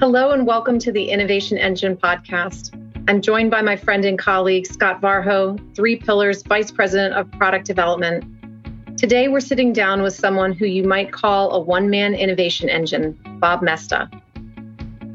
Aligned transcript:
Hello, 0.00 0.30
and 0.30 0.46
welcome 0.46 0.78
to 0.78 0.90
the 0.90 1.10
Innovation 1.10 1.58
Engine 1.58 1.94
podcast. 1.94 2.74
I'm 3.06 3.20
joined 3.20 3.50
by 3.50 3.60
my 3.60 3.76
friend 3.76 4.02
and 4.06 4.18
colleague, 4.18 4.64
Scott 4.64 5.02
Varho, 5.02 5.60
Three 5.76 5.96
Pillars 5.96 6.42
Vice 6.42 6.70
President 6.70 7.12
of 7.12 7.30
Product 7.32 7.66
Development. 7.66 8.24
Today, 8.98 9.28
we're 9.28 9.40
sitting 9.40 9.74
down 9.74 10.00
with 10.00 10.14
someone 10.14 10.54
who 10.54 10.64
you 10.64 10.84
might 10.84 11.12
call 11.12 11.50
a 11.52 11.60
one 11.60 11.90
man 11.90 12.14
innovation 12.14 12.70
engine, 12.70 13.12
Bob 13.40 13.60
Moesta. 13.60 14.08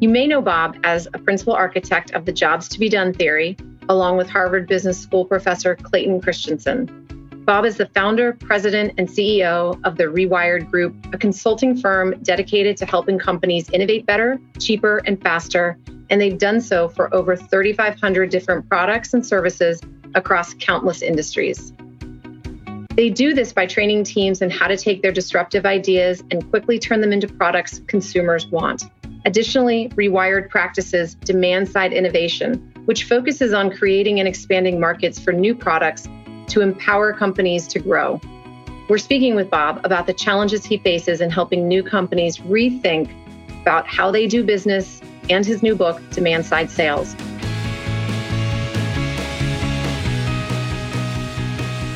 You 0.02 0.10
may 0.10 0.28
know 0.28 0.40
Bob 0.40 0.78
as 0.84 1.08
a 1.16 1.18
principal 1.18 1.54
architect 1.54 2.12
of 2.12 2.26
the 2.26 2.32
Jobs 2.32 2.68
to 2.68 2.80
Be 2.80 2.88
Done 2.88 3.12
theory, 3.12 3.58
along 3.90 4.18
with 4.18 4.30
Harvard 4.30 4.68
Business 4.68 5.02
School 5.02 5.26
professor 5.26 5.76
Clayton 5.76 6.22
Christensen. 6.22 7.05
Bob 7.46 7.64
is 7.64 7.78
the 7.78 7.86
founder, 7.94 8.34
president, 8.34 8.92
and 8.98 9.08
CEO 9.08 9.80
of 9.84 9.98
the 9.98 10.06
Rewired 10.06 10.72
Group, 10.72 10.96
a 11.14 11.18
consulting 11.18 11.78
firm 11.78 12.16
dedicated 12.24 12.76
to 12.78 12.88
helping 12.88 13.20
companies 13.20 13.70
innovate 13.70 14.08
better, 14.08 14.42
cheaper, 14.60 15.00
and 15.06 15.22
faster. 15.22 15.78
And 16.10 16.20
they've 16.20 16.40
done 16.40 16.60
so 16.60 16.90
for 16.90 17.14
over 17.14 17.36
3,500 17.36 18.32
different 18.32 18.68
products 18.68 19.14
and 19.14 19.24
services 19.24 19.80
across 20.16 20.56
countless 20.56 21.04
industries. 21.04 21.72
They 22.96 23.12
do 23.12 23.36
this 23.36 23.54
by 23.54 23.68
training 23.68 24.06
teams 24.06 24.42
in 24.42 24.50
how 24.50 24.68
to 24.68 24.76
take 24.76 25.04
their 25.04 25.12
disruptive 25.12 25.68
ideas 25.68 26.24
and 26.32 26.50
quickly 26.50 26.80
turn 26.80 27.00
them 27.00 27.14
into 27.14 27.28
products 27.28 27.80
consumers 27.86 28.48
want. 28.48 28.86
Additionally, 29.26 29.90
Rewired 29.90 30.50
practices 30.50 31.14
demand 31.14 31.70
side 31.70 31.94
innovation, 31.94 32.74
which 32.86 33.04
focuses 33.04 33.54
on 33.54 33.70
creating 33.70 34.20
and 34.20 34.28
expanding 34.28 34.80
markets 34.80 35.20
for 35.20 35.32
new 35.32 35.54
products 35.54 36.08
to 36.48 36.62
empower 36.62 37.14
companies 37.14 37.68
to 37.68 37.80
grow. 37.80 38.20
We're 38.88 38.98
speaking 39.00 39.36
with 39.36 39.50
Bob 39.50 39.82
about 39.84 40.06
the 40.06 40.14
challenges 40.14 40.64
he 40.64 40.78
faces 40.78 41.22
in 41.22 41.30
helping 41.30 41.68
new 41.68 41.82
companies 41.82 42.38
rethink 42.38 43.10
about 43.62 43.88
how 43.88 44.12
they 44.12 44.28
do 44.28 44.44
business 44.44 45.02
and 45.30 45.46
his 45.46 45.64
new 45.64 45.76
book, 45.76 46.02
Demand 46.12 46.46
Side 46.46 46.70
Sales. 46.70 47.16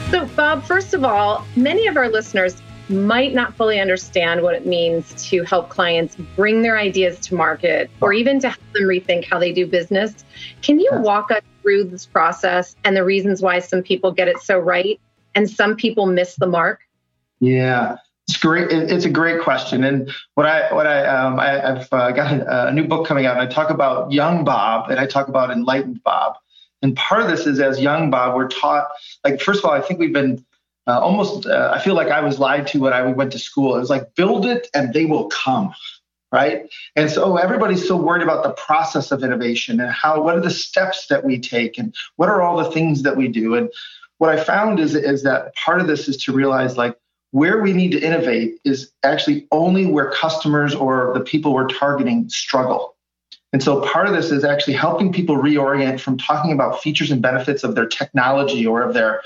So, 0.10 0.26
Bob, 0.36 0.64
first 0.64 0.96
of 0.96 1.04
all, 1.04 1.46
many 1.56 1.86
of 1.86 1.96
our 1.96 2.10
listeners 2.10 2.60
might 2.90 3.36
not 3.36 3.54
fully 3.54 3.80
understand 3.80 4.42
what 4.42 4.56
it 4.56 4.66
means 4.66 5.14
to 5.30 5.44
help 5.44 5.70
clients 5.70 6.16
bring 6.36 6.64
their 6.64 6.80
ideas 6.80 7.20
to 7.20 7.36
market 7.36 7.92
or 8.02 8.14
even 8.14 8.40
to 8.40 8.50
help 8.50 8.74
them 8.74 8.84
rethink 8.84 9.26
how 9.26 9.38
they 9.38 9.52
do 9.52 9.68
business. 9.68 10.26
Can 10.64 10.80
you 10.80 10.90
walk 10.94 11.30
us 11.30 11.44
through 11.70 11.84
this 11.84 12.08
process 12.08 12.76
and 12.84 12.98
the 12.98 13.04
reasons 13.04 13.44
why 13.44 13.60
some 13.60 13.84
people 13.84 14.12
get 14.12 14.28
it 14.28 14.40
so 14.40 14.58
right 14.58 15.00
and 15.36 15.48
some 15.48 15.76
people 15.76 16.08
miss 16.08 16.36
the 16.36 16.48
mark? 16.48 16.80
Yeah, 17.40 17.98
it's 18.28 18.38
great. 18.38 18.72
It's 18.72 19.06
a 19.06 19.10
great 19.10 19.42
question. 19.42 19.84
And 19.84 20.12
what 20.34 20.48
I 20.48 20.74
what 20.74 20.88
I 20.88 21.06
um, 21.06 21.40
I, 21.40 21.50
have 21.60 21.88
uh, 21.92 22.12
got 22.12 22.34
a, 22.34 22.68
a, 22.70 22.72
new 22.72 22.88
book 22.88 23.06
coming 23.06 23.28
out, 23.28 23.38
and 23.38 23.48
I 23.48 23.52
talk 23.52 23.70
about 23.70 24.12
young 24.12 24.44
Bob, 24.44 24.90
and 24.90 25.00
I 25.00 25.06
talk 25.06 25.28
about 25.28 25.52
enlightened 25.52 26.02
Bob. 26.04 26.38
And 26.82 26.96
part 26.96 27.22
of 27.22 27.30
this 27.30 27.46
is 27.46 27.60
as 27.60 27.80
young 27.80 28.10
Bob, 28.10 28.36
we're 28.36 28.48
taught 28.48 28.88
like 29.24 29.40
first 29.40 29.60
of 29.60 29.66
all, 29.66 29.72
I 29.72 29.82
think 29.82 30.00
we've 30.00 30.14
been 30.14 30.44
uh, 30.88 31.00
almost. 31.00 31.46
Uh, 31.46 31.72
I 31.72 31.80
feel 31.80 31.94
like 31.94 32.08
I 32.08 32.22
was 32.22 32.40
lied 32.40 32.66
to 32.68 32.80
when 32.80 32.94
I 32.94 33.04
went 33.04 33.32
to 33.34 33.40
school. 33.40 33.76
It 33.76 33.80
was 33.80 33.92
like 33.92 34.16
build 34.16 34.48
it 34.48 34.68
and 34.74 34.92
they 34.92 35.06
will 35.06 35.28
come 35.28 35.76
right? 36.32 36.70
And 36.96 37.10
so 37.10 37.24
oh, 37.24 37.36
everybody's 37.38 37.88
so 37.88 37.96
worried 37.96 38.24
about 38.24 38.44
the 38.44 38.52
process 38.52 39.12
of 39.12 39.24
innovation 39.24 39.80
and 39.80 39.92
how 39.92 40.22
what 40.22 40.36
are 40.36 40.42
the 40.42 40.50
steps 40.50 41.08
that 41.08 41.24
we 41.24 41.40
take 41.40 41.78
and 41.78 41.94
what 42.18 42.30
are 42.30 42.42
all 42.42 42.58
the 42.58 42.72
things 42.72 43.04
that 43.04 43.18
we 43.18 43.28
do. 43.28 43.56
And 43.56 43.70
what 44.20 44.30
I 44.30 44.44
found 44.44 44.80
is 44.80 44.96
is 44.96 45.24
that 45.24 45.56
part 45.56 45.82
of 45.82 45.88
this 45.88 46.08
is 46.08 46.18
to 46.24 46.34
realize 46.34 46.78
like 46.78 46.98
where 47.32 47.62
we 47.62 47.74
need 47.74 47.92
to 47.92 48.00
innovate 48.00 48.60
is 48.66 48.92
actually 49.04 49.48
only 49.52 49.86
where 49.86 50.12
customers 50.12 50.74
or 50.74 51.12
the 51.14 51.24
people 51.24 51.54
we're 51.54 51.68
targeting 51.68 52.28
struggle. 52.30 52.96
And 53.52 53.64
so 53.64 53.82
part 53.82 54.08
of 54.08 54.14
this 54.14 54.32
is 54.32 54.44
actually 54.44 54.74
helping 54.74 55.12
people 55.12 55.38
reorient 55.38 56.00
from 56.00 56.18
talking 56.18 56.52
about 56.52 56.82
features 56.82 57.12
and 57.12 57.22
benefits 57.22 57.64
of 57.64 57.76
their 57.76 57.88
technology 57.88 58.66
or 58.66 58.82
of 58.82 58.94
their 58.94 59.22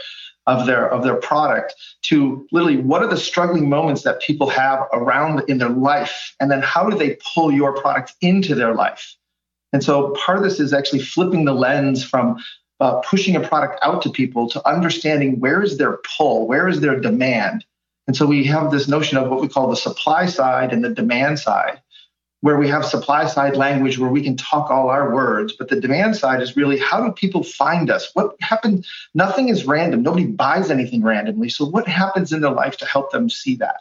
of 0.45 0.65
their 0.65 0.89
of 0.89 1.03
their 1.03 1.15
product 1.15 1.73
to 2.03 2.45
literally 2.51 2.77
what 2.77 3.01
are 3.01 3.07
the 3.07 3.17
struggling 3.17 3.69
moments 3.69 4.03
that 4.03 4.21
people 4.21 4.49
have 4.49 4.85
around 4.93 5.43
in 5.47 5.57
their 5.57 5.69
life? 5.69 6.35
And 6.39 6.51
then 6.51 6.61
how 6.61 6.89
do 6.89 6.97
they 6.97 7.17
pull 7.33 7.51
your 7.51 7.73
product 7.75 8.13
into 8.21 8.55
their 8.55 8.73
life? 8.73 9.15
And 9.71 9.83
so 9.83 10.11
part 10.11 10.37
of 10.37 10.43
this 10.43 10.59
is 10.59 10.73
actually 10.73 10.99
flipping 10.99 11.45
the 11.45 11.53
lens 11.53 12.03
from 12.03 12.37
uh, 12.79 12.95
pushing 13.01 13.35
a 13.35 13.47
product 13.47 13.79
out 13.81 14.01
to 14.01 14.09
people 14.09 14.49
to 14.49 14.67
understanding 14.67 15.39
where 15.39 15.61
is 15.61 15.77
their 15.77 15.99
pull 16.17 16.47
where 16.47 16.67
is 16.67 16.81
their 16.81 16.99
demand. 16.99 17.65
And 18.05 18.17
so 18.17 18.25
we 18.25 18.43
have 18.45 18.69
this 18.69 18.89
notion 18.89 19.17
of 19.17 19.29
what 19.29 19.39
we 19.39 19.47
call 19.47 19.69
the 19.69 19.77
supply 19.77 20.25
side 20.25 20.73
and 20.73 20.83
the 20.83 20.89
demand 20.89 21.39
side 21.39 21.81
where 22.43 22.57
we 22.57 22.67
have 22.67 22.83
supply 22.83 23.25
side 23.25 23.55
language 23.55 23.97
where 23.97 24.09
we 24.09 24.21
can 24.21 24.35
talk 24.35 24.69
all 24.69 24.89
our 24.89 25.15
words 25.15 25.53
but 25.53 25.69
the 25.69 25.79
demand 25.79 26.13
side 26.13 26.41
is 26.41 26.57
really 26.57 26.77
how 26.77 27.01
do 27.01 27.09
people 27.13 27.41
find 27.41 27.89
us? 27.89 28.09
What 28.15 28.35
happens 28.41 28.85
nothing 29.13 29.47
is 29.47 29.65
random. 29.65 30.03
Nobody 30.03 30.25
buys 30.25 30.69
anything 30.69 31.03
randomly. 31.03 31.47
So 31.47 31.63
what 31.63 31.87
happens 31.87 32.33
in 32.33 32.41
their 32.41 32.51
life 32.51 32.75
to 32.77 32.85
help 32.85 33.13
them 33.13 33.29
see 33.29 33.55
that 33.55 33.77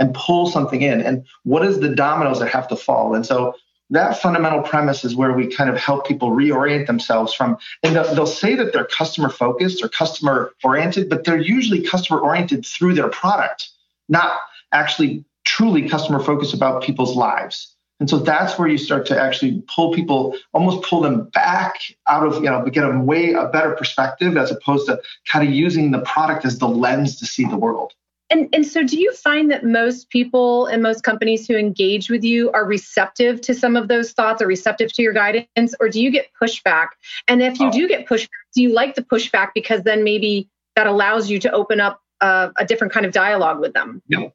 and 0.00 0.12
pull 0.12 0.48
something 0.50 0.82
in? 0.82 1.00
And 1.00 1.24
what 1.44 1.64
is 1.64 1.78
the 1.78 1.94
dominoes 1.94 2.40
that 2.40 2.48
have 2.48 2.66
to 2.68 2.76
fall? 2.76 3.14
And 3.14 3.24
so 3.24 3.54
that 3.90 4.20
fundamental 4.20 4.62
premise 4.62 5.04
is 5.04 5.14
where 5.14 5.32
we 5.32 5.46
kind 5.46 5.70
of 5.70 5.76
help 5.76 6.04
people 6.04 6.32
reorient 6.32 6.88
themselves 6.88 7.32
from 7.32 7.58
and 7.84 7.94
they'll, 7.94 8.12
they'll 8.16 8.26
say 8.26 8.56
that 8.56 8.72
they're 8.72 8.86
customer 8.86 9.28
focused 9.28 9.84
or 9.84 9.88
customer 9.88 10.52
oriented 10.64 11.08
but 11.08 11.22
they're 11.22 11.40
usually 11.40 11.82
customer 11.82 12.18
oriented 12.18 12.66
through 12.66 12.94
their 12.94 13.08
product 13.08 13.70
not 14.08 14.38
actually 14.72 15.24
truly 15.44 15.88
customer 15.88 16.20
focused 16.20 16.54
about 16.54 16.82
people's 16.82 17.16
lives 17.16 17.74
and 18.00 18.08
so 18.08 18.18
that's 18.18 18.58
where 18.58 18.66
you 18.66 18.78
start 18.78 19.04
to 19.06 19.20
actually 19.20 19.62
pull 19.68 19.92
people, 19.92 20.34
almost 20.54 20.82
pull 20.82 21.02
them 21.02 21.24
back 21.34 21.78
out 22.08 22.26
of, 22.26 22.36
you 22.42 22.48
know, 22.48 22.64
get 22.64 22.80
them 22.80 23.04
way 23.04 23.34
a 23.34 23.46
better 23.46 23.72
perspective 23.72 24.38
as 24.38 24.50
opposed 24.50 24.86
to 24.86 25.00
kind 25.28 25.46
of 25.46 25.54
using 25.54 25.90
the 25.90 26.00
product 26.00 26.46
as 26.46 26.58
the 26.58 26.68
lens 26.68 27.18
to 27.18 27.26
see 27.26 27.44
the 27.44 27.58
world. 27.58 27.92
And, 28.30 28.48
and 28.54 28.64
so 28.64 28.84
do 28.84 28.98
you 28.98 29.12
find 29.12 29.50
that 29.50 29.64
most 29.64 30.08
people 30.08 30.66
and 30.66 30.82
most 30.82 31.02
companies 31.02 31.46
who 31.46 31.56
engage 31.56 32.08
with 32.08 32.24
you 32.24 32.50
are 32.52 32.64
receptive 32.64 33.40
to 33.42 33.54
some 33.54 33.76
of 33.76 33.88
those 33.88 34.12
thoughts 34.12 34.40
or 34.40 34.46
receptive 34.46 34.92
to 34.94 35.02
your 35.02 35.12
guidance, 35.12 35.74
or 35.80 35.88
do 35.88 36.00
you 36.00 36.10
get 36.10 36.28
pushback? 36.40 36.88
And 37.28 37.42
if 37.42 37.58
you 37.58 37.66
oh. 37.66 37.72
do 37.72 37.88
get 37.88 38.06
pushback, 38.06 38.28
do 38.54 38.62
you 38.62 38.72
like 38.72 38.94
the 38.94 39.02
pushback 39.02 39.50
because 39.52 39.82
then 39.82 40.04
maybe 40.04 40.48
that 40.76 40.86
allows 40.86 41.28
you 41.28 41.38
to 41.40 41.50
open 41.50 41.80
up 41.80 42.00
a, 42.20 42.52
a 42.56 42.64
different 42.64 42.92
kind 42.92 43.04
of 43.04 43.12
dialogue 43.12 43.60
with 43.60 43.74
them? 43.74 44.00
Yeah. 44.06 44.28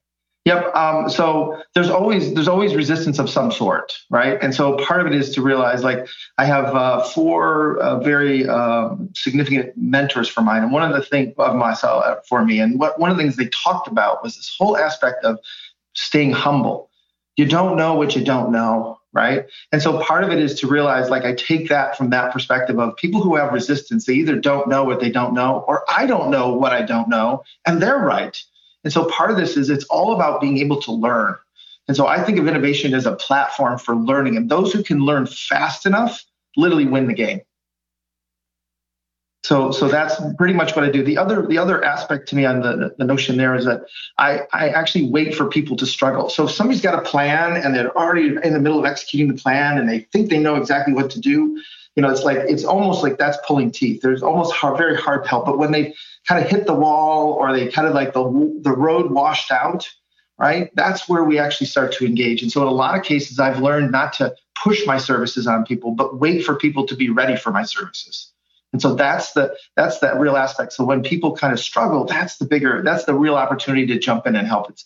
Yep. 0.45 0.75
Um, 0.75 1.09
so 1.09 1.59
there's 1.73 1.89
always 1.89 2.35
there's 2.35 2.47
always 2.47 2.75
resistance 2.75 3.17
of 3.17 3.31
some 3.31 3.51
sort, 3.51 3.97
right? 4.11 4.37
And 4.43 4.53
so 4.53 4.77
part 4.77 5.01
of 5.01 5.07
it 5.07 5.15
is 5.15 5.31
to 5.31 5.41
realize 5.41 5.83
like 5.83 6.07
I 6.37 6.45
have 6.45 6.65
uh, 6.65 7.03
four 7.03 7.79
uh, 7.79 7.99
very 7.99 8.47
uh, 8.47 8.89
significant 9.15 9.75
mentors 9.75 10.29
for 10.29 10.41
mine, 10.41 10.61
and 10.61 10.71
one 10.71 10.83
of 10.83 10.95
the 10.95 11.01
things 11.01 11.33
of 11.39 11.55
myself 11.55 12.03
uh, 12.05 12.15
for 12.29 12.45
me, 12.45 12.59
and 12.59 12.79
what 12.79 12.99
one 12.99 13.09
of 13.09 13.17
the 13.17 13.23
things 13.23 13.37
they 13.37 13.47
talked 13.47 13.87
about 13.87 14.21
was 14.21 14.35
this 14.35 14.55
whole 14.55 14.77
aspect 14.77 15.25
of 15.25 15.39
staying 15.95 16.33
humble. 16.33 16.91
You 17.37 17.47
don't 17.47 17.75
know 17.75 17.95
what 17.95 18.15
you 18.15 18.23
don't 18.23 18.51
know, 18.51 18.99
right? 19.13 19.45
And 19.71 19.81
so 19.81 19.99
part 20.03 20.23
of 20.23 20.29
it 20.29 20.37
is 20.37 20.59
to 20.59 20.67
realize 20.67 21.09
like 21.09 21.25
I 21.25 21.33
take 21.33 21.69
that 21.69 21.97
from 21.97 22.11
that 22.11 22.31
perspective 22.31 22.77
of 22.79 22.95
people 22.97 23.19
who 23.19 23.35
have 23.35 23.51
resistance. 23.51 24.05
They 24.05 24.13
either 24.13 24.35
don't 24.35 24.69
know 24.69 24.83
what 24.83 24.99
they 24.99 25.09
don't 25.09 25.33
know, 25.33 25.65
or 25.67 25.83
I 25.89 26.05
don't 26.05 26.29
know 26.29 26.53
what 26.53 26.71
I 26.71 26.83
don't 26.83 27.09
know, 27.09 27.41
and 27.65 27.81
they're 27.81 27.97
right 27.97 28.39
and 28.85 28.93
so 28.93 29.05
part 29.05 29.31
of 29.31 29.37
this 29.37 29.57
is 29.57 29.69
it's 29.69 29.83
all 29.85 30.13
about 30.13 30.39
being 30.39 30.59
able 30.59 30.79
to 30.83 30.91
learn. 30.91 31.35
And 31.87 31.97
so 31.97 32.07
I 32.07 32.23
think 32.23 32.37
of 32.37 32.47
innovation 32.47 32.93
as 32.93 33.05
a 33.05 33.15
platform 33.15 33.79
for 33.79 33.95
learning. 33.95 34.37
And 34.37 34.49
those 34.49 34.71
who 34.71 34.83
can 34.83 34.99
learn 34.99 35.25
fast 35.25 35.85
enough 35.85 36.23
literally 36.55 36.85
win 36.85 37.07
the 37.07 37.13
game. 37.13 37.41
So, 39.43 39.71
so 39.71 39.87
that's 39.87 40.15
pretty 40.37 40.53
much 40.53 40.75
what 40.75 40.85
I 40.85 40.89
do. 40.89 41.03
The 41.03 41.17
other, 41.17 41.45
the 41.45 41.57
other 41.57 41.83
aspect 41.83 42.29
to 42.29 42.35
me 42.35 42.45
on 42.45 42.61
the, 42.61 42.95
the 42.97 43.03
notion 43.03 43.37
there 43.37 43.55
is 43.55 43.65
that 43.65 43.85
I, 44.17 44.41
I 44.53 44.69
actually 44.69 45.09
wait 45.09 45.35
for 45.35 45.47
people 45.47 45.75
to 45.77 45.85
struggle. 45.85 46.29
So 46.29 46.45
if 46.45 46.51
somebody's 46.51 46.81
got 46.81 46.97
a 46.97 47.01
plan 47.01 47.57
and 47.57 47.75
they're 47.75 47.95
already 47.95 48.37
in 48.43 48.53
the 48.53 48.59
middle 48.59 48.79
of 48.79 48.85
executing 48.85 49.35
the 49.35 49.39
plan 49.39 49.77
and 49.77 49.87
they 49.87 49.99
think 49.99 50.29
they 50.29 50.39
know 50.39 50.55
exactly 50.55 50.93
what 50.93 51.11
to 51.11 51.19
do, 51.19 51.61
you 51.95 52.01
know, 52.01 52.09
it's 52.09 52.23
like 52.23 52.37
it's 52.37 52.63
almost 52.63 53.03
like 53.03 53.17
that's 53.17 53.37
pulling 53.47 53.71
teeth. 53.71 54.01
There's 54.01 54.21
almost 54.21 54.53
hard, 54.53 54.77
very 54.77 54.97
hard 54.97 55.25
help. 55.27 55.45
But 55.45 55.57
when 55.57 55.71
they 55.71 55.93
kind 56.27 56.43
of 56.43 56.49
hit 56.49 56.65
the 56.65 56.73
wall 56.73 57.33
or 57.33 57.53
they 57.53 57.67
kind 57.67 57.87
of 57.87 57.93
like 57.93 58.13
the 58.13 58.59
the 58.61 58.71
road 58.71 59.11
washed 59.11 59.51
out, 59.51 59.89
right? 60.37 60.71
That's 60.75 61.07
where 61.07 61.23
we 61.23 61.39
actually 61.39 61.67
start 61.67 61.91
to 61.93 62.05
engage. 62.05 62.41
And 62.41 62.51
so 62.51 62.61
in 62.61 62.67
a 62.67 62.71
lot 62.71 62.97
of 62.97 63.03
cases, 63.03 63.39
I've 63.39 63.59
learned 63.59 63.91
not 63.91 64.13
to 64.13 64.35
push 64.55 64.85
my 64.85 64.97
services 64.97 65.47
on 65.47 65.65
people, 65.65 65.91
but 65.91 66.19
wait 66.19 66.43
for 66.43 66.55
people 66.55 66.87
to 66.87 66.95
be 66.95 67.09
ready 67.09 67.35
for 67.35 67.51
my 67.51 67.63
services. 67.63 68.31
And 68.73 68.81
so 68.81 68.95
that's 68.95 69.33
the 69.33 69.55
that's 69.75 69.99
that 69.99 70.19
real 70.19 70.35
aspect. 70.35 70.73
So 70.73 70.83
when 70.83 71.01
people 71.01 71.35
kind 71.35 71.53
of 71.53 71.59
struggle, 71.59 72.05
that's 72.05 72.37
the 72.37 72.45
bigger, 72.45 72.81
that's 72.83 73.05
the 73.05 73.13
real 73.13 73.35
opportunity 73.35 73.87
to 73.87 73.99
jump 73.99 74.27
in 74.27 74.35
and 74.35 74.47
help. 74.47 74.69
It's 74.69 74.85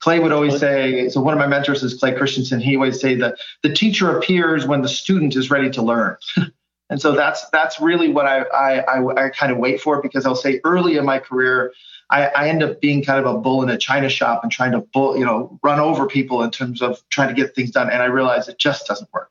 Clay 0.00 0.18
would 0.18 0.32
always 0.32 0.58
say, 0.58 1.08
so 1.10 1.20
one 1.20 1.34
of 1.34 1.38
my 1.38 1.46
mentors 1.46 1.82
is 1.82 1.94
Clay 1.94 2.14
Christensen. 2.14 2.58
He 2.58 2.74
always 2.74 3.00
say 3.00 3.16
that 3.16 3.36
the 3.62 3.72
teacher 3.72 4.16
appears 4.16 4.66
when 4.66 4.80
the 4.80 4.88
student 4.88 5.36
is 5.36 5.50
ready 5.50 5.70
to 5.70 5.82
learn. 5.82 6.16
and 6.90 7.00
so 7.00 7.12
that's 7.12 7.48
that's 7.50 7.80
really 7.80 8.08
what 8.08 8.26
I, 8.26 8.42
I, 8.42 8.78
I, 8.80 9.26
I 9.26 9.28
kind 9.30 9.52
of 9.52 9.58
wait 9.58 9.80
for 9.80 10.02
because 10.02 10.26
I'll 10.26 10.34
say 10.34 10.60
early 10.64 10.96
in 10.96 11.04
my 11.04 11.20
career, 11.20 11.72
I, 12.10 12.26
I, 12.26 12.48
end 12.48 12.64
up 12.64 12.80
being 12.80 13.04
kind 13.04 13.24
of 13.24 13.32
a 13.32 13.38
bull 13.38 13.62
in 13.62 13.70
a 13.70 13.78
china 13.78 14.08
shop 14.08 14.42
and 14.42 14.50
trying 14.50 14.72
to 14.72 14.80
bull, 14.80 15.16
you 15.16 15.24
know, 15.24 15.58
run 15.62 15.78
over 15.78 16.06
people 16.06 16.42
in 16.42 16.50
terms 16.50 16.82
of 16.82 17.00
trying 17.08 17.28
to 17.28 17.34
get 17.34 17.54
things 17.54 17.70
done. 17.70 17.88
And 17.88 18.02
I 18.02 18.06
realize 18.06 18.48
it 18.48 18.58
just 18.58 18.88
doesn't 18.88 19.08
work. 19.12 19.30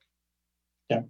Yeah. 0.90 1.02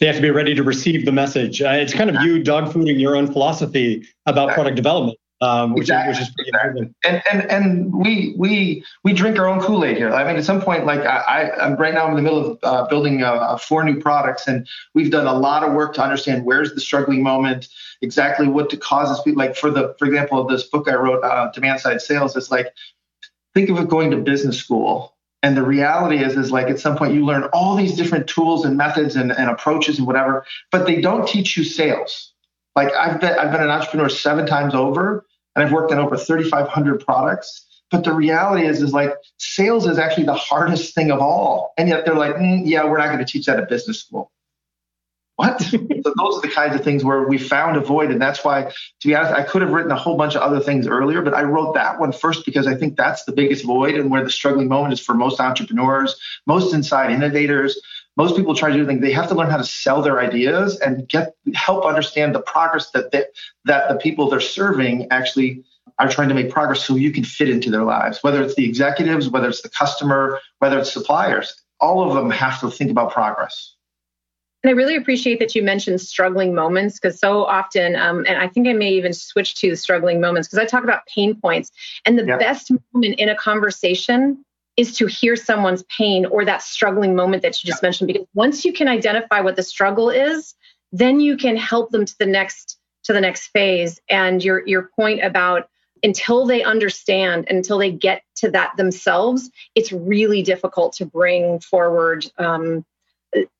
They 0.00 0.06
have 0.06 0.16
to 0.16 0.22
be 0.22 0.30
ready 0.30 0.54
to 0.56 0.64
receive 0.64 1.04
the 1.04 1.12
message. 1.12 1.62
Uh, 1.62 1.70
it's 1.70 1.94
kind 1.94 2.10
of 2.10 2.20
you 2.22 2.42
dog 2.42 2.72
fooding 2.72 2.98
your 2.98 3.14
own 3.14 3.32
philosophy 3.32 4.04
about 4.26 4.46
exactly. 4.46 4.54
product 4.54 4.76
development. 4.76 5.18
Um, 5.44 5.74
which, 5.74 5.82
exactly. 5.82 6.12
is, 6.12 6.18
which 6.18 6.28
is 6.28 6.34
pretty 6.34 6.50
exactly. 6.50 6.94
And, 7.04 7.22
and 7.30 7.50
and 7.50 7.94
we 7.94 8.34
we 8.38 8.84
we 9.02 9.12
drink 9.12 9.38
our 9.38 9.46
own 9.46 9.60
Kool 9.60 9.84
Aid 9.84 9.96
here. 9.96 10.12
I 10.12 10.24
mean, 10.24 10.36
at 10.36 10.44
some 10.44 10.60
point, 10.60 10.86
like 10.86 11.00
I, 11.00 11.50
I 11.50 11.66
am 11.66 11.76
right 11.76 11.92
now 11.92 12.04
I'm 12.04 12.10
in 12.10 12.16
the 12.16 12.22
middle 12.22 12.52
of 12.52 12.58
uh, 12.62 12.86
building 12.86 13.22
uh, 13.22 13.56
four 13.58 13.84
new 13.84 14.00
products, 14.00 14.46
and 14.48 14.66
we've 14.94 15.10
done 15.10 15.26
a 15.26 15.34
lot 15.34 15.62
of 15.62 15.74
work 15.74 15.94
to 15.94 16.02
understand 16.02 16.44
where's 16.44 16.72
the 16.72 16.80
struggling 16.80 17.22
moment, 17.22 17.68
exactly 18.00 18.48
what 18.48 18.70
to 18.70 18.76
causes 18.76 19.20
people. 19.22 19.38
Like 19.38 19.56
for 19.56 19.70
the 19.70 19.94
for 19.98 20.06
example, 20.06 20.44
this 20.44 20.62
book 20.64 20.88
I 20.88 20.94
wrote, 20.94 21.22
uh, 21.22 21.50
Demand 21.52 21.80
Side 21.80 22.00
Sales. 22.00 22.36
It's 22.36 22.50
like 22.50 22.68
think 23.52 23.68
of 23.68 23.78
it 23.78 23.88
going 23.88 24.10
to 24.12 24.16
business 24.16 24.56
school 24.56 25.14
and 25.44 25.58
the 25.58 25.62
reality 25.62 26.24
is, 26.24 26.38
is 26.38 26.50
like 26.50 26.68
at 26.68 26.80
some 26.80 26.96
point 26.96 27.12
you 27.12 27.22
learn 27.22 27.44
all 27.52 27.76
these 27.76 27.94
different 27.94 28.26
tools 28.26 28.64
and 28.64 28.78
methods 28.78 29.14
and, 29.14 29.30
and 29.30 29.50
approaches 29.50 29.98
and 29.98 30.06
whatever, 30.06 30.46
but 30.72 30.86
they 30.86 31.02
don't 31.02 31.28
teach 31.28 31.54
you 31.54 31.64
sales. 31.64 32.32
Like 32.74 32.90
I've 32.94 33.20
been, 33.20 33.38
I've 33.38 33.52
been 33.52 33.60
an 33.60 33.68
entrepreneur 33.68 34.08
seven 34.08 34.46
times 34.46 34.74
over, 34.74 35.23
and 35.54 35.64
I've 35.64 35.72
worked 35.72 35.92
on 35.92 35.98
over 35.98 36.16
3,500 36.16 37.04
products. 37.04 37.66
But 37.90 38.02
the 38.02 38.12
reality 38.12 38.66
is, 38.66 38.82
is 38.82 38.92
like 38.92 39.12
sales 39.38 39.86
is 39.86 39.98
actually 39.98 40.24
the 40.24 40.34
hardest 40.34 40.94
thing 40.94 41.10
of 41.10 41.20
all, 41.20 41.74
and 41.76 41.88
yet 41.88 42.04
they're 42.04 42.14
like, 42.14 42.34
mm, 42.34 42.62
yeah, 42.64 42.84
we're 42.84 42.98
not 42.98 43.06
going 43.06 43.18
to 43.18 43.24
teach 43.24 43.46
that 43.46 43.60
at 43.60 43.68
business 43.68 44.00
school 44.00 44.32
what? 45.36 45.60
so 45.62 45.78
those 45.78 46.38
are 46.38 46.40
the 46.40 46.52
kinds 46.54 46.74
of 46.74 46.82
things 46.82 47.04
where 47.04 47.24
we 47.24 47.38
found 47.38 47.76
a 47.76 47.80
void. 47.80 48.10
And 48.10 48.20
that's 48.20 48.44
why, 48.44 48.62
to 49.00 49.08
be 49.08 49.14
honest, 49.14 49.34
I 49.34 49.42
could 49.42 49.62
have 49.62 49.72
written 49.72 49.90
a 49.90 49.96
whole 49.96 50.16
bunch 50.16 50.34
of 50.34 50.42
other 50.42 50.60
things 50.60 50.86
earlier, 50.86 51.22
but 51.22 51.34
I 51.34 51.42
wrote 51.42 51.74
that 51.74 51.98
one 51.98 52.12
first 52.12 52.44
because 52.44 52.66
I 52.66 52.74
think 52.74 52.96
that's 52.96 53.24
the 53.24 53.32
biggest 53.32 53.64
void 53.64 53.96
and 53.96 54.10
where 54.10 54.22
the 54.22 54.30
struggling 54.30 54.68
moment 54.68 54.92
is 54.92 55.00
for 55.00 55.14
most 55.14 55.40
entrepreneurs, 55.40 56.18
most 56.46 56.74
inside 56.74 57.10
innovators. 57.10 57.80
Most 58.16 58.36
people 58.36 58.54
try 58.54 58.70
to 58.70 58.76
do 58.76 58.86
things. 58.86 59.00
They 59.00 59.12
have 59.12 59.28
to 59.28 59.34
learn 59.34 59.50
how 59.50 59.56
to 59.56 59.64
sell 59.64 60.02
their 60.02 60.20
ideas 60.20 60.78
and 60.78 61.08
get 61.08 61.34
help 61.54 61.84
understand 61.84 62.34
the 62.34 62.40
progress 62.40 62.90
that 62.90 63.10
they, 63.10 63.24
that 63.64 63.88
the 63.88 63.96
people 63.96 64.30
they're 64.30 64.40
serving 64.40 65.08
actually 65.10 65.64
are 65.98 66.08
trying 66.08 66.28
to 66.28 66.34
make 66.34 66.50
progress 66.50 66.84
so 66.84 66.96
you 66.96 67.10
can 67.10 67.24
fit 67.24 67.48
into 67.48 67.70
their 67.70 67.84
lives. 67.84 68.22
Whether 68.22 68.42
it's 68.42 68.54
the 68.54 68.64
executives, 68.64 69.28
whether 69.28 69.48
it's 69.48 69.62
the 69.62 69.68
customer, 69.68 70.40
whether 70.58 70.78
it's 70.78 70.92
suppliers, 70.92 71.62
all 71.80 72.06
of 72.06 72.14
them 72.14 72.30
have 72.30 72.60
to 72.60 72.70
think 72.70 72.90
about 72.90 73.12
progress. 73.12 73.74
And 74.62 74.70
I 74.70 74.72
really 74.72 74.96
appreciate 74.96 75.40
that 75.40 75.54
you 75.54 75.62
mentioned 75.62 76.00
struggling 76.00 76.54
moments 76.54 76.98
because 76.98 77.20
so 77.20 77.44
often, 77.44 77.96
um, 77.96 78.24
and 78.26 78.38
I 78.38 78.48
think 78.48 78.66
I 78.66 78.72
may 78.72 78.92
even 78.92 79.12
switch 79.12 79.56
to 79.56 79.76
struggling 79.76 80.22
moments 80.22 80.48
because 80.48 80.58
I 80.58 80.64
talk 80.64 80.84
about 80.84 81.04
pain 81.06 81.38
points. 81.38 81.70
And 82.06 82.18
the 82.18 82.24
best 82.24 82.70
moment 82.70 83.20
in 83.20 83.28
a 83.28 83.36
conversation 83.36 84.42
is 84.76 84.96
to 84.96 85.06
hear 85.06 85.36
someone's 85.36 85.84
pain 85.84 86.26
or 86.26 86.44
that 86.44 86.62
struggling 86.62 87.14
moment 87.14 87.42
that 87.42 87.62
you 87.62 87.68
just 87.68 87.82
mentioned. 87.82 88.08
Because 88.08 88.26
once 88.34 88.64
you 88.64 88.72
can 88.72 88.88
identify 88.88 89.40
what 89.40 89.56
the 89.56 89.62
struggle 89.62 90.10
is, 90.10 90.54
then 90.92 91.20
you 91.20 91.36
can 91.36 91.56
help 91.56 91.90
them 91.90 92.04
to 92.04 92.14
the 92.18 92.26
next 92.26 92.78
to 93.04 93.12
the 93.12 93.20
next 93.20 93.48
phase. 93.48 94.00
And 94.08 94.42
your 94.42 94.66
your 94.66 94.90
point 94.96 95.22
about 95.22 95.68
until 96.02 96.44
they 96.44 96.62
understand, 96.62 97.46
until 97.48 97.78
they 97.78 97.90
get 97.90 98.22
to 98.36 98.50
that 98.50 98.76
themselves, 98.76 99.50
it's 99.74 99.90
really 99.90 100.42
difficult 100.42 100.92
to 100.94 101.06
bring 101.06 101.60
forward 101.60 102.30
um, 102.38 102.84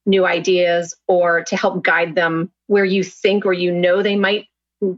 new 0.04 0.26
ideas 0.26 0.94
or 1.08 1.42
to 1.44 1.56
help 1.56 1.82
guide 1.82 2.14
them 2.14 2.52
where 2.66 2.84
you 2.84 3.02
think 3.02 3.46
or 3.46 3.52
you 3.52 3.72
know 3.72 4.02
they 4.02 4.16
might 4.16 4.46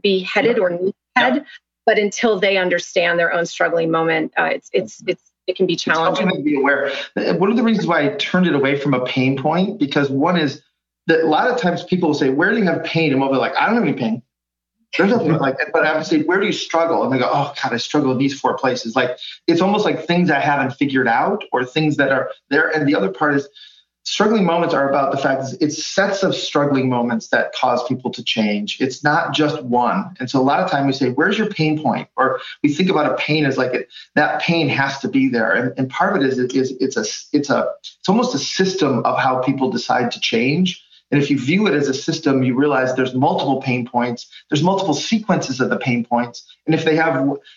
be 0.01 0.19
headed 0.19 0.59
or 0.59 0.71
need 0.71 0.93
head. 1.15 1.45
But 1.85 1.97
until 1.97 2.37
they 2.37 2.57
understand 2.57 3.17
their 3.17 3.31
own 3.31 3.45
struggling 3.45 3.91
moment, 3.91 4.33
uh, 4.37 4.49
it's 4.51 4.69
it's 4.73 5.03
it's 5.07 5.26
it 5.47 5.55
can 5.55 5.65
be 5.65 5.75
challenging. 5.75 6.29
to 6.29 6.41
be 6.41 6.57
aware. 6.57 6.91
One 7.15 7.49
of 7.49 7.57
the 7.57 7.63
reasons 7.63 7.87
why 7.87 8.05
I 8.05 8.09
turned 8.15 8.47
it 8.47 8.53
away 8.53 8.77
from 8.77 8.93
a 8.93 9.03
pain 9.05 9.41
point 9.41 9.79
because 9.79 10.09
one 10.09 10.37
is 10.37 10.61
that 11.07 11.21
a 11.21 11.27
lot 11.27 11.49
of 11.49 11.59
times 11.59 11.83
people 11.83 12.09
will 12.09 12.15
say, 12.15 12.29
"Where 12.29 12.51
do 12.51 12.57
you 12.57 12.65
have 12.65 12.83
pain?" 12.83 13.11
And 13.11 13.21
we'll 13.21 13.31
be 13.31 13.37
like, 13.37 13.55
"I 13.55 13.65
don't 13.65 13.75
have 13.75 13.83
any 13.83 13.93
pain." 13.93 14.21
There's 14.97 15.09
nothing 15.09 15.27
mm-hmm. 15.27 15.41
like 15.41 15.57
that. 15.57 15.71
But 15.73 15.85
I 15.85 15.95
would 15.95 16.05
say, 16.05 16.23
"Where 16.23 16.39
do 16.39 16.45
you 16.45 16.51
struggle?" 16.51 17.03
And 17.03 17.13
they 17.13 17.17
go, 17.17 17.29
"Oh 17.31 17.53
God, 17.63 17.73
I 17.73 17.77
struggle 17.77 18.11
in 18.11 18.17
these 18.17 18.37
four 18.37 18.57
places." 18.57 18.95
Like 18.95 19.17
it's 19.47 19.61
almost 19.61 19.85
like 19.85 20.05
things 20.05 20.29
I 20.29 20.39
haven't 20.39 20.71
figured 20.71 21.07
out 21.07 21.43
or 21.53 21.65
things 21.65 21.95
that 21.97 22.11
are 22.11 22.29
there. 22.49 22.69
And 22.69 22.87
the 22.87 22.95
other 22.95 23.09
part 23.09 23.35
is 23.35 23.47
struggling 24.07 24.45
moments 24.45 24.73
are 24.73 24.87
about 24.89 25.11
the 25.11 25.17
fact 25.17 25.41
that 25.41 25.57
it's 25.61 25.85
sets 25.85 26.23
of 26.23 26.33
struggling 26.33 26.87
moments 26.87 27.27
that 27.27 27.53
cause 27.53 27.85
people 27.89 28.09
to 28.09 28.23
change. 28.23 28.79
It's 28.79 29.03
not 29.03 29.33
just 29.33 29.61
one. 29.63 30.15
And 30.21 30.29
so 30.29 30.39
a 30.39 30.41
lot 30.41 30.61
of 30.61 30.71
time 30.71 30.87
we 30.87 30.93
say, 30.93 31.09
where's 31.09 31.37
your 31.37 31.49
pain 31.49 31.81
point? 31.81 32.07
Or 32.15 32.39
we 32.63 32.73
think 32.73 32.89
about 32.89 33.11
a 33.11 33.17
pain 33.17 33.45
as 33.45 33.57
like 33.57 33.73
it, 33.73 33.89
that 34.15 34.41
pain 34.41 34.69
has 34.69 34.99
to 34.99 35.09
be 35.09 35.27
there. 35.27 35.51
And, 35.51 35.73
and 35.77 35.89
part 35.89 36.15
of 36.15 36.21
it 36.21 36.25
is, 36.25 36.37
is 36.37 36.71
it's 36.79 36.95
a 36.95 37.01
it's 37.37 37.49
a 37.49 37.67
it's 37.83 38.07
almost 38.07 38.33
a 38.33 38.39
system 38.39 38.99
of 39.03 39.19
how 39.19 39.41
people 39.41 39.69
decide 39.69 40.09
to 40.11 40.21
change. 40.21 40.81
And 41.11 41.21
if 41.21 41.29
you 41.29 41.37
view 41.37 41.67
it 41.67 41.73
as 41.73 41.89
a 41.89 41.93
system, 41.93 42.43
you 42.43 42.55
realize 42.55 42.95
there's 42.95 43.13
multiple 43.13 43.61
pain 43.61 43.85
points. 43.85 44.27
There's 44.49 44.63
multiple 44.63 44.93
sequences 44.93 45.59
of 45.59 45.69
the 45.69 45.77
pain 45.77 46.05
points. 46.05 46.45
And 46.65 46.73
if 46.73 46.85
they 46.85 46.95
have 46.95 47.13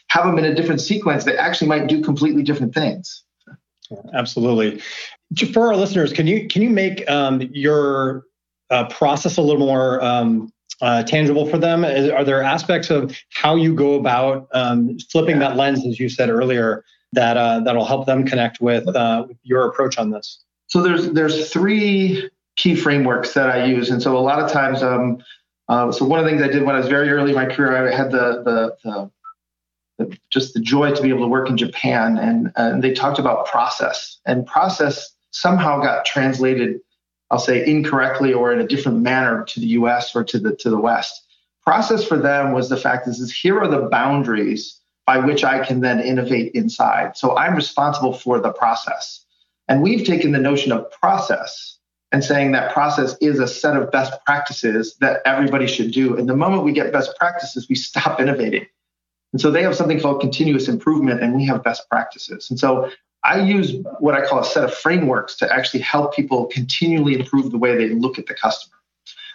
have 0.09 0.27
them 0.27 0.37
in 0.37 0.45
a 0.45 0.55
different 0.55 0.81
sequence, 0.81 1.23
they 1.23 1.37
actually 1.37 1.69
might 1.69 1.87
do 1.87 2.03
completely 2.03 2.43
different 2.43 2.75
things. 2.75 3.23
Absolutely 4.15 4.81
for 5.53 5.69
our 5.69 5.77
listeners, 5.77 6.13
can 6.13 6.27
you 6.27 6.49
can 6.49 6.63
you 6.63 6.71
make 6.71 7.09
um, 7.09 7.41
your 7.53 8.25
uh, 8.71 8.89
process 8.89 9.37
a 9.37 9.43
little 9.43 9.65
more 9.65 10.03
um, 10.03 10.53
uh, 10.81 11.03
tangible 11.03 11.47
for 11.47 11.59
them? 11.59 11.85
Are 11.85 12.25
there 12.25 12.43
aspects 12.43 12.91
of 12.91 13.17
how 13.33 13.57
you 13.57 13.75
go 13.75 13.95
about 13.95 14.49
um, 14.53 14.99
flipping 15.11 15.39
that 15.41 15.57
lens, 15.57 15.87
as 15.87 16.01
you 16.01 16.09
said 16.09 16.31
earlier, 16.31 16.85
that 17.13 17.37
uh, 17.37 17.61
that'll 17.61 17.85
help 17.85 18.07
them 18.07 18.27
connect 18.27 18.61
with, 18.61 18.89
uh, 18.89 19.27
your 19.43 19.67
approach 19.67 19.99
on 19.99 20.11
this? 20.11 20.43
So 20.67 20.83
there's 20.83 21.11
there's 21.11 21.51
three 21.51 22.31
key 22.57 22.75
frameworks 22.75 23.35
that 23.35 23.51
I 23.51 23.65
use, 23.65 23.91
and 23.91 24.03
so 24.03 24.17
a 24.17 24.21
lot 24.21 24.41
of 24.41 24.51
times, 24.51 24.83
um, 24.83 25.23
uh, 25.69 25.93
so 25.93 26.05
one 26.05 26.19
of 26.19 26.25
the 26.25 26.31
things 26.31 26.43
I 26.43 26.49
did 26.49 26.65
when 26.65 26.75
I 26.75 26.79
was 26.79 26.89
very 26.89 27.11
early 27.11 27.31
in 27.31 27.37
my 27.37 27.47
career, 27.47 27.89
I 27.89 27.95
had 27.95 28.11
the 28.11 28.43
the, 28.45 28.77
the 28.85 29.11
just 30.31 30.55
the 30.55 30.61
joy 30.61 30.93
to 30.93 31.03
be 31.03 31.09
able 31.09 31.23
to 31.23 31.29
work 31.29 31.49
in 31.49 31.57
Japan, 31.57 32.19
and, 32.19 32.53
and 32.57 32.83
they 32.83 32.93
talked 32.93 33.19
about 33.19 33.47
process. 33.47 34.19
And 34.27 34.47
process 34.47 35.13
somehow 35.31 35.81
got 35.81 36.05
translated, 36.05 36.81
I'll 37.31 37.39
say 37.39 37.67
incorrectly 37.67 38.33
or 38.33 38.53
in 38.53 38.61
a 38.61 38.67
different 38.67 39.01
manner 39.01 39.45
to 39.45 39.61
the 39.61 39.69
US 39.69 40.15
or 40.15 40.25
to 40.25 40.39
the 40.39 40.57
to 40.57 40.71
the 40.71 40.79
West. 40.79 41.27
Process 41.65 42.05
for 42.05 42.19
them 42.19 42.53
was 42.53 42.69
the 42.69 42.77
fact 42.77 43.07
is, 43.07 43.21
is 43.21 43.33
here 43.33 43.59
are 43.61 43.69
the 43.69 43.89
boundaries 43.89 44.81
by 45.07 45.19
which 45.19 45.45
I 45.45 45.65
can 45.65 45.81
then 45.81 46.01
innovate 46.01 46.53
inside. 46.53 47.17
So 47.17 47.37
I'm 47.37 47.55
responsible 47.55 48.13
for 48.13 48.41
the 48.41 48.53
process. 48.53 49.25
And 49.69 49.83
we've 49.83 50.07
taken 50.07 50.33
the 50.33 50.39
notion 50.39 50.73
of 50.73 50.91
process 50.91 51.79
and 52.13 52.25
saying 52.25 52.53
that 52.53 52.73
process 52.73 53.17
is 53.21 53.39
a 53.39 53.47
set 53.47 53.77
of 53.77 53.91
best 53.93 54.13
practices 54.25 54.97
that 55.01 55.21
everybody 55.25 55.67
should 55.67 55.93
do. 55.93 56.17
And 56.17 56.29
the 56.29 56.37
moment 56.37 56.65
we 56.65 56.73
get 56.73 56.93
best 56.93 57.17
practices, 57.17 57.69
we 57.69 57.77
stop 57.77 58.21
innovating. 58.21 58.67
And 59.33 59.41
so 59.41 59.51
they 59.51 59.63
have 59.63 59.77
something 59.77 60.01
called 60.01 60.21
continuous 60.21 60.69
improvement, 60.69 61.23
and 61.23 61.37
we 61.37 61.47
have 61.47 61.63
best 61.63 61.89
practices. 61.89 62.51
And 62.51 62.59
so 62.59 62.91
I 63.25 63.41
use 63.41 63.75
what 63.99 64.15
I 64.15 64.27
call 64.27 64.41
a 64.41 64.45
set 64.45 64.65
of 64.65 64.73
frameworks 64.73 65.37
to 65.37 65.53
actually 65.53 65.81
help 65.81 66.15
people 66.15 66.47
continually 66.47 67.15
improve 67.15 67.51
the 67.51 67.59
way 67.59 67.77
they 67.77 67.91
look 67.91 68.19
at 68.19 68.27
the 68.27 68.35
customer. 68.35 68.77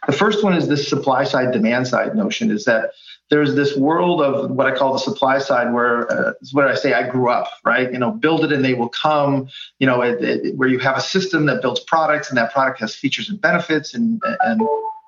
The 0.08 0.13
first 0.13 0.44
one 0.44 0.56
is 0.56 0.68
this 0.68 0.88
supply 0.88 1.24
side, 1.24 1.51
demand 1.51 1.88
side 1.88 2.15
notion 2.15 2.51
is 2.51 2.65
that 2.65 2.92
there's 3.30 3.56
this 3.56 3.75
world 3.75 4.22
of 4.22 4.51
what 4.51 4.68
I 4.68 4.75
call 4.75 4.94
the 4.94 5.00
supply 5.00 5.39
side 5.39 5.74
where 5.74 6.12
uh, 6.12 6.34
is 6.42 6.54
where 6.54 6.68
I 6.68 6.75
say 6.75 6.94
I 6.94 7.08
grew 7.08 7.30
up, 7.30 7.50
right? 7.63 7.92
You 7.92 7.98
know, 7.98 8.12
build 8.12 8.44
it 8.44 8.51
and 8.51 8.63
they 8.63 8.75
will 8.75 8.89
come, 8.89 9.50
you 9.80 9.88
know, 9.88 10.01
it, 10.01 10.24
it, 10.24 10.56
where 10.56 10.70
you 10.70 10.77
have 10.80 10.98
a 10.98 11.01
system 11.01 11.48
that 11.48 11.62
builds 11.62 11.80
products 11.80 12.30
and 12.30 12.38
that 12.38 12.54
product 12.54 12.80
has 12.82 12.96
features 12.96 13.30
and 13.30 13.42
benefits 13.42 13.96
and, 13.96 14.22
and 14.42 14.62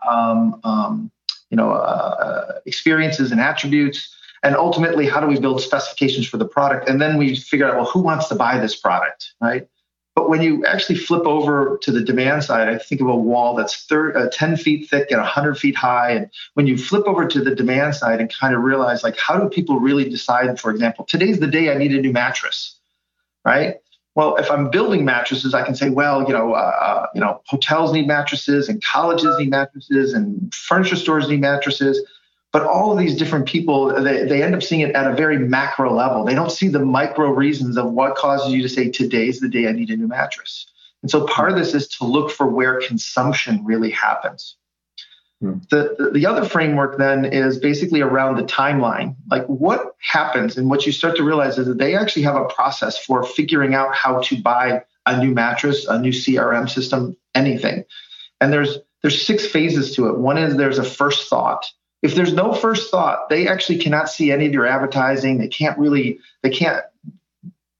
um, 0.10 0.60
um, 0.64 1.12
you 1.52 1.58
know, 1.58 1.72
uh, 1.72 2.60
experiences 2.66 3.32
and 3.32 3.40
attributes 3.40 4.17
and 4.44 4.56
ultimately 4.56 5.08
how 5.08 5.20
do 5.20 5.28
we 5.28 5.40
build 5.40 5.62
specifications 5.62 6.28
for 6.28 6.38
the 6.38 6.46
product? 6.46 6.90
And 6.90 7.02
then 7.02 7.18
we 7.18 7.36
figure 7.36 7.68
out 7.68 7.76
well 7.76 7.86
who 7.86 8.02
wants 8.02 8.28
to 8.30 8.36
buy 8.36 8.58
this 8.58 8.76
product 8.76 9.34
right? 9.42 9.68
But 10.16 10.30
when 10.30 10.42
you 10.42 10.66
actually 10.66 10.98
flip 10.98 11.28
over 11.28 11.78
to 11.84 11.92
the 11.92 12.02
demand 12.02 12.44
side 12.44 12.68
i 12.68 12.78
think 12.80 13.02
of 13.02 13.08
a 13.08 13.16
wall 13.16 13.54
that's 13.56 13.86
30, 13.86 14.20
uh, 14.20 14.30
10 14.32 14.58
feet 14.58 14.90
thick 14.90 15.12
and 15.12 15.20
100 15.20 15.60
feet 15.60 15.76
high. 15.76 16.12
And 16.12 16.30
when 16.56 16.66
you 16.66 16.78
flip 16.78 17.04
over 17.06 17.28
to 17.28 17.44
the 17.44 17.54
demand 17.54 17.96
side 17.96 18.20
and 18.20 18.34
kind 18.34 18.56
of 18.56 18.64
realize 18.64 19.04
like 19.04 19.18
how 19.18 19.38
do 19.38 19.48
people 19.48 19.80
really 19.80 20.10
decide 20.10 20.60
for 20.60 20.72
example 20.72 21.06
today's 21.06 21.40
the 21.40 21.48
day 21.48 21.72
i 21.72 21.78
need 21.78 21.94
a 21.94 22.02
new 22.02 22.12
mattress 22.12 22.78
right? 23.48 23.76
Well, 24.14 24.36
if 24.36 24.52
I'm 24.52 24.70
building 24.70 25.06
mattresses, 25.06 25.54
I 25.54 25.64
can 25.64 25.74
say, 25.74 25.90
well, 25.90 26.24
you 26.28 26.34
know, 26.34 26.54
uh, 26.54 26.58
uh 26.82 27.06
you 27.16 27.22
know, 27.22 27.42
hotels 27.46 27.94
need 27.94 28.08
mattresses, 28.08 28.68
and 28.68 28.84
colleges 28.84 29.36
need 29.40 29.50
mattresses, 29.50 30.14
and 30.14 30.54
furniture 30.54 30.96
stores 30.96 31.30
need 31.30 31.40
mattresses. 31.40 32.00
But 32.54 32.64
all 32.64 32.92
of 32.92 32.98
these 32.98 33.18
different 33.18 33.46
people, 33.46 34.02
they, 34.02 34.24
they 34.24 34.42
end 34.42 34.56
up 34.56 34.64
seeing 34.64 34.82
it 34.82 34.96
at 34.96 35.10
a 35.10 35.16
very 35.16 35.38
macro 35.38 35.94
level. 35.94 36.24
They 36.24 36.34
don't 36.34 36.52
see 36.52 36.70
the 36.70 36.80
micro 36.80 37.30
reasons 37.30 37.78
of 37.78 37.92
what 37.92 38.16
causes 38.16 38.54
you 38.54 38.62
to 38.62 38.70
say, 38.70 38.90
today's 38.90 39.40
the 39.40 39.50
day 39.50 39.68
I 39.68 39.74
need 39.74 39.90
a 39.90 39.98
new 39.98 40.08
mattress. 40.08 40.66
And 41.02 41.12
so 41.12 41.26
part 41.28 41.52
of 41.52 41.58
this 41.58 41.74
is 41.74 41.88
to 41.90 42.06
look 42.06 42.32
for 42.32 42.48
where 42.48 42.80
consumption 42.82 43.64
really 43.66 43.92
happens. 43.92 44.56
Hmm. 45.42 45.60
The, 45.70 46.12
the 46.14 46.26
other 46.26 46.44
framework 46.46 46.98
then 46.98 47.26
is 47.26 47.60
basically 47.60 48.02
around 48.02 48.38
the 48.38 48.44
timeline. 48.44 49.16
Like 49.30 49.46
what 49.46 49.96
happens, 50.00 50.58
and 50.58 50.70
what 50.70 50.86
you 50.86 50.92
start 50.92 51.16
to 51.18 51.24
realize 51.24 51.60
is 51.60 51.68
that 51.68 51.78
they 51.78 51.96
actually 51.96 52.24
have 52.24 52.36
a 52.36 52.46
process 52.46 52.98
for 52.98 53.24
figuring 53.24 53.76
out 53.76 53.94
how 53.94 54.22
to 54.22 54.42
buy 54.42 54.84
a 55.06 55.24
new 55.24 55.34
mattress, 55.34 55.86
a 55.86 56.00
new 56.00 56.12
CRM 56.12 56.70
system, 56.70 57.16
anything. 57.36 57.86
And 58.42 58.52
there's 58.52 58.80
there's 59.02 59.26
six 59.26 59.46
phases 59.46 59.96
to 59.96 60.08
it. 60.08 60.18
One 60.18 60.38
is 60.38 60.58
there's 60.58 60.80
a 60.80 60.84
first 60.84 61.30
thought. 61.30 61.66
If 62.02 62.16
there's 62.16 62.34
no 62.34 62.54
first 62.54 62.92
thought, 62.92 63.30
they 63.30 63.48
actually 63.48 63.80
cannot 63.80 64.10
see 64.10 64.32
any 64.32 64.46
of 64.46 64.54
your 64.54 64.68
advertising. 64.68 65.40
They 65.40 65.48
can't 65.48 65.78
really, 65.80 66.20
they 66.44 66.50
can't, 66.50 66.84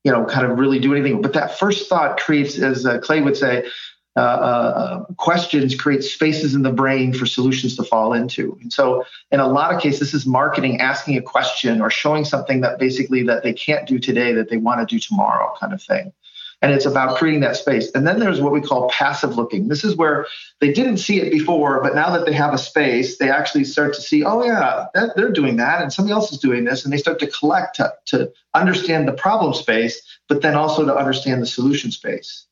you 0.04 0.12
know, 0.12 0.26
kind 0.26 0.50
of 0.50 0.58
really 0.58 0.80
do 0.80 0.94
anything. 0.94 1.22
But 1.22 1.34
that 1.34 1.58
first 1.58 1.88
thought 1.88 2.20
creates, 2.20 2.58
as 2.58 2.86
uh, 2.86 3.00
Clay 3.00 3.22
would 3.22 3.38
say, 3.38 3.68
uh, 4.16 4.20
uh, 4.20 5.04
questions 5.18 5.76
create 5.76 6.04
spaces 6.04 6.56
in 6.56 6.64
the 6.64 6.72
brain 6.72 7.14
for 7.14 7.28
solutions 7.28 7.76
to 7.76 7.84
fall 7.84 8.14
into. 8.14 8.58
And 8.62 8.74
so, 8.74 9.06
in 9.30 9.40
a 9.40 9.48
lot 9.48 9.72
of 9.72 9.80
cases, 9.80 10.00
this 10.00 10.14
is 10.16 10.26
marketing 10.26 10.82
asking 10.82 11.18
a 11.18 11.22
question 11.22 11.82
or 11.82 11.92
showing 11.92 12.26
something 12.26 12.62
that 12.62 12.80
basically 12.80 13.22
that 13.24 13.44
they 13.44 13.54
can't 13.54 13.88
do 13.88 14.00
today 14.00 14.34
that 14.34 14.50
they 14.50 14.58
want 14.58 14.80
to 14.80 14.96
do 14.96 15.00
tomorrow, 15.00 15.54
kind 15.60 15.72
of 15.72 15.84
thing 15.84 16.12
and 16.62 16.72
it's 16.72 16.86
about 16.86 17.18
creating 17.18 17.42
that 17.42 17.56
space. 17.56 17.92
And 17.94 18.08
then 18.08 18.20
there's 18.20 18.42
what 18.42 18.52
we 18.52 18.62
call 18.62 18.90
passive 18.90 19.38
looking. 19.38 19.68
This 19.68 19.84
is 19.84 19.96
where 19.96 20.26
they 20.60 20.74
didn't 20.74 20.98
see 20.98 21.22
it 21.22 21.32
before, 21.32 21.82
but 21.84 21.94
now 21.94 22.10
that 22.12 22.26
they 22.26 22.34
have 22.34 22.54
a 22.54 22.58
space, 22.58 23.18
they 23.18 23.30
actually 23.30 23.64
start 23.64 23.94
to 23.94 24.02
see, 24.02 24.24
oh 24.24 24.44
yeah, 24.44 24.88
that, 24.96 25.16
they're 25.16 25.32
doing 25.32 25.58
that, 25.58 25.82
and 25.82 25.94
somebody 25.94 26.14
else 26.14 26.32
is 26.32 26.40
doing 26.40 26.64
this, 26.64 26.84
and 26.84 26.92
they 26.92 26.98
start 26.98 27.20
to 27.20 27.28
collect 27.28 27.76
to, 27.76 27.94
to 28.08 28.32
understand 28.56 29.08
the 29.08 29.14
problem 29.14 29.54
space, 29.54 30.02
but 30.28 30.42
then 30.42 30.56
also 30.56 30.84
to 30.86 30.96
understand 30.96 31.42
the 31.42 31.48
solution 31.48 31.92
space. 31.92 32.46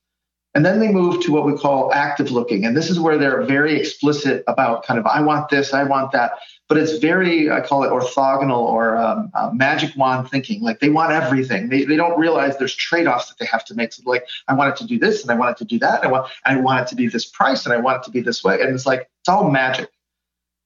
And 0.54 0.66
then 0.66 0.80
they 0.80 0.88
move 0.88 1.22
to 1.24 1.34
what 1.34 1.46
we 1.46 1.58
call 1.58 1.92
active 1.94 2.32
looking. 2.32 2.64
And 2.64 2.78
this 2.78 2.90
is 2.90 2.98
where 2.98 3.18
they're 3.18 3.42
very 3.42 3.78
explicit 3.78 4.42
about 4.48 4.86
kind 4.86 4.98
of, 4.98 5.06
I 5.06 5.20
want 5.20 5.50
this, 5.50 5.74
I 5.74 5.84
want 5.84 6.14
that 6.14 6.32
but 6.68 6.78
it's 6.78 6.98
very 6.98 7.52
I 7.52 7.62
call 7.62 7.84
it 7.84 7.90
orthogonal 7.90 8.58
or 8.58 8.98
um, 8.98 9.32
uh, 9.34 9.52
magic 9.54 9.96
wand 9.96 10.30
thinking. 10.30 10.62
Like 10.62 10.80
they 10.80 10.90
want 10.90 11.12
everything. 11.12 11.70
They, 11.70 11.86
they 11.86 11.96
don't 11.96 12.20
realize 12.20 12.58
there's 12.58 12.76
trade-offs 12.76 13.30
that 13.30 13.38
they 13.38 13.46
have 13.46 13.64
to 13.66 13.76
make. 13.76 13.94
So 13.94 14.04
like 14.06 14.26
I 14.48 14.54
want 14.54 14.72
it 14.74 14.78
to 14.78 14.88
do 14.88 14.98
this 14.98 15.22
and 15.22 15.32
I 15.32 15.36
want 15.36 15.52
it 15.52 15.58
to 15.60 15.66
do 15.66 15.80
that. 15.80 16.04
And 16.04 16.08
I 16.08 16.12
want 16.12 16.32
I 16.46 16.56
want 16.58 16.82
it 16.82 16.88
to 16.90 16.96
be 16.96 17.08
this 17.08 17.26
price 17.26 17.66
and 17.66 17.74
I 17.74 17.78
want 17.78 17.98
it 18.02 18.04
to 18.06 18.12
be 18.12 18.22
this 18.22 18.44
way. 18.44 18.62
And 18.62 18.74
it's 18.74 18.86
like 18.86 19.10
it's 19.22 19.30
all 19.30 19.50
magic. 19.50 19.90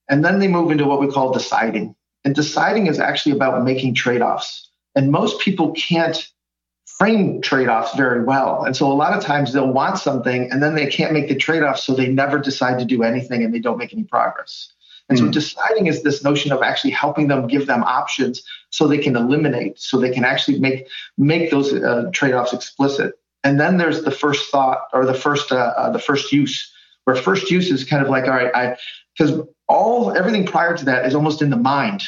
And 0.09 0.23
then 0.23 0.39
they 0.39 0.47
move 0.47 0.71
into 0.71 0.85
what 0.85 0.99
we 1.01 1.11
call 1.11 1.31
deciding. 1.31 1.95
And 2.25 2.33
deciding 2.33 2.87
is 2.87 2.99
actually 2.99 3.33
about 3.33 3.63
making 3.63 3.93
trade-offs. 3.93 4.69
And 4.95 5.11
most 5.11 5.39
people 5.39 5.71
can't 5.73 6.27
frame 6.85 7.41
trade-offs 7.41 7.95
very 7.95 8.23
well. 8.23 8.63
And 8.65 8.75
so 8.75 8.91
a 8.91 8.93
lot 8.93 9.13
of 9.13 9.23
times 9.23 9.53
they'll 9.53 9.71
want 9.71 9.97
something 9.99 10.51
and 10.51 10.61
then 10.61 10.75
they 10.75 10.87
can't 10.87 11.13
make 11.13 11.29
the 11.29 11.35
trade-off, 11.35 11.79
so 11.79 11.93
they 11.93 12.09
never 12.09 12.39
decide 12.39 12.77
to 12.79 12.85
do 12.85 13.03
anything 13.03 13.43
and 13.43 13.53
they 13.53 13.59
don't 13.59 13.77
make 13.77 13.93
any 13.93 14.03
progress. 14.03 14.73
And 15.09 15.17
mm. 15.17 15.21
so 15.21 15.25
hmm. 15.25 15.31
deciding 15.31 15.87
is 15.87 16.03
this 16.03 16.23
notion 16.23 16.51
of 16.51 16.61
actually 16.61 16.91
helping 16.91 17.27
them 17.27 17.47
give 17.47 17.67
them 17.67 17.83
options 17.83 18.43
so 18.69 18.87
they 18.87 18.99
can 18.99 19.15
eliminate, 19.15 19.79
so 19.79 19.99
they 19.99 20.11
can 20.11 20.23
actually 20.23 20.59
make 20.59 20.87
make 21.17 21.51
those 21.51 21.73
uh, 21.73 22.09
trade-offs 22.13 22.53
explicit. 22.53 23.15
And 23.43 23.59
then 23.59 23.77
there's 23.77 24.03
the 24.03 24.11
first 24.11 24.51
thought 24.51 24.83
or 24.93 25.05
the 25.05 25.13
first 25.13 25.51
uh, 25.51 25.73
uh, 25.75 25.89
the 25.91 25.99
first 25.99 26.31
use, 26.31 26.71
where 27.05 27.15
first 27.15 27.49
use 27.49 27.71
is 27.71 27.83
kind 27.83 28.03
of 28.03 28.09
like 28.09 28.25
all 28.25 28.31
right, 28.31 28.55
I 28.55 28.77
because 29.17 29.41
all 29.67 30.15
everything 30.15 30.45
prior 30.45 30.77
to 30.77 30.85
that 30.85 31.05
is 31.05 31.15
almost 31.15 31.41
in 31.41 31.49
the 31.49 31.57
mind. 31.57 32.03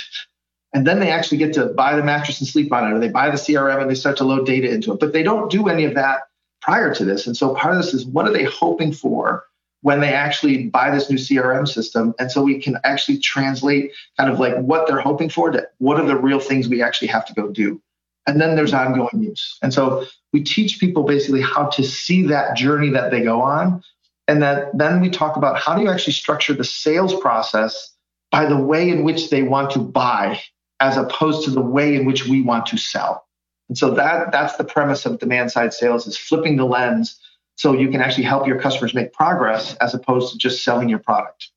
And 0.73 0.87
then 0.87 0.99
they 0.99 1.11
actually 1.11 1.37
get 1.39 1.51
to 1.53 1.65
buy 1.65 1.97
the 1.97 2.03
mattress 2.03 2.39
and 2.39 2.47
sleep 2.47 2.71
on 2.71 2.89
it, 2.89 2.95
or 2.95 2.99
they 2.99 3.09
buy 3.09 3.29
the 3.29 3.35
CRM 3.35 3.81
and 3.81 3.89
they 3.89 3.95
start 3.95 4.15
to 4.17 4.23
load 4.23 4.45
data 4.45 4.71
into 4.71 4.93
it. 4.93 5.01
But 5.01 5.11
they 5.11 5.21
don't 5.21 5.51
do 5.51 5.67
any 5.67 5.83
of 5.83 5.95
that 5.95 6.21
prior 6.61 6.93
to 6.95 7.03
this. 7.03 7.27
And 7.27 7.35
so 7.35 7.53
part 7.55 7.75
of 7.75 7.83
this 7.83 7.93
is 7.93 8.05
what 8.05 8.25
are 8.25 8.31
they 8.31 8.45
hoping 8.45 8.93
for 8.93 9.43
when 9.81 9.99
they 9.99 10.13
actually 10.13 10.67
buy 10.67 10.91
this 10.91 11.09
new 11.09 11.17
CRM 11.17 11.67
system. 11.67 12.13
And 12.19 12.31
so 12.31 12.43
we 12.43 12.59
can 12.59 12.77
actually 12.83 13.17
translate 13.17 13.91
kind 14.17 14.31
of 14.31 14.39
like 14.39 14.55
what 14.57 14.87
they're 14.87 14.99
hoping 14.99 15.29
for 15.29 15.51
to 15.51 15.67
what 15.79 15.99
are 15.99 16.05
the 16.05 16.15
real 16.15 16.39
things 16.39 16.69
we 16.69 16.81
actually 16.81 17.07
have 17.09 17.25
to 17.25 17.33
go 17.33 17.49
do. 17.49 17.81
And 18.27 18.39
then 18.39 18.55
there's 18.55 18.73
ongoing 18.73 19.23
use. 19.23 19.57
And 19.63 19.73
so 19.73 20.05
we 20.31 20.43
teach 20.43 20.79
people 20.79 21.03
basically 21.03 21.41
how 21.41 21.65
to 21.69 21.83
see 21.83 22.27
that 22.27 22.55
journey 22.55 22.89
that 22.91 23.11
they 23.11 23.21
go 23.21 23.41
on. 23.41 23.83
And 24.27 24.41
that 24.43 24.77
then 24.77 25.01
we 25.01 25.09
talk 25.09 25.35
about 25.35 25.59
how 25.59 25.75
do 25.75 25.81
you 25.81 25.89
actually 25.89 26.13
structure 26.13 26.53
the 26.53 26.63
sales 26.63 27.19
process 27.19 27.93
by 28.31 28.45
the 28.45 28.57
way 28.57 28.89
in 28.89 29.03
which 29.03 29.29
they 29.29 29.43
want 29.43 29.71
to 29.71 29.79
buy 29.79 30.39
as 30.79 30.95
opposed 30.95 31.43
to 31.45 31.51
the 31.51 31.61
way 31.61 31.95
in 31.95 32.05
which 32.05 32.27
we 32.27 32.41
want 32.41 32.65
to 32.67 32.77
sell. 32.77 33.25
And 33.67 33.77
so 33.77 33.91
that 33.91 34.31
that's 34.31 34.55
the 34.57 34.63
premise 34.63 35.05
of 35.05 35.19
demand 35.19 35.51
side 35.51 35.73
sales 35.73 36.05
is 36.05 36.17
flipping 36.17 36.57
the 36.57 36.65
lens 36.65 37.19
so 37.61 37.73
you 37.73 37.89
can 37.89 38.01
actually 38.01 38.23
help 38.23 38.47
your 38.47 38.59
customers 38.59 38.95
make 38.95 39.13
progress 39.13 39.75
as 39.75 39.93
opposed 39.93 40.31
to 40.31 40.37
just 40.39 40.63
selling 40.63 40.89
your 40.89 40.97
product. 40.97 41.51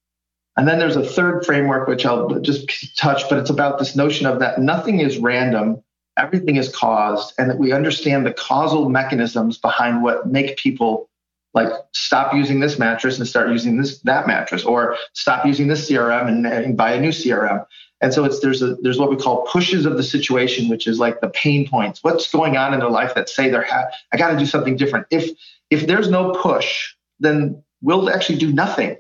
And 0.55 0.69
then 0.69 0.79
there's 0.79 0.97
a 0.97 1.03
third 1.03 1.47
framework, 1.47 1.89
which 1.89 2.05
I'll 2.05 2.41
just 2.41 2.95
touch, 2.99 3.27
but 3.31 3.39
it's 3.39 3.49
about 3.49 3.79
this 3.79 3.97
notion 3.97 4.27
of 4.27 4.39
that 4.41 4.61
nothing 4.61 5.01
is 5.01 5.17
random, 5.17 5.83
everything 6.19 6.57
is 6.57 6.69
caused, 6.69 7.33
and 7.39 7.49
that 7.49 7.59
we 7.59 7.73
understand 7.73 8.27
the 8.27 8.35
causal 8.35 8.91
mechanisms 8.91 9.57
behind 9.57 10.03
what 10.03 10.27
make 10.27 10.59
people 10.59 11.09
like 11.55 11.73
stop 11.93 12.35
using 12.35 12.61
this 12.61 12.79
mattress 12.79 13.17
and 13.17 13.27
start 13.27 13.49
using 13.49 13.79
this 13.79 14.01
that 14.01 14.27
mattress, 14.27 14.63
or 14.63 14.99
stop 15.15 15.47
using 15.47 15.69
this 15.69 15.89
CRM 15.89 16.29
and, 16.29 16.47
and 16.47 16.77
buy 16.77 16.93
a 16.93 17.01
new 17.01 17.13
CRM. 17.13 17.65
And 18.03 18.13
so 18.13 18.25
it's 18.25 18.41
there's 18.41 18.61
a 18.61 18.75
there's 18.83 18.99
what 18.99 19.09
we 19.09 19.17
call 19.17 19.47
pushes 19.47 19.87
of 19.87 19.97
the 19.97 20.03
situation, 20.03 20.69
which 20.69 20.87
is 20.87 20.99
like 20.99 21.23
the 21.23 21.31
pain 21.31 21.67
points. 21.67 22.05
What's 22.05 22.31
going 22.31 22.59
on 22.59 22.75
in 22.75 22.81
their 22.81 22.91
life 22.91 23.15
that 23.15 23.31
say 23.31 23.49
they're 23.49 23.63
ha- 23.63 23.87
I 24.13 24.19
got 24.19 24.33
to 24.33 24.37
do 24.37 24.45
something 24.45 24.77
different. 24.77 25.07
If 25.11 25.31
if 25.71 25.87
there's 25.87 26.09
no 26.09 26.33
push, 26.33 26.95
then 27.21 27.63
we'll 27.83 28.11
actually 28.11 28.39
do 28.39 28.53
nothing, 28.53 28.97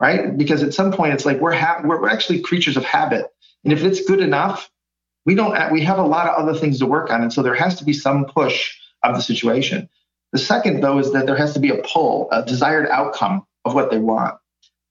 right? 0.00 0.36
Because 0.36 0.62
at 0.62 0.74
some 0.74 0.92
point 0.92 1.14
it's 1.14 1.26
like 1.26 1.40
we're 1.40 1.54
ha- 1.54 1.80
we're 1.84 2.08
actually 2.08 2.40
creatures 2.40 2.76
of 2.76 2.84
habit, 2.84 3.26
and 3.64 3.72
if 3.72 3.82
it's 3.82 4.04
good 4.04 4.20
enough, 4.20 4.70
we 5.26 5.34
don't 5.34 5.72
we 5.72 5.82
have 5.82 5.98
a 5.98 6.02
lot 6.06 6.28
of 6.28 6.36
other 6.36 6.58
things 6.58 6.78
to 6.78 6.86
work 6.86 7.10
on, 7.10 7.22
and 7.22 7.32
so 7.32 7.42
there 7.42 7.54
has 7.54 7.76
to 7.76 7.84
be 7.84 7.92
some 7.92 8.24
push 8.24 8.76
of 9.02 9.14
the 9.14 9.22
situation. 9.22 9.88
The 10.32 10.38
second 10.38 10.82
though 10.82 10.98
is 10.98 11.12
that 11.12 11.26
there 11.26 11.36
has 11.36 11.54
to 11.54 11.60
be 11.60 11.70
a 11.70 11.82
pull, 11.82 12.28
a 12.32 12.44
desired 12.44 12.88
outcome 12.88 13.46
of 13.64 13.74
what 13.74 13.90
they 13.90 13.98
want. 13.98 14.38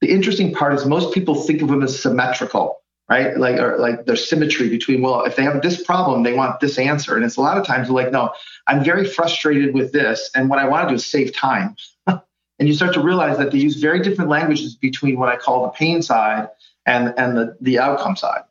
The 0.01 0.11
interesting 0.11 0.53
part 0.53 0.73
is 0.73 0.85
most 0.85 1.13
people 1.13 1.35
think 1.35 1.61
of 1.61 1.69
them 1.69 1.83
as 1.83 1.99
symmetrical 1.99 2.77
right? 3.09 3.37
Like, 3.37 3.57
or 3.57 3.77
like 3.77 4.05
there's 4.05 4.27
symmetry 4.27 4.69
between, 4.69 5.01
well, 5.01 5.23
if 5.23 5.35
they 5.35 5.43
have 5.43 5.61
this 5.61 5.81
problem, 5.81 6.23
they 6.23 6.33
want 6.33 6.59
this 6.59 6.77
answer. 6.77 7.15
And 7.15 7.23
it's 7.23 7.37
a 7.37 7.41
lot 7.41 7.57
of 7.57 7.65
times 7.65 7.89
like, 7.89 8.11
no, 8.11 8.31
I'm 8.67 8.83
very 8.83 9.07
frustrated 9.07 9.73
with 9.73 9.93
this. 9.93 10.29
And 10.35 10.49
what 10.49 10.59
I 10.59 10.67
want 10.67 10.87
to 10.87 10.89
do 10.89 10.95
is 10.95 11.05
save 11.05 11.33
time. 11.33 11.75
and 12.07 12.21
you 12.59 12.73
start 12.73 12.93
to 12.95 13.01
realize 13.01 13.37
that 13.37 13.51
they 13.51 13.59
use 13.59 13.77
very 13.77 14.01
different 14.01 14.29
languages 14.29 14.75
between 14.75 15.17
what 15.17 15.29
I 15.29 15.37
call 15.37 15.63
the 15.63 15.69
pain 15.69 16.01
side 16.01 16.49
and, 16.85 17.13
and 17.17 17.37
the, 17.37 17.57
the 17.61 17.79
outcome 17.79 18.17
side. 18.17 18.41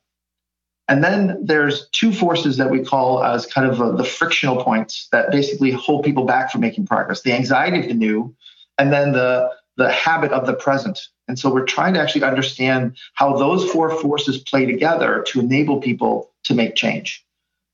And 0.88 1.02
then 1.02 1.44
there's 1.44 1.88
two 1.90 2.12
forces 2.12 2.56
that 2.58 2.70
we 2.70 2.84
call 2.84 3.22
as 3.22 3.44
kind 3.44 3.68
of 3.68 3.80
a, 3.80 3.92
the 3.92 4.04
frictional 4.04 4.62
points 4.62 5.08
that 5.10 5.32
basically 5.32 5.72
hold 5.72 6.04
people 6.04 6.24
back 6.24 6.50
from 6.50 6.60
making 6.60 6.86
progress 6.86 7.22
the 7.22 7.32
anxiety 7.32 7.80
of 7.80 7.88
the 7.88 7.94
new, 7.94 8.34
and 8.78 8.92
then 8.92 9.12
the, 9.12 9.50
the 9.76 9.90
habit 9.90 10.32
of 10.32 10.46
the 10.46 10.54
present. 10.54 11.00
And 11.28 11.38
so 11.38 11.52
we're 11.52 11.64
trying 11.64 11.94
to 11.94 12.00
actually 12.00 12.22
understand 12.22 12.96
how 13.14 13.36
those 13.36 13.70
four 13.70 13.90
forces 13.90 14.38
play 14.38 14.66
together 14.66 15.24
to 15.28 15.40
enable 15.40 15.80
people 15.80 16.32
to 16.44 16.54
make 16.54 16.74
change. 16.74 17.24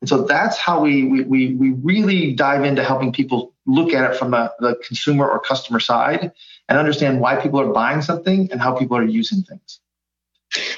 And 0.01 0.09
so 0.09 0.23
that's 0.23 0.59
how 0.59 0.81
we, 0.81 1.05
we, 1.05 1.23
we, 1.23 1.55
we 1.55 1.71
really 1.71 2.33
dive 2.33 2.65
into 2.65 2.83
helping 2.83 3.13
people 3.13 3.55
look 3.67 3.93
at 3.93 4.11
it 4.11 4.17
from 4.17 4.33
the, 4.33 4.53
the 4.59 4.75
consumer 4.85 5.29
or 5.29 5.39
customer 5.39 5.79
side 5.79 6.33
and 6.69 6.79
understand 6.79 7.21
why 7.21 7.37
people 7.37 7.61
are 7.61 7.73
buying 7.73 8.03
something 8.03 8.51
and 8.51 8.61
how 8.61 8.77
people 8.77 8.97
are 8.97 9.05
using 9.05 9.43
things. 9.43 9.81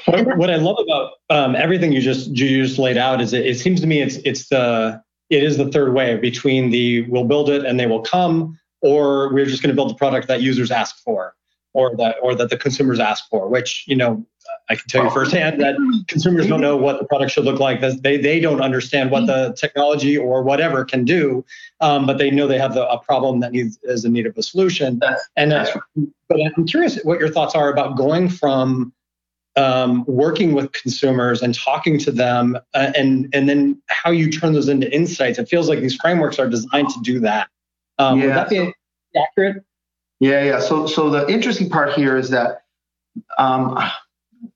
What, 0.05 0.37
what 0.37 0.49
I 0.49 0.57
love 0.57 0.77
about 0.79 1.13
um, 1.29 1.55
everything 1.55 1.91
you 1.91 2.01
just 2.01 2.29
you 2.29 2.63
just 2.63 2.79
laid 2.79 2.97
out 2.97 3.19
is 3.19 3.33
it, 3.33 3.45
it 3.45 3.59
seems 3.59 3.81
to 3.81 3.87
me 3.87 4.01
it's 4.01 4.15
it's 4.17 4.47
the 4.47 5.01
it 5.29 5.43
is 5.43 5.57
the 5.57 5.69
third 5.69 5.93
way 5.93 6.15
between 6.15 6.69
the 6.69 7.01
we'll 7.09 7.25
build 7.25 7.49
it 7.49 7.65
and 7.65 7.77
they 7.77 7.85
will 7.85 8.01
come 8.01 8.57
or 8.81 9.33
we're 9.33 9.45
just 9.45 9.61
going 9.61 9.69
to 9.69 9.75
build 9.75 9.89
the 9.89 9.95
product 9.95 10.27
that 10.27 10.41
users 10.41 10.71
ask 10.71 11.01
for 11.03 11.35
or 11.75 11.95
that 11.97 12.15
or 12.23 12.33
that 12.33 12.49
the 12.49 12.57
consumers 12.57 12.99
ask 12.99 13.27
for 13.29 13.47
which 13.49 13.83
you 13.85 13.95
know 13.95 14.25
i 14.69 14.75
can 14.75 14.87
tell 14.87 15.03
you 15.03 15.09
firsthand 15.11 15.61
that 15.61 15.75
consumers 16.07 16.47
don't 16.47 16.61
know 16.61 16.77
what 16.77 16.99
the 16.99 17.05
product 17.05 17.31
should 17.31 17.43
look 17.43 17.59
like. 17.59 17.81
They, 18.01 18.17
they 18.17 18.39
don't 18.39 18.61
understand 18.61 19.11
what 19.11 19.27
the 19.27 19.53
technology 19.57 20.17
or 20.17 20.41
whatever 20.41 20.85
can 20.85 21.03
do 21.03 21.45
um, 21.81 22.05
but 22.05 22.17
they 22.17 22.31
know 22.31 22.47
they 22.47 22.57
have 22.57 22.73
the, 22.73 22.87
a 22.89 22.97
problem 22.97 23.41
that 23.41 23.51
needs 23.51 23.77
is 23.83 24.05
in 24.05 24.13
need 24.13 24.25
of 24.25 24.37
a 24.37 24.43
solution. 24.43 24.99
And 25.35 25.53
uh, 25.53 25.67
but 26.29 26.39
i'm 26.57 26.65
curious 26.65 26.97
what 27.03 27.19
your 27.19 27.29
thoughts 27.29 27.53
are 27.53 27.69
about 27.71 27.97
going 27.97 28.29
from 28.29 28.93
um, 29.57 30.03
working 30.05 30.53
with 30.53 30.71
consumers 30.73 31.41
and 31.41 31.55
talking 31.55 31.97
to 31.99 32.11
them 32.11 32.57
uh, 32.73 32.91
and 32.95 33.29
and 33.33 33.47
then 33.47 33.81
how 33.87 34.11
you 34.11 34.29
turn 34.29 34.53
those 34.53 34.67
into 34.67 34.93
insights. 34.93 35.39
It 35.39 35.47
feels 35.47 35.69
like 35.69 35.79
these 35.79 35.95
frameworks 35.95 36.39
are 36.39 36.49
designed 36.49 36.89
to 36.89 36.99
do 37.01 37.19
that 37.21 37.49
um, 37.97 38.19
yeah. 38.19 38.25
would 38.25 38.35
that 38.35 38.49
be 38.49 38.73
accurate 39.15 39.63
yeah, 40.19 40.43
yeah. 40.43 40.59
So, 40.59 40.87
so 40.87 41.09
the 41.09 41.27
interesting 41.27 41.69
part 41.69 41.93
here 41.93 42.17
is 42.17 42.29
that 42.29 42.63
um, 43.37 43.77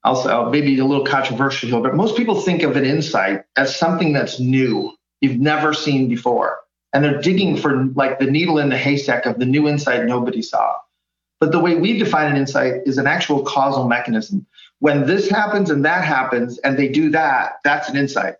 I'll 0.03 0.15
say 0.15 0.29
uh, 0.29 0.49
maybe 0.49 0.77
a 0.79 0.85
little 0.85 1.05
controversial 1.05 1.69
here, 1.69 1.81
but 1.81 1.95
most 1.95 2.15
people 2.15 2.39
think 2.41 2.63
of 2.63 2.75
an 2.75 2.85
insight 2.85 3.43
as 3.57 3.75
something 3.75 4.13
that's 4.13 4.39
new, 4.39 4.93
you've 5.21 5.39
never 5.39 5.73
seen 5.73 6.07
before, 6.07 6.59
and 6.93 7.03
they're 7.03 7.21
digging 7.21 7.57
for 7.57 7.85
like 7.95 8.19
the 8.19 8.25
needle 8.25 8.57
in 8.57 8.69
the 8.69 8.77
haystack 8.77 9.25
of 9.25 9.39
the 9.39 9.45
new 9.45 9.67
insight 9.67 10.05
nobody 10.05 10.41
saw. 10.41 10.75
But 11.39 11.51
the 11.51 11.59
way 11.59 11.75
we 11.75 11.97
define 11.97 12.31
an 12.31 12.37
insight 12.37 12.81
is 12.85 12.97
an 12.97 13.07
actual 13.07 13.43
causal 13.43 13.87
mechanism. 13.87 14.45
When 14.79 15.05
this 15.05 15.29
happens 15.29 15.69
and 15.69 15.83
that 15.85 16.05
happens, 16.05 16.57
and 16.59 16.77
they 16.77 16.87
do 16.87 17.09
that, 17.11 17.59
that's 17.63 17.89
an 17.89 17.97
insight. 17.97 18.35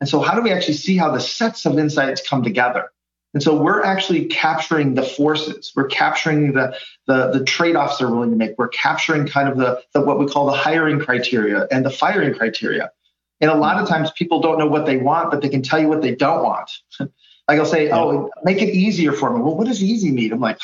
And 0.00 0.08
so, 0.08 0.20
how 0.20 0.34
do 0.34 0.42
we 0.42 0.52
actually 0.52 0.74
see 0.74 0.96
how 0.96 1.12
the 1.12 1.20
sets 1.20 1.64
of 1.64 1.78
insights 1.78 2.26
come 2.28 2.42
together? 2.42 2.90
And 3.34 3.42
so 3.42 3.60
we're 3.60 3.82
actually 3.82 4.26
capturing 4.26 4.94
the 4.94 5.02
forces. 5.02 5.72
We're 5.74 5.88
capturing 5.88 6.52
the, 6.52 6.76
the, 7.06 7.32
the 7.32 7.44
trade-offs 7.44 7.98
they're 7.98 8.08
willing 8.08 8.30
to 8.30 8.36
make. 8.36 8.56
We're 8.56 8.68
capturing 8.68 9.26
kind 9.26 9.48
of 9.48 9.58
the, 9.58 9.82
the 9.92 10.00
what 10.00 10.18
we 10.18 10.26
call 10.26 10.46
the 10.46 10.52
hiring 10.52 11.00
criteria 11.00 11.66
and 11.70 11.84
the 11.84 11.90
firing 11.90 12.32
criteria. 12.34 12.92
And 13.40 13.50
a 13.50 13.56
lot 13.56 13.82
of 13.82 13.88
times 13.88 14.12
people 14.12 14.40
don't 14.40 14.58
know 14.58 14.68
what 14.68 14.86
they 14.86 14.96
want, 14.96 15.32
but 15.32 15.42
they 15.42 15.48
can 15.48 15.62
tell 15.62 15.80
you 15.80 15.88
what 15.88 16.00
they 16.00 16.14
don't 16.14 16.44
want. 16.44 16.70
like 17.00 17.58
I'll 17.58 17.66
say, 17.66 17.90
oh, 17.90 18.30
make 18.44 18.62
it 18.62 18.70
easier 18.70 19.12
for 19.12 19.36
me. 19.36 19.42
Well, 19.42 19.56
what 19.56 19.66
does 19.66 19.82
easy 19.82 20.12
mean? 20.12 20.32
I'm 20.32 20.40
like, 20.40 20.58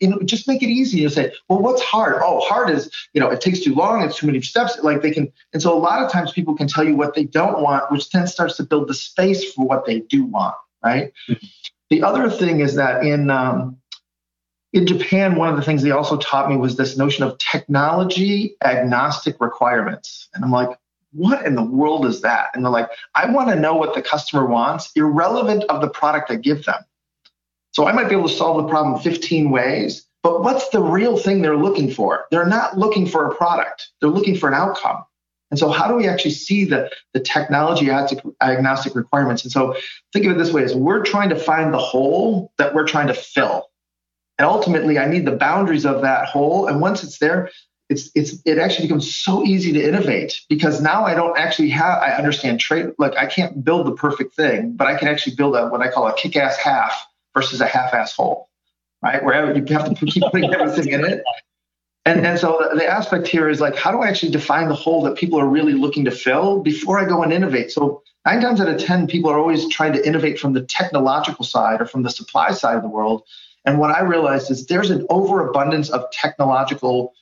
you 0.00 0.08
know, 0.08 0.18
just 0.24 0.48
make 0.48 0.62
it 0.62 0.68
easy. 0.68 0.98
You 0.98 1.08
say, 1.08 1.32
well, 1.48 1.60
what's 1.60 1.80
hard? 1.80 2.20
Oh, 2.22 2.40
hard 2.40 2.70
is, 2.70 2.90
you 3.14 3.20
know, 3.20 3.30
it 3.30 3.40
takes 3.40 3.60
too 3.60 3.74
long. 3.74 4.02
It's 4.02 4.18
too 4.18 4.26
many 4.26 4.42
steps. 4.42 4.78
Like 4.82 5.00
they 5.00 5.12
can, 5.12 5.32
and 5.52 5.62
so 5.62 5.72
a 5.72 5.78
lot 5.78 6.02
of 6.02 6.10
times 6.10 6.32
people 6.32 6.56
can 6.56 6.66
tell 6.66 6.84
you 6.84 6.96
what 6.96 7.14
they 7.14 7.24
don't 7.24 7.62
want, 7.62 7.90
which 7.92 8.10
then 8.10 8.26
starts 8.26 8.56
to 8.56 8.64
build 8.64 8.88
the 8.88 8.94
space 8.94 9.52
for 9.52 9.64
what 9.64 9.86
they 9.86 10.00
do 10.00 10.24
want, 10.24 10.56
right? 10.84 11.12
Mm-hmm. 11.28 11.46
The 11.90 12.02
other 12.02 12.28
thing 12.30 12.60
is 12.60 12.74
that 12.76 13.04
in 13.04 13.30
um, 13.30 13.78
in 14.72 14.86
Japan, 14.86 15.36
one 15.36 15.48
of 15.48 15.56
the 15.56 15.62
things 15.62 15.82
they 15.82 15.90
also 15.90 16.16
taught 16.18 16.50
me 16.50 16.56
was 16.56 16.76
this 16.76 16.96
notion 16.96 17.24
of 17.24 17.38
technology 17.38 18.56
agnostic 18.62 19.40
requirements. 19.40 20.28
And 20.34 20.44
I'm 20.44 20.50
like, 20.50 20.76
what 21.12 21.46
in 21.46 21.54
the 21.54 21.62
world 21.62 22.04
is 22.04 22.20
that? 22.20 22.48
And 22.52 22.64
they're 22.64 22.72
like, 22.72 22.90
I 23.14 23.30
want 23.30 23.48
to 23.48 23.56
know 23.56 23.74
what 23.74 23.94
the 23.94 24.02
customer 24.02 24.44
wants, 24.44 24.90
irrelevant 24.94 25.64
of 25.70 25.80
the 25.80 25.88
product 25.88 26.30
I 26.30 26.36
give 26.36 26.64
them. 26.66 26.84
So 27.72 27.86
I 27.86 27.92
might 27.92 28.08
be 28.08 28.14
able 28.14 28.28
to 28.28 28.34
solve 28.34 28.62
the 28.62 28.68
problem 28.68 29.00
15 29.00 29.50
ways, 29.50 30.06
but 30.22 30.42
what's 30.42 30.68
the 30.70 30.80
real 30.80 31.16
thing 31.16 31.40
they're 31.40 31.56
looking 31.56 31.90
for? 31.90 32.26
They're 32.30 32.46
not 32.46 32.76
looking 32.76 33.06
for 33.06 33.30
a 33.30 33.34
product, 33.34 33.90
they're 34.00 34.10
looking 34.10 34.36
for 34.36 34.48
an 34.48 34.54
outcome. 34.54 35.04
And 35.50 35.58
so, 35.58 35.70
how 35.70 35.86
do 35.86 35.94
we 35.94 36.08
actually 36.08 36.32
see 36.32 36.64
the, 36.64 36.90
the 37.14 37.20
technology 37.20 37.88
agnostic 37.90 38.94
requirements? 38.94 39.44
And 39.44 39.52
so, 39.52 39.76
think 40.12 40.26
of 40.26 40.32
it 40.32 40.38
this 40.38 40.52
way: 40.52 40.64
as 40.64 40.74
we're 40.74 41.02
trying 41.02 41.28
to 41.28 41.36
find 41.36 41.72
the 41.72 41.78
hole 41.78 42.52
that 42.58 42.74
we're 42.74 42.86
trying 42.86 43.06
to 43.08 43.14
fill, 43.14 43.68
and 44.38 44.46
ultimately, 44.46 44.98
I 44.98 45.08
need 45.08 45.24
the 45.24 45.36
boundaries 45.36 45.86
of 45.86 46.02
that 46.02 46.26
hole. 46.26 46.66
And 46.66 46.80
once 46.80 47.04
it's 47.04 47.18
there, 47.18 47.50
it's 47.88 48.10
it's 48.16 48.42
it 48.44 48.58
actually 48.58 48.88
becomes 48.88 49.14
so 49.14 49.44
easy 49.44 49.72
to 49.72 49.82
innovate 49.82 50.40
because 50.48 50.80
now 50.80 51.04
I 51.04 51.14
don't 51.14 51.38
actually 51.38 51.70
have 51.70 52.02
I 52.02 52.12
understand 52.12 52.58
trade. 52.58 52.90
Like 52.98 53.16
I 53.16 53.26
can't 53.26 53.64
build 53.64 53.86
the 53.86 53.92
perfect 53.92 54.34
thing, 54.34 54.72
but 54.72 54.88
I 54.88 54.98
can 54.98 55.06
actually 55.06 55.36
build 55.36 55.54
a 55.54 55.68
what 55.68 55.80
I 55.80 55.90
call 55.90 56.08
a 56.08 56.14
kick-ass 56.14 56.56
half 56.56 57.06
versus 57.34 57.60
a 57.60 57.66
half-ass 57.66 58.16
hole, 58.16 58.48
right? 59.02 59.22
Where 59.22 59.56
you 59.56 59.64
have 59.66 59.94
to 59.94 60.06
keep 60.06 60.24
putting 60.32 60.52
everything 60.52 60.92
in 60.92 61.04
it 61.04 61.22
and, 62.06 62.24
and 62.24 62.38
so 62.38 62.70
the, 62.72 62.86
aspect 62.86 63.26
here 63.26 63.48
is 63.48 63.60
like, 63.60 63.74
how 63.74 63.90
do 63.90 63.98
I 63.98 64.06
actually 64.06 64.30
define 64.30 64.68
the 64.68 64.76
hole 64.76 65.02
that 65.02 65.16
people 65.16 65.40
are 65.40 65.48
really 65.48 65.72
looking 65.72 66.04
to 66.04 66.12
fill 66.12 66.62
before 66.62 67.00
I 67.00 67.04
go 67.04 67.24
and 67.24 67.32
innovate? 67.32 67.72
So 67.72 68.04
nine 68.24 68.40
times 68.40 68.60
out 68.60 68.68
of 68.68 68.78
10, 68.78 69.08
people 69.08 69.28
are 69.28 69.38
always 69.38 69.68
trying 69.68 69.92
to 69.94 70.06
innovate 70.06 70.38
from 70.38 70.52
the 70.52 70.62
technological 70.62 71.44
side 71.44 71.80
or 71.80 71.84
from 71.84 72.04
the 72.04 72.10
supply 72.10 72.52
side 72.52 72.76
of 72.76 72.82
the 72.82 72.88
world. 72.88 73.24
And 73.64 73.80
what 73.80 73.90
I 73.90 74.02
realized 74.02 74.52
is 74.52 74.66
there's 74.66 74.90
an 74.90 75.04
overabundance 75.10 75.90
of 75.90 76.08
technological 76.12 77.12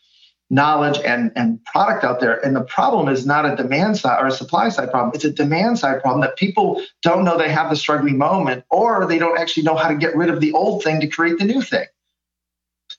knowledge 0.50 0.98
and, 1.02 1.32
and 1.34 1.64
product 1.64 2.04
out 2.04 2.20
there. 2.20 2.44
And 2.44 2.54
the 2.54 2.64
problem 2.64 3.08
is 3.08 3.24
not 3.24 3.46
a 3.46 3.56
demand 3.56 3.96
side 3.96 4.22
or 4.22 4.26
a 4.26 4.32
supply 4.32 4.68
side 4.68 4.90
problem. 4.90 5.12
It's 5.14 5.24
a 5.24 5.30
demand 5.30 5.78
side 5.78 6.02
problem 6.02 6.20
that 6.20 6.36
people 6.36 6.84
don't 7.00 7.24
know 7.24 7.38
they 7.38 7.50
have 7.50 7.70
the 7.70 7.76
struggling 7.76 8.18
moment 8.18 8.64
or 8.70 9.06
they 9.06 9.18
don't 9.18 9.38
actually 9.38 9.62
know 9.62 9.76
how 9.76 9.88
to 9.88 9.96
get 9.96 10.14
rid 10.14 10.28
of 10.28 10.40
the 10.40 10.52
old 10.52 10.84
thing 10.84 11.00
to 11.00 11.06
create 11.06 11.38
the 11.38 11.46
new 11.46 11.62
thing. 11.62 11.86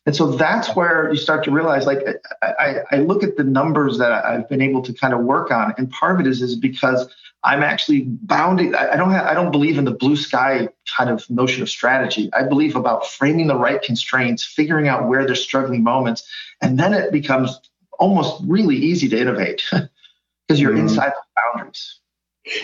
And 0.06 0.16
so 0.16 0.32
that's 0.32 0.76
where 0.76 1.12
you 1.12 1.18
start 1.18 1.44
to 1.46 1.52
realize, 1.52 1.88
like, 1.88 2.00
I, 2.44 2.82
I, 2.92 2.98
look 2.98 3.24
at 3.24 3.38
the 3.38 3.44
numbers 3.44 3.98
that 3.98 4.12
I've 4.12 4.48
been 4.48 4.62
able 4.62 4.84
to 4.84 4.94
kind 4.94 5.16
of 5.16 5.22
work 5.22 5.50
on, 5.50 5.74
and 5.80 5.90
part 5.90 6.16
of 6.16 6.26
it 6.26 6.30
is 6.30 6.44
is 6.44 6.56
because 6.56 7.12
I'm 7.44 7.64
actually 7.64 8.02
bounding. 8.02 8.76
I 8.76 8.98
don't 8.98 9.10
have, 9.12 9.26
I 9.26 9.34
don't 9.34 9.52
believe 9.52 9.80
in 9.80 9.86
the 9.86 9.92
blue 9.92 10.16
sky 10.16 10.70
kind 10.96 11.10
of 11.10 11.28
notion 11.30 11.64
of 11.64 11.70
strategy. 11.70 12.30
I 12.34 12.44
believe 12.44 12.76
about 12.76 13.08
framing 13.08 13.48
the 13.48 13.58
right 13.58 13.82
constraints, 13.82 14.44
figuring 14.44 14.88
out 14.88 15.08
where 15.08 15.26
there's 15.26 15.42
struggling 15.42 15.82
moments, 15.82 16.24
and 16.62 16.80
then 16.80 16.94
it 16.94 17.12
becomes 17.12 17.60
almost 18.00 18.44
really 18.46 18.76
easy 18.76 19.10
to 19.10 19.20
innovate 19.20 19.64
because 20.48 20.62
you're 20.62 20.74
mm. 20.74 20.82
inside 20.82 21.14
the 21.14 21.42
boundaries. 21.42 22.00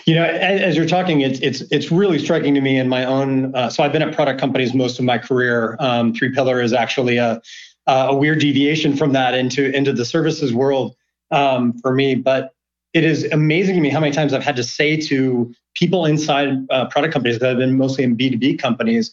You 0.05 0.13
know, 0.13 0.23
as, 0.23 0.61
as, 0.61 0.77
you're 0.77 0.87
talking, 0.87 1.21
it's 1.21 1.39
it's 1.39 1.61
it's 1.71 1.91
really 1.91 2.19
striking 2.19 2.53
to 2.53 2.61
me 2.61 2.77
in 2.77 2.87
my 2.87 3.03
own. 3.03 3.55
Uh, 3.55 3.69
so 3.69 3.83
I've 3.83 3.91
been 3.91 4.03
at 4.03 4.13
product 4.13 4.39
companies 4.39 4.73
most 4.75 4.99
of 4.99 5.05
my 5.05 5.17
career. 5.17 5.75
Um, 5.79 6.13
Three 6.13 6.31
Pillar 6.31 6.61
is 6.61 6.71
actually 6.71 7.17
a 7.17 7.41
a 7.87 8.15
weird 8.15 8.39
deviation 8.39 8.95
from 8.95 9.13
that 9.13 9.33
into 9.33 9.75
into 9.75 9.91
the 9.91 10.05
services 10.05 10.53
world 10.53 10.95
um, 11.31 11.73
for 11.79 11.93
me. 11.93 12.15
But 12.15 12.53
it 12.93 13.03
is 13.03 13.23
amazing 13.31 13.75
to 13.75 13.81
me 13.81 13.89
how 13.89 13.99
many 13.99 14.11
times 14.11 14.33
I've 14.33 14.43
had 14.43 14.55
to 14.57 14.63
say 14.63 14.97
to 14.97 15.51
people 15.73 16.05
inside 16.05 16.49
uh, 16.69 16.85
product 16.89 17.13
companies 17.13 17.39
that 17.39 17.49
have 17.49 17.57
been 17.57 17.77
mostly 17.77 18.03
in 18.03 18.17
B2B 18.17 18.59
companies, 18.59 19.11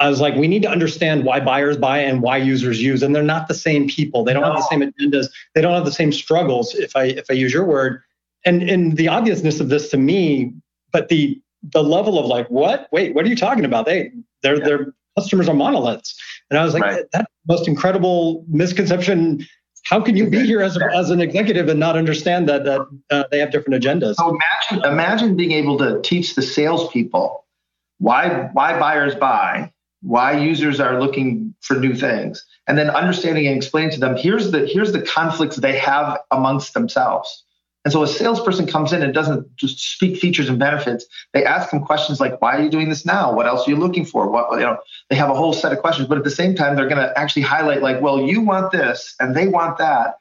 I 0.00 0.08
was 0.08 0.20
like, 0.20 0.34
we 0.36 0.48
need 0.48 0.62
to 0.62 0.70
understand 0.70 1.24
why 1.24 1.40
buyers 1.40 1.76
buy 1.76 1.98
and 1.98 2.22
why 2.22 2.36
users 2.38 2.80
use, 2.80 3.02
and 3.02 3.14
they're 3.14 3.22
not 3.22 3.48
the 3.48 3.54
same 3.54 3.88
people. 3.88 4.24
They 4.24 4.32
don't 4.32 4.42
no. 4.42 4.52
have 4.52 4.56
the 4.56 4.68
same 4.68 4.80
agendas. 4.80 5.26
They 5.54 5.60
don't 5.60 5.74
have 5.74 5.84
the 5.84 5.92
same 5.92 6.12
struggles. 6.12 6.74
If 6.74 6.94
I 6.94 7.04
if 7.04 7.26
I 7.30 7.34
use 7.34 7.52
your 7.52 7.64
word, 7.64 8.02
and 8.44 8.62
and 8.62 8.96
the 8.96 9.08
obviousness 9.08 9.60
of 9.60 9.68
this 9.68 9.90
to 9.90 9.96
me, 9.96 10.52
but 10.92 11.08
the 11.08 11.40
the 11.62 11.82
level 11.82 12.18
of 12.18 12.26
like, 12.26 12.48
what? 12.48 12.88
Wait, 12.92 13.14
what 13.14 13.24
are 13.24 13.28
you 13.28 13.36
talking 13.36 13.64
about? 13.64 13.86
They 13.86 14.12
their 14.42 14.58
yeah. 14.58 14.64
their 14.64 14.94
customers 15.16 15.48
are 15.48 15.54
monoliths, 15.54 16.18
and 16.50 16.58
I 16.58 16.64
was 16.64 16.74
like, 16.74 16.82
right. 16.82 17.04
that's 17.12 17.28
the 17.46 17.52
most 17.52 17.68
incredible 17.68 18.44
misconception. 18.48 19.46
How 19.84 20.02
can 20.02 20.16
you 20.16 20.28
be 20.28 20.44
here 20.44 20.60
as, 20.60 20.76
a, 20.76 20.84
as 20.94 21.08
an 21.08 21.20
executive 21.20 21.68
and 21.68 21.80
not 21.80 21.96
understand 21.96 22.46
that 22.48 22.64
that 22.64 22.86
uh, 23.10 23.24
they 23.30 23.38
have 23.38 23.50
different 23.50 23.82
agendas? 23.82 24.16
So 24.16 24.28
imagine 24.28 24.92
imagine 24.92 25.36
being 25.36 25.52
able 25.52 25.78
to 25.78 26.00
teach 26.02 26.34
the 26.34 26.42
salespeople 26.42 27.44
why 27.98 28.50
why 28.52 28.78
buyers 28.78 29.14
buy, 29.14 29.72
why 30.02 30.38
users 30.38 30.78
are 30.78 31.00
looking 31.00 31.54
for 31.60 31.74
new 31.74 31.94
things, 31.94 32.44
and 32.66 32.76
then 32.76 32.90
understanding 32.90 33.46
and 33.46 33.56
explaining 33.56 33.90
to 33.92 34.00
them 34.00 34.16
here's 34.16 34.50
the 34.50 34.66
here's 34.66 34.92
the 34.92 35.02
conflicts 35.02 35.56
they 35.56 35.76
have 35.76 36.18
amongst 36.30 36.74
themselves 36.74 37.44
and 37.84 37.92
so 37.92 38.02
a 38.02 38.08
salesperson 38.08 38.66
comes 38.66 38.92
in 38.92 39.02
and 39.02 39.14
doesn't 39.14 39.56
just 39.56 39.78
speak 39.78 40.18
features 40.18 40.48
and 40.48 40.58
benefits. 40.58 41.06
They 41.32 41.44
ask 41.44 41.70
them 41.70 41.84
questions 41.84 42.20
like, 42.20 42.40
why 42.42 42.56
are 42.56 42.62
you 42.62 42.70
doing 42.70 42.88
this 42.88 43.06
now? 43.06 43.32
What 43.32 43.46
else 43.46 43.66
are 43.66 43.70
you 43.70 43.76
looking 43.76 44.04
for? 44.04 44.28
What, 44.30 44.50
you 44.52 44.66
know, 44.66 44.78
they 45.10 45.16
have 45.16 45.30
a 45.30 45.34
whole 45.34 45.52
set 45.52 45.72
of 45.72 45.78
questions, 45.78 46.08
but 46.08 46.18
at 46.18 46.24
the 46.24 46.30
same 46.30 46.54
time, 46.54 46.76
they're 46.76 46.88
going 46.88 47.00
to 47.00 47.16
actually 47.18 47.42
highlight 47.42 47.80
like, 47.80 48.00
well, 48.00 48.20
you 48.20 48.40
want 48.40 48.72
this 48.72 49.14
and 49.20 49.34
they 49.34 49.48
want 49.48 49.78
that. 49.78 50.16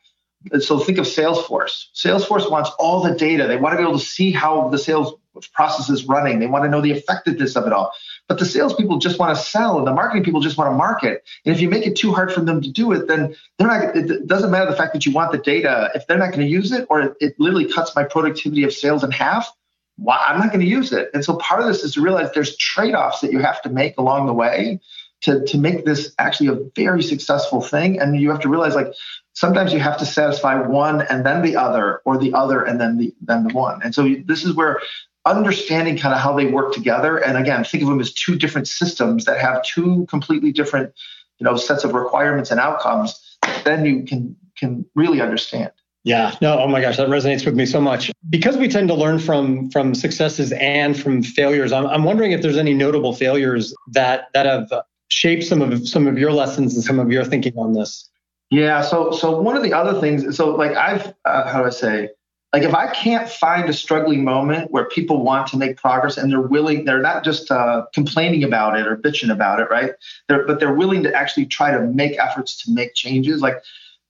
So 0.59 0.79
think 0.79 0.97
of 0.97 1.05
Salesforce. 1.05 1.87
Salesforce 1.95 2.49
wants 2.49 2.69
all 2.79 3.01
the 3.01 3.15
data. 3.15 3.47
They 3.47 3.57
want 3.57 3.73
to 3.73 3.77
be 3.77 3.83
able 3.83 3.99
to 3.99 4.05
see 4.05 4.31
how 4.31 4.69
the 4.69 4.77
sales 4.77 5.15
process 5.53 5.89
is 5.89 6.05
running. 6.05 6.39
They 6.39 6.47
want 6.47 6.63
to 6.63 6.69
know 6.69 6.81
the 6.81 6.91
effectiveness 6.91 7.55
of 7.55 7.65
it 7.65 7.73
all. 7.73 7.91
But 8.27 8.39
the 8.39 8.45
salespeople 8.45 8.97
just 8.97 9.19
want 9.19 9.37
to 9.37 9.41
sell, 9.41 9.77
and 9.77 9.87
the 9.87 9.93
marketing 9.93 10.23
people 10.23 10.41
just 10.41 10.57
want 10.57 10.69
to 10.69 10.75
market. 10.75 11.23
And 11.45 11.55
if 11.55 11.61
you 11.61 11.69
make 11.69 11.87
it 11.87 11.95
too 11.95 12.11
hard 12.11 12.33
for 12.33 12.41
them 12.41 12.61
to 12.61 12.69
do 12.69 12.91
it, 12.91 13.07
then 13.07 13.35
they're 13.57 13.67
not. 13.67 13.95
It 13.95 14.27
doesn't 14.27 14.51
matter 14.51 14.69
the 14.69 14.75
fact 14.75 14.93
that 14.93 15.05
you 15.05 15.13
want 15.13 15.31
the 15.31 15.37
data. 15.37 15.89
If 15.95 16.07
they're 16.07 16.17
not 16.17 16.33
going 16.33 16.45
to 16.45 16.51
use 16.51 16.71
it, 16.73 16.87
or 16.89 17.15
it 17.21 17.39
literally 17.39 17.71
cuts 17.71 17.95
my 17.95 18.03
productivity 18.03 18.63
of 18.63 18.73
sales 18.73 19.03
in 19.03 19.11
half, 19.11 19.49
why 19.95 20.17
I'm 20.27 20.39
not 20.39 20.49
going 20.49 20.59
to 20.59 20.69
use 20.69 20.91
it. 20.91 21.09
And 21.13 21.23
so 21.23 21.37
part 21.37 21.61
of 21.61 21.67
this 21.67 21.83
is 21.83 21.93
to 21.93 22.01
realize 22.01 22.31
there's 22.33 22.57
trade-offs 22.57 23.21
that 23.21 23.31
you 23.31 23.39
have 23.39 23.61
to 23.61 23.69
make 23.69 23.97
along 23.97 24.27
the 24.27 24.33
way 24.33 24.81
to 25.21 25.45
to 25.45 25.57
make 25.57 25.85
this 25.85 26.13
actually 26.19 26.47
a 26.47 26.57
very 26.75 27.03
successful 27.03 27.61
thing. 27.61 27.99
And 27.99 28.19
you 28.19 28.29
have 28.31 28.41
to 28.41 28.49
realize 28.49 28.75
like 28.75 28.93
sometimes 29.33 29.71
you 29.71 29.79
have 29.79 29.97
to 29.99 30.05
satisfy 30.05 30.55
one 30.67 31.01
and 31.01 31.25
then 31.25 31.43
the 31.43 31.55
other, 31.55 32.01
or 32.05 32.17
the 32.17 32.33
other 32.33 32.61
and 32.61 32.79
then 32.79 32.97
the 32.97 33.15
then 33.21 33.47
the 33.47 33.53
one. 33.53 33.81
And 33.83 33.95
so 33.95 34.07
this 34.25 34.43
is 34.43 34.53
where 34.53 34.81
understanding 35.27 35.97
kind 35.97 36.13
of 36.13 36.19
how 36.19 36.35
they 36.35 36.45
work 36.45 36.73
together. 36.73 37.17
And 37.17 37.37
again 37.37 37.63
think 37.63 37.83
of 37.83 37.89
them 37.89 37.99
as 37.99 38.13
two 38.13 38.35
different 38.37 38.67
systems 38.67 39.25
that 39.25 39.39
have 39.39 39.63
two 39.63 40.05
completely 40.09 40.51
different 40.51 40.93
you 41.39 41.45
know 41.45 41.55
sets 41.55 41.83
of 41.83 41.93
requirements 41.93 42.51
and 42.51 42.59
outcomes 42.59 43.37
then 43.63 43.85
you 43.85 44.03
can 44.03 44.35
can 44.57 44.85
really 44.95 45.21
understand. 45.21 45.71
Yeah. 46.03 46.35
No 46.41 46.59
oh 46.59 46.67
my 46.67 46.81
gosh 46.81 46.97
that 46.97 47.09
resonates 47.09 47.45
with 47.45 47.55
me 47.55 47.65
so 47.65 47.81
much. 47.81 48.11
Because 48.29 48.57
we 48.57 48.67
tend 48.67 48.87
to 48.89 48.95
learn 48.95 49.19
from 49.19 49.69
from 49.69 49.93
successes 49.93 50.51
and 50.53 50.99
from 50.99 51.21
failures 51.21 51.71
i'm, 51.71 51.85
I'm 51.85 52.03
wondering 52.03 52.31
if 52.31 52.41
there's 52.41 52.57
any 52.57 52.73
notable 52.73 53.13
failures 53.13 53.75
that 53.91 54.29
that 54.33 54.45
have 54.45 54.71
shaped 55.09 55.43
some 55.43 55.61
of 55.61 55.87
some 55.87 56.07
of 56.07 56.17
your 56.17 56.31
lessons 56.31 56.75
and 56.75 56.83
some 56.83 56.99
of 56.99 57.11
your 57.11 57.23
thinking 57.23 57.57
on 57.57 57.73
this. 57.73 58.09
Yeah. 58.49 58.81
So 58.81 59.11
so 59.11 59.39
one 59.41 59.57
of 59.57 59.63
the 59.63 59.73
other 59.73 59.99
things 59.99 60.35
so 60.35 60.55
like 60.55 60.75
i've 60.75 61.13
uh, 61.25 61.51
how 61.51 61.61
do 61.61 61.67
i 61.67 61.69
say 61.69 62.09
like 62.57 62.67
if 62.67 62.73
I 62.73 62.87
can't 62.91 63.29
find 63.29 63.69
a 63.69 63.73
struggling 63.73 64.23
moment 64.23 64.71
where 64.71 64.85
people 64.85 65.23
want 65.23 65.45
to 65.49 65.57
make 65.57 65.77
progress 65.77 66.17
and 66.17 66.31
they're 66.31 66.41
willing, 66.41 66.85
they're 66.85 67.01
not 67.01 67.23
just 67.23 67.51
uh, 67.51 67.85
complaining 67.93 68.43
about 68.43 68.79
it 68.79 68.87
or 68.87 68.97
bitching 68.97 69.31
about 69.31 69.59
it, 69.59 69.69
right? 69.69 69.91
They're, 70.27 70.43
but 70.47 70.59
they're 70.59 70.73
willing 70.73 71.03
to 71.03 71.13
actually 71.13 71.45
try 71.45 71.69
to 71.69 71.81
make 71.81 72.17
efforts 72.17 72.63
to 72.63 72.71
make 72.71 72.95
changes. 72.95 73.41
Like 73.41 73.61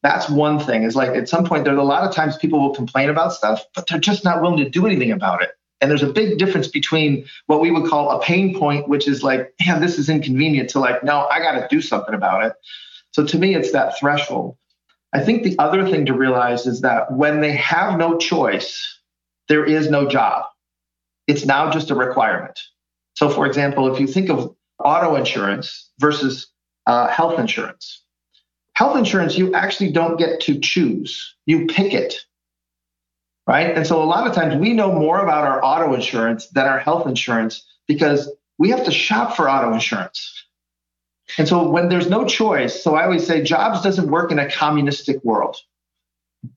that's 0.01 0.29
one 0.29 0.59
thing. 0.59 0.83
Is 0.83 0.95
like 0.95 1.09
at 1.09 1.27
some 1.27 1.43
point 1.43 1.65
there's 1.65 1.77
a 1.77 1.83
lot 1.83 2.07
of 2.07 2.15
times 2.15 2.37
people 2.37 2.61
will 2.61 2.73
complain 2.73 3.09
about 3.09 3.33
stuff, 3.33 3.65
but 3.75 3.85
they're 3.87 3.99
just 3.99 4.23
not 4.23 4.41
willing 4.41 4.63
to 4.63 4.69
do 4.69 4.85
anything 4.85 5.11
about 5.11 5.43
it. 5.43 5.49
And 5.81 5.91
there's 5.91 6.03
a 6.03 6.13
big 6.13 6.37
difference 6.37 6.69
between 6.69 7.25
what 7.47 7.59
we 7.59 7.69
would 7.69 7.89
call 7.89 8.11
a 8.11 8.21
pain 8.21 8.57
point, 8.57 8.87
which 8.87 9.09
is 9.09 9.23
like, 9.23 9.53
man, 9.59 9.81
this 9.81 9.99
is 9.99 10.07
inconvenient, 10.07 10.69
to 10.69 10.79
like, 10.79 11.03
no, 11.03 11.27
I 11.27 11.39
got 11.39 11.59
to 11.59 11.67
do 11.69 11.81
something 11.81 12.15
about 12.15 12.45
it. 12.45 12.53
So 13.11 13.25
to 13.25 13.37
me, 13.37 13.55
it's 13.55 13.73
that 13.73 13.99
threshold. 13.99 14.55
I 15.13 15.21
think 15.21 15.43
the 15.43 15.57
other 15.57 15.87
thing 15.87 16.05
to 16.07 16.13
realize 16.13 16.65
is 16.65 16.81
that 16.81 17.11
when 17.11 17.41
they 17.41 17.53
have 17.53 17.97
no 17.97 18.17
choice, 18.17 18.99
there 19.47 19.65
is 19.65 19.89
no 19.89 20.07
job. 20.07 20.45
It's 21.27 21.45
now 21.45 21.71
just 21.71 21.91
a 21.91 21.95
requirement. 21.95 22.59
So, 23.15 23.29
for 23.29 23.45
example, 23.45 23.93
if 23.93 23.99
you 23.99 24.07
think 24.07 24.29
of 24.29 24.55
auto 24.83 25.15
insurance 25.15 25.89
versus 25.99 26.47
uh, 26.85 27.07
health 27.07 27.39
insurance. 27.39 28.03
Health 28.73 28.97
insurance, 28.97 29.37
you 29.37 29.53
actually 29.53 29.91
don't 29.91 30.17
get 30.17 30.39
to 30.41 30.59
choose, 30.59 31.35
you 31.45 31.67
pick 31.67 31.93
it. 31.93 32.15
Right. 33.47 33.75
And 33.75 33.87
so 33.87 34.03
a 34.03 34.05
lot 34.05 34.27
of 34.27 34.33
times 34.33 34.55
we 34.55 34.73
know 34.73 34.91
more 34.91 35.19
about 35.23 35.45
our 35.45 35.63
auto 35.63 35.93
insurance 35.93 36.47
than 36.49 36.65
our 36.65 36.79
health 36.79 37.07
insurance 37.07 37.65
because 37.87 38.29
we 38.57 38.69
have 38.71 38.83
to 38.83 38.91
shop 38.91 39.37
for 39.37 39.49
auto 39.49 39.73
insurance. 39.73 40.46
And 41.37 41.47
so 41.47 41.67
when 41.67 41.89
there's 41.89 42.09
no 42.09 42.25
choice, 42.25 42.81
so 42.81 42.95
I 42.95 43.03
always 43.03 43.25
say 43.25 43.43
jobs 43.43 43.81
doesn't 43.81 44.09
work 44.09 44.31
in 44.31 44.39
a 44.39 44.49
communistic 44.49 45.23
world. 45.23 45.57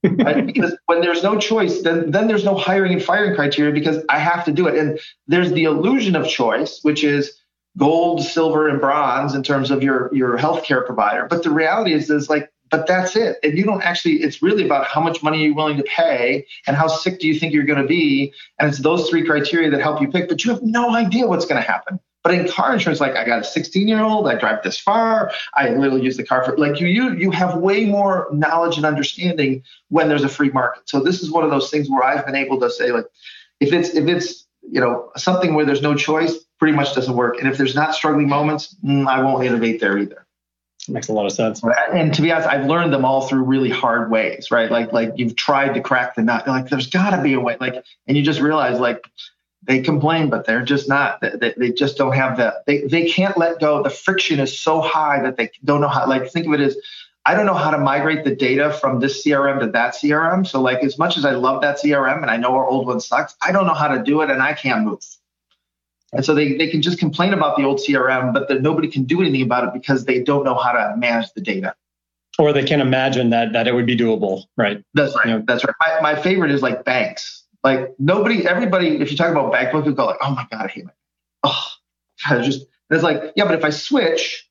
right? 0.05 0.47
Because 0.51 0.77
when 0.87 1.01
there's 1.01 1.23
no 1.23 1.39
choice, 1.39 1.83
then 1.83 2.11
then 2.11 2.29
there's 2.29 2.45
no 2.45 2.55
hiring 2.55 2.93
and 2.93 3.03
firing 3.03 3.35
criteria 3.35 3.73
because 3.73 4.05
I 4.09 4.19
have 4.19 4.45
to 4.45 4.53
do 4.53 4.67
it. 4.69 4.77
And 4.77 5.01
there's 5.27 5.53
the 5.53 5.65
illusion 5.65 6.15
of 6.17 6.29
choice, 6.29 6.81
which 6.83 7.03
is 7.03 7.41
gold, 7.77 8.23
silver, 8.23 8.69
and 8.69 8.81
bronze 8.81 9.35
in 9.35 9.43
terms 9.43 9.71
of 9.71 9.83
your 9.83 10.15
your 10.15 10.37
healthcare 10.39 10.85
provider. 10.85 11.27
But 11.29 11.43
the 11.43 11.51
reality 11.51 11.93
is, 11.93 12.11
is 12.11 12.29
like, 12.29 12.51
but 12.71 12.87
that's 12.87 13.17
it. 13.17 13.39
And 13.43 13.57
you 13.59 13.65
don't 13.65 13.83
actually. 13.83 14.23
It's 14.23 14.43
really 14.43 14.65
about 14.65 14.87
how 14.87 15.01
much 15.01 15.23
money 15.23 15.43
you're 15.45 15.55
willing 15.55 15.79
to 15.79 15.83
pay 15.85 16.47
and 16.67 16.77
how 16.77 16.87
sick 16.87 17.19
do 17.19 17.27
you 17.27 17.39
think 17.39 17.53
you're 17.53 17.65
going 17.65 17.83
to 17.83 17.89
be. 17.89 18.33
And 18.59 18.69
it's 18.69 18.79
those 18.79 19.09
three 19.09 19.25
criteria 19.25 19.71
that 19.71 19.81
help 19.81 20.01
you 20.01 20.09
pick. 20.09 20.29
But 20.29 20.45
you 20.45 20.53
have 20.53 20.63
no 20.63 20.95
idea 20.95 21.27
what's 21.27 21.47
going 21.47 21.61
to 21.61 21.67
happen. 21.67 21.99
But 22.23 22.35
in 22.35 22.49
car 22.49 22.73
insurance, 22.73 23.01
like 23.01 23.17
I 23.17 23.25
got 23.25 23.41
a 23.41 23.45
16 23.45 23.89
year 23.89 24.01
old, 24.01 24.29
I 24.29 24.35
drive 24.35 24.63
this 24.63 24.79
far, 24.79 25.33
I 25.55 25.71
literally 25.71 26.03
use 26.03 26.17
the 26.17 26.25
car 26.25 26.45
for 26.45 26.57
like 26.59 26.81
you 26.81 26.87
you 26.87 27.13
you 27.13 27.31
have 27.31 27.57
way 27.57 27.87
more 27.87 28.29
knowledge 28.33 28.77
and 28.77 28.85
understanding 28.85 29.63
when 29.89 30.09
there's 30.09 30.25
a 30.25 30.29
free 30.29 30.51
market. 30.51 30.83
So 30.87 31.01
this 31.01 31.23
is 31.23 31.31
one 31.31 31.45
of 31.45 31.51
those 31.51 31.71
things 31.71 31.89
where 31.89 32.05
I've 32.05 32.27
been 32.27 32.37
able 32.37 32.61
to 32.61 32.71
say 32.71 32.93
like 32.93 33.07
if 33.61 33.73
it's 33.73 33.91
if 33.91 34.07
it's 34.07 34.47
you 34.71 34.81
know 34.81 35.11
something 35.17 35.55
where 35.55 35.65
there's 35.65 35.83
no 35.83 35.95
choice, 35.95 36.37
pretty 36.59 36.77
much 36.77 36.95
doesn't 36.95 37.17
work. 37.17 37.39
And 37.39 37.49
if 37.49 37.57
there's 37.57 37.75
not 37.75 37.95
struggling 37.95 38.29
moments, 38.29 38.77
mm, 38.85 39.07
I 39.07 39.23
won't 39.23 39.45
innovate 39.45 39.81
there 39.81 39.97
either. 39.97 40.27
Makes 40.89 41.09
a 41.09 41.13
lot 41.13 41.27
of 41.27 41.33
sense. 41.33 41.63
And 41.93 42.13
to 42.15 42.23
be 42.23 42.33
honest, 42.33 42.49
I've 42.49 42.67
learned 42.67 42.93
them 42.93 43.05
all 43.05 43.29
through 43.29 43.45
really 43.45 43.71
hard 43.71 44.11
ways, 44.11 44.51
right? 44.51 44.71
Like 44.71 44.93
like 44.93 45.13
you've 45.17 45.37
tried 45.37 45.75
to 45.75 45.81
crack 45.81 46.17
the 46.17 46.23
nut. 46.23 46.47
Like 46.47 46.69
there's 46.69 46.89
got 46.89 47.17
to 47.17 47.23
be 47.23 47.33
a 47.33 47.41
way. 47.41 47.57
Like 47.61 47.83
and 48.07 48.17
you 48.17 48.23
just 48.23 48.41
realize 48.41 48.79
like 48.79 49.07
they 49.63 49.81
complain, 49.81 50.31
but 50.31 50.47
they're 50.47 50.65
just 50.65 50.89
not. 50.89 51.21
They, 51.21 51.55
they 51.57 51.71
just 51.71 51.97
don't 51.97 52.15
have 52.15 52.39
that. 52.39 52.67
They 52.67 52.83
they 52.83 53.09
can't 53.09 53.37
let 53.37 53.61
go. 53.61 53.83
The 53.83 53.91
friction 53.91 54.41
is 54.41 54.59
so 54.59 54.81
high 54.81 55.23
that 55.23 55.37
they 55.37 55.51
don't 55.65 55.81
know 55.81 55.89
how. 55.89 56.09
Like 56.09 56.31
think 56.31 56.47
of 56.47 56.55
it 56.55 56.61
as 56.61 56.77
I 57.27 57.35
don't 57.35 57.47
know 57.47 57.55
how 57.55 57.71
to 57.71 57.79
migrate 57.79 58.25
the 58.25 58.35
data 58.35 58.73
from 58.73 59.01
this 59.01 59.25
CRM 59.25 59.61
to 59.61 59.67
that 59.69 59.95
CRM. 59.95 60.47
So 60.47 60.61
like 60.61 60.83
as 60.83 60.99
much 60.99 61.19
as 61.19 61.25
I 61.25 61.33
love 61.33 61.61
that 61.63 61.79
CRM 61.79 62.23
and 62.23 62.31
I 62.31 62.39
know 62.39 62.55
our 62.55 62.67
old 62.67 62.87
one 62.87 63.01
sucks, 63.01 63.37
I 63.43 63.53
don't 63.53 63.67
know 63.67 63.75
how 63.75 63.89
to 63.89 64.03
do 64.03 64.23
it 64.23 64.31
and 64.31 64.43
I 64.43 64.55
can't 64.55 64.85
move. 64.85 65.05
And 66.13 66.25
so 66.25 66.35
they, 66.35 66.57
they 66.57 66.69
can 66.69 66.83
just 66.83 66.99
complain 66.99 67.33
about 67.33 67.57
the 67.57 67.65
old 67.65 67.79
CRM, 67.79 68.33
but 68.33 68.49
that 68.49 68.63
nobody 68.63 68.89
can 68.89 69.05
do 69.05 69.21
anything 69.21 69.43
about 69.43 69.65
it 69.65 69.73
because 69.73 70.07
they 70.07 70.23
don't 70.23 70.45
know 70.45 70.57
how 70.57 70.73
to 70.73 70.97
manage 70.97 71.33
the 71.35 71.41
data. 71.41 71.75
Or 72.39 72.53
they 72.53 72.65
can't 72.65 72.83
imagine 72.83 73.31
that 73.31 73.53
that 73.53 73.69
it 73.69 73.75
would 73.75 73.87
be 73.87 73.97
doable, 73.97 74.45
right? 74.57 74.83
That's 74.95 75.15
right. 75.15 75.27
You 75.27 75.33
know, 75.35 75.45
That's 75.47 75.65
right. 75.65 75.75
My, 75.79 76.15
my 76.15 76.23
favorite 76.23 76.51
is 76.51 76.63
like 76.63 76.85
banks. 76.85 77.45
Like 77.63 77.95
nobody, 77.99 78.47
everybody, 78.47 79.01
if 79.01 79.11
you 79.11 79.17
talk 79.17 79.31
about 79.31 79.53
bank 79.53 79.73
book, 79.73 79.85
you 79.85 79.93
go 79.93 80.07
like, 80.07 80.19
oh 80.23 80.31
my 80.31 80.47
God, 80.51 80.67
I 80.67 80.69
hate 80.69 80.85
my 80.85 80.93
Oh, 81.43 81.67
God, 82.29 82.43
just 82.43 82.67
it's 82.91 83.03
like, 83.03 83.33
yeah, 83.37 83.45
but 83.45 83.55
if 83.55 83.65
I 83.65 83.71
switch, 83.71 84.49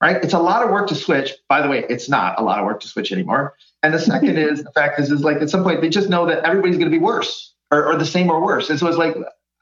right? 0.00 0.22
It's 0.22 0.34
a 0.34 0.38
lot 0.38 0.64
of 0.64 0.70
work 0.70 0.88
to 0.88 0.94
switch. 0.94 1.32
By 1.48 1.62
the 1.62 1.68
way, 1.68 1.84
it's 1.88 2.08
not 2.08 2.40
a 2.40 2.42
lot 2.42 2.58
of 2.58 2.66
work 2.66 2.80
to 2.80 2.88
switch 2.88 3.12
anymore. 3.12 3.54
And 3.82 3.94
the 3.94 3.98
second 3.98 4.38
is 4.38 4.62
the 4.62 4.72
fact 4.72 4.98
is, 5.00 5.10
is 5.10 5.22
like 5.22 5.38
at 5.38 5.50
some 5.50 5.62
point 5.62 5.80
they 5.80 5.88
just 5.88 6.08
know 6.08 6.26
that 6.26 6.44
everybody's 6.44 6.76
going 6.76 6.90
to 6.90 6.96
be 6.96 7.02
worse 7.02 7.54
or, 7.70 7.86
or 7.86 7.96
the 7.96 8.06
same 8.06 8.30
or 8.30 8.42
worse. 8.42 8.70
And 8.70 8.78
so 8.78 8.86
it's 8.86 8.96
like, 8.96 9.14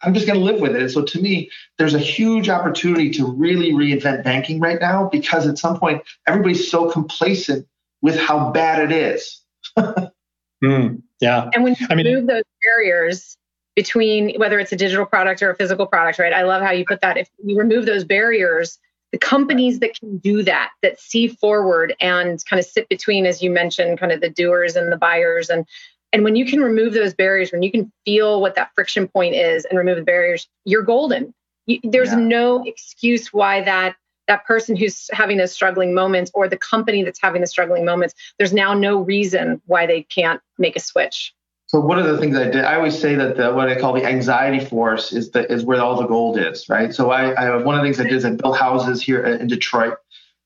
I'm 0.03 0.15
just 0.15 0.27
going 0.27 0.39
to 0.39 0.45
live 0.45 0.61
with 0.61 0.75
it. 0.75 0.83
And 0.83 0.91
so 0.91 1.03
to 1.03 1.21
me, 1.21 1.51
there's 1.79 1.95
a 1.95 1.99
huge 1.99 2.49
opportunity 2.49 3.11
to 3.11 3.27
really 3.27 3.73
reinvent 3.73 4.25
banking 4.25 4.59
right 4.61 4.81
now 4.81 5.09
because 5.11 5.47
at 5.47 5.59
some 5.59 5.79
point 5.79 6.03
everybody's 6.27 6.69
so 6.71 6.91
complacent 6.91 7.67
with 8.01 8.17
how 8.17 8.51
bad 8.51 8.91
it 8.91 8.93
is. 8.93 9.41
mm, 9.79 11.03
yeah. 11.23 11.49
And 11.55 11.65
when 11.65 11.77
you 11.79 11.87
I 11.89 11.95
mean, 11.95 12.07
move 12.07 12.27
those 12.27 12.45
barriers 12.63 13.37
between 13.77 14.39
whether 14.39 14.59
it's 14.59 14.73
a 14.73 14.77
digital 14.77 15.07
product 15.07 15.43
or 15.43 15.51
a 15.51 15.57
physical 15.57 15.87
product, 15.87 16.19
right? 16.19 16.33
I 16.33 16.43
love 16.43 16.63
how 16.63 16.73
you 16.73 16.85
put 16.85 17.01
that. 17.01 17.17
If 17.17 17.29
you 17.43 17.57
remove 17.57 17.87
those 17.87 18.05
barriers, 18.05 18.79
the 19.13 19.19
companies 19.19 19.79
that 19.79 19.99
can 19.99 20.19
do 20.19 20.43
that, 20.43 20.71
that 20.83 21.01
see 21.01 21.29
forward 21.29 21.95
and 22.01 22.43
kind 22.45 22.61
of 22.61 22.67
sit 22.67 22.89
between, 22.89 23.25
as 23.25 23.41
you 23.41 23.51
mentioned, 23.51 23.99
kind 23.99 24.13
of 24.13 24.21
the 24.21 24.29
doers 24.29 24.77
and 24.77 24.93
the 24.93 24.99
buyers 24.99 25.49
and 25.49 25.67
and 26.13 26.25
when 26.25 26.37
you 26.37 26.45
can 26.45 26.61
remove 26.61 26.93
those 26.93 27.15
barriers, 27.15 27.53
when 27.53 27.63
you 27.63 27.71
can 27.71 27.91
feel 28.05 28.43
what 28.43 28.55
that 28.57 28.71
friction 28.75 29.09
point 29.09 29.35
is 29.35 29.65
and 29.65 29.79
remove 29.79 29.97
the 29.97 30.05
barriers, 30.05 30.47
you're 30.67 30.83
golden. 30.83 31.33
You, 31.65 31.81
there's 31.85 32.11
yeah. 32.11 32.19
no 32.19 32.63
excuse 32.67 33.33
why 33.33 33.63
that 33.63 33.97
that 34.33 34.47
person 34.47 34.75
who's 34.75 35.11
having 35.12 35.37
those 35.37 35.53
struggling 35.53 35.92
moments 35.92 36.31
or 36.33 36.49
the 36.49 36.57
company 36.57 37.03
that's 37.05 37.21
having 37.21 37.42
the 37.42 37.47
struggling 37.47 37.85
moments, 37.85 38.14
there's 38.38 38.55
now 38.55 38.73
no 38.73 38.95
reason 39.14 39.61
why 39.66 39.85
they 39.87 40.03
can't 40.05 40.40
make 40.59 40.75
a 40.75 40.81
switch. 40.81 41.35
So 41.66 41.81
one 41.81 41.99
of 41.99 42.07
the 42.07 42.16
things 42.18 42.37
I 42.37 42.45
did, 42.45 42.64
I 42.64 42.77
always 42.77 42.99
say 42.99 43.14
that 43.14 43.37
the, 43.37 43.53
what 43.53 43.68
I 43.68 43.79
call 43.79 43.92
the 43.92 44.05
anxiety 44.05 44.64
force 44.64 45.12
is 45.12 45.31
the 45.31 45.51
is 45.53 45.64
where 45.64 45.81
all 45.83 45.97
the 46.01 46.07
gold 46.07 46.38
is, 46.38 46.68
right? 46.68 46.95
So 46.95 47.11
I, 47.11 47.33
I 47.33 47.57
one 47.62 47.75
of 47.75 47.83
the 47.83 47.87
things 47.87 48.01
I 48.01 48.05
did 48.05 48.14
is 48.14 48.25
I 48.25 48.31
built 48.31 48.57
houses 48.57 49.03
here 49.03 49.23
in 49.25 49.47
Detroit 49.49 49.97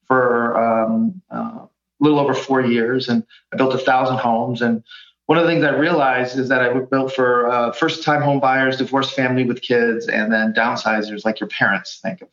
for 0.08 0.56
um, 0.64 1.22
uh, 1.32 1.66
a 1.66 1.68
little 2.00 2.18
over 2.18 2.34
four 2.34 2.60
years, 2.60 3.08
and 3.08 3.24
I 3.52 3.56
built 3.56 3.74
a 3.74 3.78
thousand 3.78 4.18
homes. 4.18 4.62
And 4.62 4.82
one 5.26 5.38
of 5.38 5.44
the 5.44 5.50
things 5.50 5.64
I 5.64 5.74
realized 5.76 6.38
is 6.38 6.48
that 6.48 6.60
I 6.60 6.72
built 6.94 7.12
for 7.12 7.48
uh, 7.50 7.72
first-time 7.72 8.22
home 8.22 8.40
buyers, 8.40 8.76
divorced 8.78 9.14
family 9.14 9.44
with 9.44 9.62
kids, 9.62 10.08
and 10.08 10.32
then 10.32 10.54
downsizers 10.54 11.24
like 11.24 11.40
your 11.40 11.48
parents 11.48 12.00
think 12.02 12.22
of. 12.22 12.28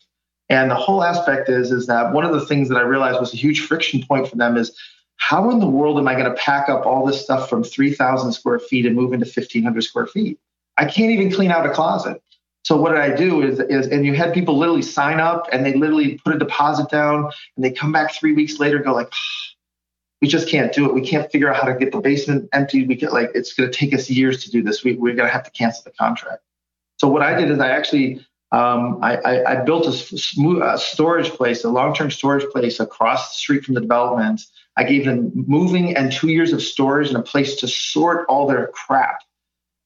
And 0.49 0.69
the 0.69 0.75
whole 0.75 1.03
aspect 1.03 1.49
is 1.49 1.71
is 1.71 1.88
that 1.88 2.13
one 2.13 2.25
of 2.25 2.34
the 2.34 2.45
things 2.45 2.69
that 2.69 2.77
I 2.77 2.82
realized 2.82 3.19
was 3.19 3.34
a 3.34 3.38
huge 3.38 3.62
friction 3.62 4.03
point 4.06 4.27
for 4.27 4.36
them 4.36 4.58
is 4.58 4.77
how 5.17 5.49
in 5.49 5.60
the 5.60 5.67
world 5.67 5.97
am 5.97 6.08
I 6.08 6.13
going 6.13 6.25
to 6.25 6.34
pack 6.34 6.69
up 6.69 6.86
all 6.86 7.06
this 7.06 7.21
stuff 7.21 7.49
from 7.49 7.63
3,000 7.63 8.34
square 8.34 8.60
feet 8.60 8.86
and 8.86 8.95
move 8.95 9.13
into 9.13 9.25
1,500 9.25 9.82
square 9.82 10.08
feet? 10.08 10.39
I 10.77 10.86
can't 10.86 11.12
even 11.12 11.32
clean 11.32 11.51
out 11.51 11.65
a 11.65 11.69
closet. 11.69 12.21
So 12.63 12.77
what 12.77 12.89
did 12.89 12.99
I 12.99 13.15
do 13.15 13.41
is, 13.41 13.60
is 13.60 13.88
and 13.88 14.06
you 14.06 14.13
had 14.13 14.34
people 14.34 14.58
literally 14.58 14.82
sign 14.82 15.19
up 15.19 15.47
and 15.51 15.65
they 15.65 15.73
literally 15.73 16.17
put 16.23 16.36
a 16.36 16.39
deposit 16.39 16.89
down 16.89 17.29
and 17.56 17.63
they 17.63 17.71
come 17.71 17.91
back 17.91 18.13
three 18.13 18.34
weeks 18.34 18.60
later 18.60 18.77
and 18.77 18.86
go 18.86 18.93
like, 18.93 19.10
ah, 19.12 19.43
we 20.21 20.29
just 20.29 20.47
can't 20.47 20.73
do 20.73 20.86
it. 20.86 20.93
We 20.93 21.06
can't 21.06 21.29
figure 21.29 21.49
out 21.49 21.58
how 21.58 21.67
to 21.67 21.77
get 21.77 21.91
the 21.91 21.99
basement 21.99 22.47
empty. 22.53 22.88
We 22.88 22.95
get 22.95 23.12
like 23.12 23.32
it's 23.36 23.53
going 23.53 23.69
to 23.69 23.77
take 23.77 23.93
us 23.93 24.10
years 24.10 24.43
to 24.45 24.51
do 24.51 24.63
this. 24.63 24.84
We, 24.84 24.93
we're 24.93 25.15
going 25.15 25.27
to 25.27 25.34
have 25.34 25.43
to 25.43 25.51
cancel 25.51 25.84
the 25.84 25.91
contract. 25.91 26.41
So 26.97 27.10
what 27.10 27.21
I 27.21 27.38
did 27.38 27.51
is 27.51 27.60
I 27.60 27.69
actually 27.69 28.25
um, 28.53 28.99
I, 29.01 29.17
I, 29.17 29.51
I, 29.51 29.55
built 29.63 29.87
a, 29.87 30.63
a 30.63 30.77
storage 30.77 31.31
place, 31.31 31.63
a 31.63 31.69
long-term 31.69 32.11
storage 32.11 32.47
place 32.51 32.79
across 32.79 33.29
the 33.29 33.35
street 33.39 33.65
from 33.65 33.73
the 33.73 33.81
development. 33.81 34.45
I 34.77 34.83
gave 34.83 35.05
them 35.05 35.31
moving 35.33 35.97
and 35.97 36.11
two 36.11 36.29
years 36.29 36.53
of 36.53 36.61
storage 36.61 37.07
and 37.07 37.17
a 37.17 37.23
place 37.23 37.55
to 37.57 37.67
sort 37.67 38.27
all 38.29 38.45
their 38.45 38.67
crap 38.67 39.21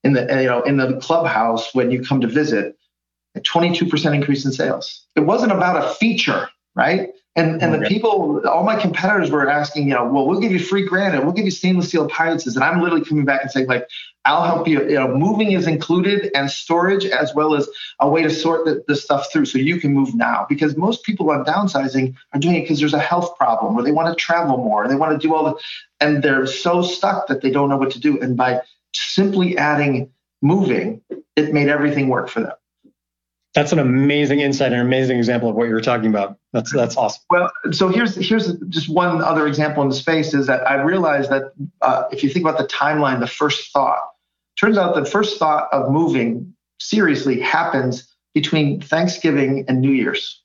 in 0.03 0.13
the 0.13 0.21
you 0.41 0.47
know 0.47 0.61
in 0.63 0.75
the 0.75 0.97
clubhouse 0.97 1.73
when 1.73 1.91
you 1.91 2.03
come 2.03 2.19
to 2.21 2.27
visit. 2.27 2.77
A 3.35 3.39
22% 3.39 4.15
increase 4.15 4.45
in 4.45 4.51
sales. 4.51 5.05
It 5.15 5.19
wasn't 5.19 5.51
about 5.51 5.83
a 5.83 5.93
feature, 5.95 6.49
right? 6.75 7.09
And 7.37 7.61
and 7.61 7.71
the 7.71 7.87
people, 7.87 8.41
all 8.47 8.63
my 8.63 8.75
competitors 8.75 9.29
were 9.29 9.47
asking, 9.47 9.87
you 9.87 9.93
know, 9.93 10.05
well, 10.05 10.25
we'll 10.25 10.39
give 10.39 10.51
you 10.51 10.57
free 10.57 10.83
granite, 10.83 11.23
we'll 11.23 11.33
give 11.33 11.45
you 11.45 11.51
stainless 11.51 11.89
steel 11.89 12.05
appliances, 12.05 12.55
and 12.55 12.65
I'm 12.65 12.81
literally 12.81 13.05
coming 13.05 13.25
back 13.25 13.43
and 13.43 13.51
saying, 13.51 13.67
like, 13.67 13.87
I'll 14.25 14.43
help 14.43 14.67
you. 14.67 14.81
You 14.89 14.95
know, 14.95 15.07
moving 15.15 15.51
is 15.51 15.67
included 15.67 16.31
and 16.33 16.49
storage 16.49 17.05
as 17.05 17.35
well 17.35 17.53
as 17.53 17.69
a 17.99 18.09
way 18.09 18.23
to 18.23 18.31
sort 18.31 18.65
the, 18.65 18.83
the 18.87 18.95
stuff 18.95 19.31
through, 19.31 19.45
so 19.45 19.59
you 19.59 19.79
can 19.79 19.93
move 19.93 20.15
now. 20.15 20.47
Because 20.49 20.75
most 20.75 21.03
people 21.03 21.29
on 21.29 21.45
downsizing 21.45 22.15
are 22.33 22.39
doing 22.39 22.55
it 22.55 22.61
because 22.61 22.79
there's 22.79 22.95
a 22.95 22.99
health 22.99 23.37
problem, 23.37 23.77
or 23.77 23.83
they 23.83 23.91
want 23.91 24.09
to 24.09 24.15
travel 24.19 24.57
more, 24.57 24.85
or 24.85 24.87
they 24.87 24.95
want 24.95 25.11
to 25.11 25.27
do 25.27 25.35
all 25.35 25.45
the, 25.45 25.55
and 25.99 26.23
they're 26.23 26.47
so 26.47 26.81
stuck 26.81 27.27
that 27.27 27.41
they 27.41 27.51
don't 27.51 27.69
know 27.69 27.77
what 27.77 27.91
to 27.91 27.99
do. 27.99 28.19
And 28.19 28.35
by 28.35 28.61
simply 28.93 29.59
adding 29.59 30.11
moving, 30.41 31.01
it 31.35 31.53
made 31.53 31.69
everything 31.69 32.07
work 32.07 32.29
for 32.29 32.41
them. 32.41 32.53
That's 33.53 33.71
an 33.71 33.79
amazing 33.79 34.39
insight 34.39 34.71
and 34.71 34.81
amazing 34.81 35.17
example 35.17 35.49
of 35.49 35.55
what 35.55 35.67
you 35.67 35.73
were 35.73 35.81
talking 35.81 36.07
about. 36.07 36.37
That's 36.53 36.71
that's 36.71 36.95
awesome. 36.95 37.23
Well, 37.29 37.51
so 37.71 37.87
here's 37.87 38.15
here's 38.15 38.53
just 38.69 38.89
one 38.89 39.21
other 39.21 39.47
example 39.47 39.81
in 39.83 39.89
the 39.89 39.95
space 39.95 40.33
is 40.33 40.47
that 40.47 40.69
I 40.69 40.81
realized 40.81 41.31
that 41.31 41.53
uh, 41.81 42.03
if 42.11 42.23
you 42.23 42.29
think 42.29 42.45
about 42.45 42.59
the 42.59 42.67
timeline, 42.67 43.19
the 43.19 43.27
first 43.27 43.71
thought 43.71 43.99
turns 44.59 44.77
out 44.77 44.95
the 44.95 45.05
first 45.05 45.39
thought 45.39 45.69
of 45.71 45.91
moving 45.91 46.53
seriously 46.79 47.39
happens 47.39 48.15
between 48.33 48.81
Thanksgiving 48.81 49.65
and 49.67 49.81
New 49.81 49.91
Year's, 49.91 50.43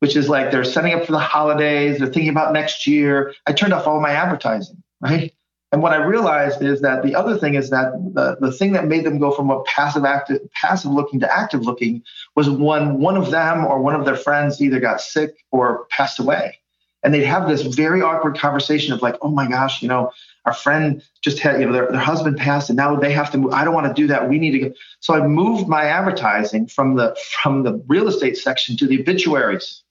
which 0.00 0.16
is 0.16 0.28
like 0.28 0.50
they're 0.50 0.64
setting 0.64 0.94
up 0.94 1.04
for 1.04 1.12
the 1.12 1.18
holidays, 1.18 1.98
they're 1.98 2.06
thinking 2.06 2.30
about 2.30 2.52
next 2.52 2.86
year. 2.86 3.34
I 3.46 3.52
turned 3.52 3.72
off 3.72 3.86
all 3.86 4.00
my 4.00 4.12
advertising, 4.12 4.82
right? 5.00 5.34
And 5.72 5.82
what 5.82 5.92
I 5.92 6.04
realized 6.04 6.62
is 6.62 6.80
that 6.82 7.02
the 7.02 7.16
other 7.16 7.36
thing 7.36 7.54
is 7.54 7.70
that 7.70 7.92
the, 8.14 8.36
the 8.40 8.52
thing 8.52 8.72
that 8.72 8.86
made 8.86 9.04
them 9.04 9.18
go 9.18 9.32
from 9.32 9.50
a 9.50 9.62
passive 9.64 10.04
active 10.04 10.40
passive 10.52 10.92
looking 10.92 11.20
to 11.20 11.32
active 11.36 11.62
looking 11.62 12.02
was 12.36 12.48
when 12.48 12.98
one 13.00 13.16
of 13.16 13.30
them 13.30 13.64
or 13.66 13.80
one 13.80 13.94
of 13.96 14.04
their 14.04 14.16
friends 14.16 14.60
either 14.60 14.80
got 14.80 15.00
sick 15.00 15.44
or 15.50 15.86
passed 15.90 16.20
away. 16.20 16.60
And 17.02 17.12
they'd 17.12 17.24
have 17.24 17.48
this 17.48 17.62
very 17.62 18.02
awkward 18.02 18.38
conversation 18.38 18.94
of 18.94 19.02
like, 19.02 19.16
oh 19.22 19.30
my 19.30 19.48
gosh, 19.48 19.82
you 19.82 19.88
know, 19.88 20.12
our 20.46 20.54
friend 20.54 21.02
just 21.22 21.38
had, 21.38 21.60
you 21.60 21.66
know, 21.66 21.72
their, 21.72 21.88
their 21.90 22.00
husband 22.00 22.38
passed 22.38 22.70
and 22.70 22.76
now 22.76 22.96
they 22.96 23.12
have 23.12 23.30
to 23.32 23.38
move. 23.38 23.52
I 23.52 23.64
don't 23.64 23.74
want 23.74 23.88
to 23.88 23.94
do 23.94 24.06
that. 24.08 24.28
We 24.28 24.38
need 24.38 24.52
to 24.52 24.58
go. 24.70 24.74
So 25.00 25.14
I 25.14 25.26
moved 25.26 25.68
my 25.68 25.84
advertising 25.84 26.66
from 26.68 26.96
the 26.96 27.16
from 27.42 27.62
the 27.64 27.82
real 27.88 28.08
estate 28.08 28.38
section 28.38 28.76
to 28.78 28.86
the 28.86 29.00
obituaries 29.00 29.82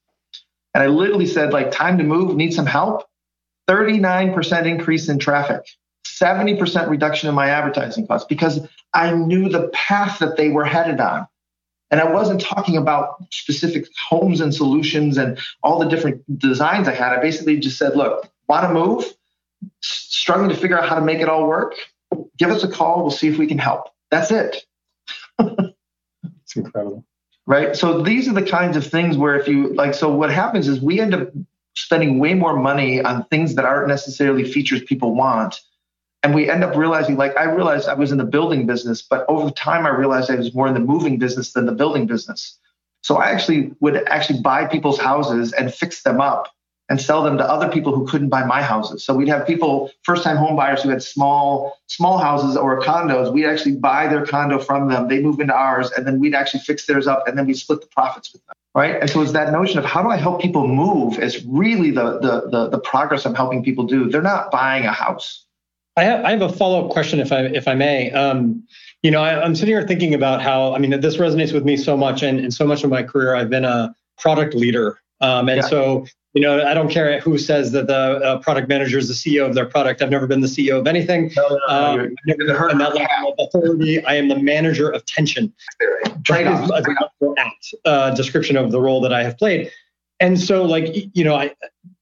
And 0.73 0.83
I 0.83 0.87
literally 0.87 1.27
said, 1.27 1.53
like, 1.53 1.71
time 1.71 1.97
to 1.99 2.03
move, 2.03 2.35
need 2.35 2.53
some 2.53 2.65
help. 2.65 3.05
39% 3.67 4.65
increase 4.65 5.09
in 5.09 5.19
traffic, 5.19 5.61
70% 6.05 6.89
reduction 6.89 7.29
in 7.29 7.35
my 7.35 7.49
advertising 7.49 8.07
costs 8.07 8.27
because 8.27 8.67
I 8.93 9.11
knew 9.13 9.49
the 9.49 9.69
path 9.69 10.19
that 10.19 10.37
they 10.37 10.49
were 10.49 10.65
headed 10.65 10.99
on. 10.99 11.27
And 11.91 12.01
I 12.01 12.11
wasn't 12.11 12.41
talking 12.41 12.75
about 12.75 13.23
specific 13.31 13.85
homes 14.09 14.41
and 14.41 14.53
solutions 14.53 15.17
and 15.17 15.37
all 15.61 15.77
the 15.77 15.87
different 15.87 16.39
designs 16.39 16.87
I 16.87 16.93
had. 16.93 17.13
I 17.13 17.21
basically 17.21 17.59
just 17.59 17.77
said, 17.77 17.95
look, 17.95 18.27
want 18.47 18.67
to 18.67 18.73
move, 18.73 19.05
struggling 19.81 20.49
to 20.49 20.55
figure 20.55 20.77
out 20.77 20.89
how 20.89 20.95
to 20.95 21.01
make 21.01 21.19
it 21.19 21.29
all 21.29 21.45
work, 21.47 21.75
give 22.37 22.49
us 22.49 22.63
a 22.63 22.67
call. 22.67 23.03
We'll 23.03 23.11
see 23.11 23.27
if 23.27 23.37
we 23.37 23.45
can 23.45 23.59
help. 23.59 23.89
That's 24.09 24.31
it. 24.31 24.57
it's 25.39 26.55
incredible. 26.55 27.05
Right. 27.45 27.75
So 27.75 28.01
these 28.01 28.27
are 28.27 28.33
the 28.33 28.45
kinds 28.45 28.77
of 28.77 28.87
things 28.87 29.17
where 29.17 29.37
if 29.37 29.47
you 29.47 29.73
like, 29.73 29.93
so 29.93 30.13
what 30.15 30.31
happens 30.31 30.67
is 30.67 30.79
we 30.79 30.99
end 30.99 31.13
up 31.13 31.29
spending 31.75 32.19
way 32.19 32.33
more 32.33 32.55
money 32.55 33.01
on 33.01 33.25
things 33.25 33.55
that 33.55 33.65
aren't 33.65 33.87
necessarily 33.87 34.43
features 34.43 34.81
people 34.83 35.15
want. 35.15 35.59
And 36.21 36.33
we 36.33 36.49
end 36.49 36.63
up 36.63 36.75
realizing, 36.75 37.17
like, 37.17 37.35
I 37.35 37.43
realized 37.43 37.89
I 37.89 37.95
was 37.95 38.11
in 38.11 38.17
the 38.17 38.23
building 38.23 38.65
business, 38.65 39.01
but 39.01 39.25
over 39.27 39.51
time 39.51 39.85
I 39.85 39.89
realized 39.89 40.31
I 40.31 40.35
was 40.35 40.53
more 40.53 40.67
in 40.67 40.73
the 40.73 40.79
moving 40.79 41.17
business 41.17 41.51
than 41.51 41.65
the 41.65 41.73
building 41.73 42.07
business. 42.07 42.57
So 43.01 43.17
I 43.17 43.31
actually 43.31 43.73
would 43.81 43.97
actually 44.07 44.41
buy 44.41 44.65
people's 44.65 44.97
houses 44.97 45.51
and 45.51 45.73
fix 45.73 46.03
them 46.03 46.21
up 46.21 46.47
and 46.89 47.01
sell 47.01 47.23
them 47.23 47.37
to 47.37 47.43
other 47.43 47.69
people 47.69 47.93
who 47.93 48.07
couldn't 48.07 48.29
buy 48.29 48.45
my 48.45 48.61
houses. 48.61 49.03
So 49.03 49.13
we'd 49.13 49.27
have 49.27 49.45
people, 49.45 49.91
first-time 50.03 50.37
home 50.37 50.55
buyers 50.55 50.83
who 50.83 50.89
had 50.89 51.03
small 51.03 51.77
small 51.87 52.17
houses 52.17 52.55
or 52.55 52.81
condos. 52.81 53.33
We'd 53.33 53.45
actually 53.45 53.75
buy 53.75 54.07
their 54.07 54.25
condo 54.25 54.59
from 54.59 54.89
them. 54.89 55.07
They 55.07 55.21
move 55.21 55.39
into 55.39 55.53
ours, 55.53 55.91
and 55.91 56.07
then 56.07 56.19
we'd 56.19 56.35
actually 56.35 56.61
fix 56.61 56.85
theirs 56.85 57.07
up, 57.07 57.27
and 57.27 57.37
then 57.37 57.45
we 57.45 57.53
split 57.53 57.81
the 57.81 57.87
profits 57.87 58.31
with 58.31 58.45
them. 58.45 58.55
Right. 58.75 58.99
And 58.99 59.09
so 59.09 59.21
it's 59.21 59.33
that 59.33 59.51
notion 59.51 59.77
of 59.77 59.85
how 59.85 60.01
do 60.01 60.09
I 60.09 60.15
help 60.15 60.41
people 60.41 60.67
move 60.67 61.19
is 61.19 61.45
really 61.45 61.91
the 61.91 62.19
the 62.19 62.49
the, 62.49 62.69
the 62.69 62.79
progress 62.79 63.25
I'm 63.25 63.35
helping 63.35 63.63
people 63.63 63.83
do. 63.85 64.09
They're 64.09 64.21
not 64.21 64.49
buying 64.49 64.85
a 64.85 64.91
house. 64.91 65.45
I 65.95 66.05
have, 66.05 66.25
I 66.25 66.31
have 66.31 66.41
a 66.41 66.49
follow-up 66.49 66.89
question, 66.89 67.19
if 67.19 67.31
I 67.31 67.41
if 67.41 67.67
I 67.67 67.75
may. 67.75 68.11
Um, 68.11 68.63
you 69.03 69.11
know, 69.11 69.21
I, 69.21 69.45
am 69.45 69.53
sitting 69.53 69.75
here 69.75 69.85
thinking 69.85 70.15
about 70.15 70.41
how 70.41 70.73
I 70.73 70.79
mean 70.79 70.99
this 71.01 71.17
resonates 71.17 71.53
with 71.53 71.65
me 71.65 71.77
so 71.77 71.95
much, 71.95 72.23
and, 72.23 72.39
and 72.39 72.51
so 72.51 72.65
much 72.65 72.83
of 72.83 72.89
my 72.89 73.03
career 73.03 73.35
I've 73.35 73.49
been 73.49 73.65
a 73.65 73.93
product 74.17 74.55
leader, 74.55 74.99
um, 75.21 75.49
and 75.49 75.61
yeah. 75.61 75.67
so 75.67 76.07
you 76.33 76.41
know, 76.41 76.65
I 76.65 76.73
don't 76.73 76.89
care 76.89 77.19
who 77.19 77.37
says 77.37 77.71
that 77.73 77.85
the 77.85 77.93
uh, 77.95 78.39
product 78.39 78.67
manager 78.67 78.97
is 78.97 79.07
the 79.07 79.13
CEO 79.13 79.47
of 79.47 79.53
their 79.53 79.65
product. 79.65 80.01
I've 80.01 80.09
never 80.09 80.25
been 80.25 80.41
the 80.41 80.47
CEO 80.47 80.79
of 80.79 80.87
anything. 80.87 81.31
No, 81.35 81.47
no, 81.47 81.57
no, 81.57 81.73
um, 81.73 81.99
I've 81.99 82.37
never 82.37 82.67
been 82.69 82.77
that 82.79 82.95
level 82.95 83.35
of 83.37 83.47
authority. 83.47 84.03
I 84.03 84.15
am 84.15 84.29
the 84.29 84.39
manager 84.39 84.89
of 84.89 85.05
tension. 85.05 85.53
Is 85.81 86.71
a 86.71 86.83
apt 87.37 87.75
uh, 87.85 88.15
description 88.15 88.57
of 88.57 88.71
the 88.71 88.81
role 88.81 88.99
that 89.01 89.13
I 89.13 89.23
have 89.23 89.37
played. 89.37 89.71
And 90.19 90.39
so, 90.39 90.63
like, 90.63 90.87
you 91.13 91.23
know, 91.23 91.35
I, 91.35 91.53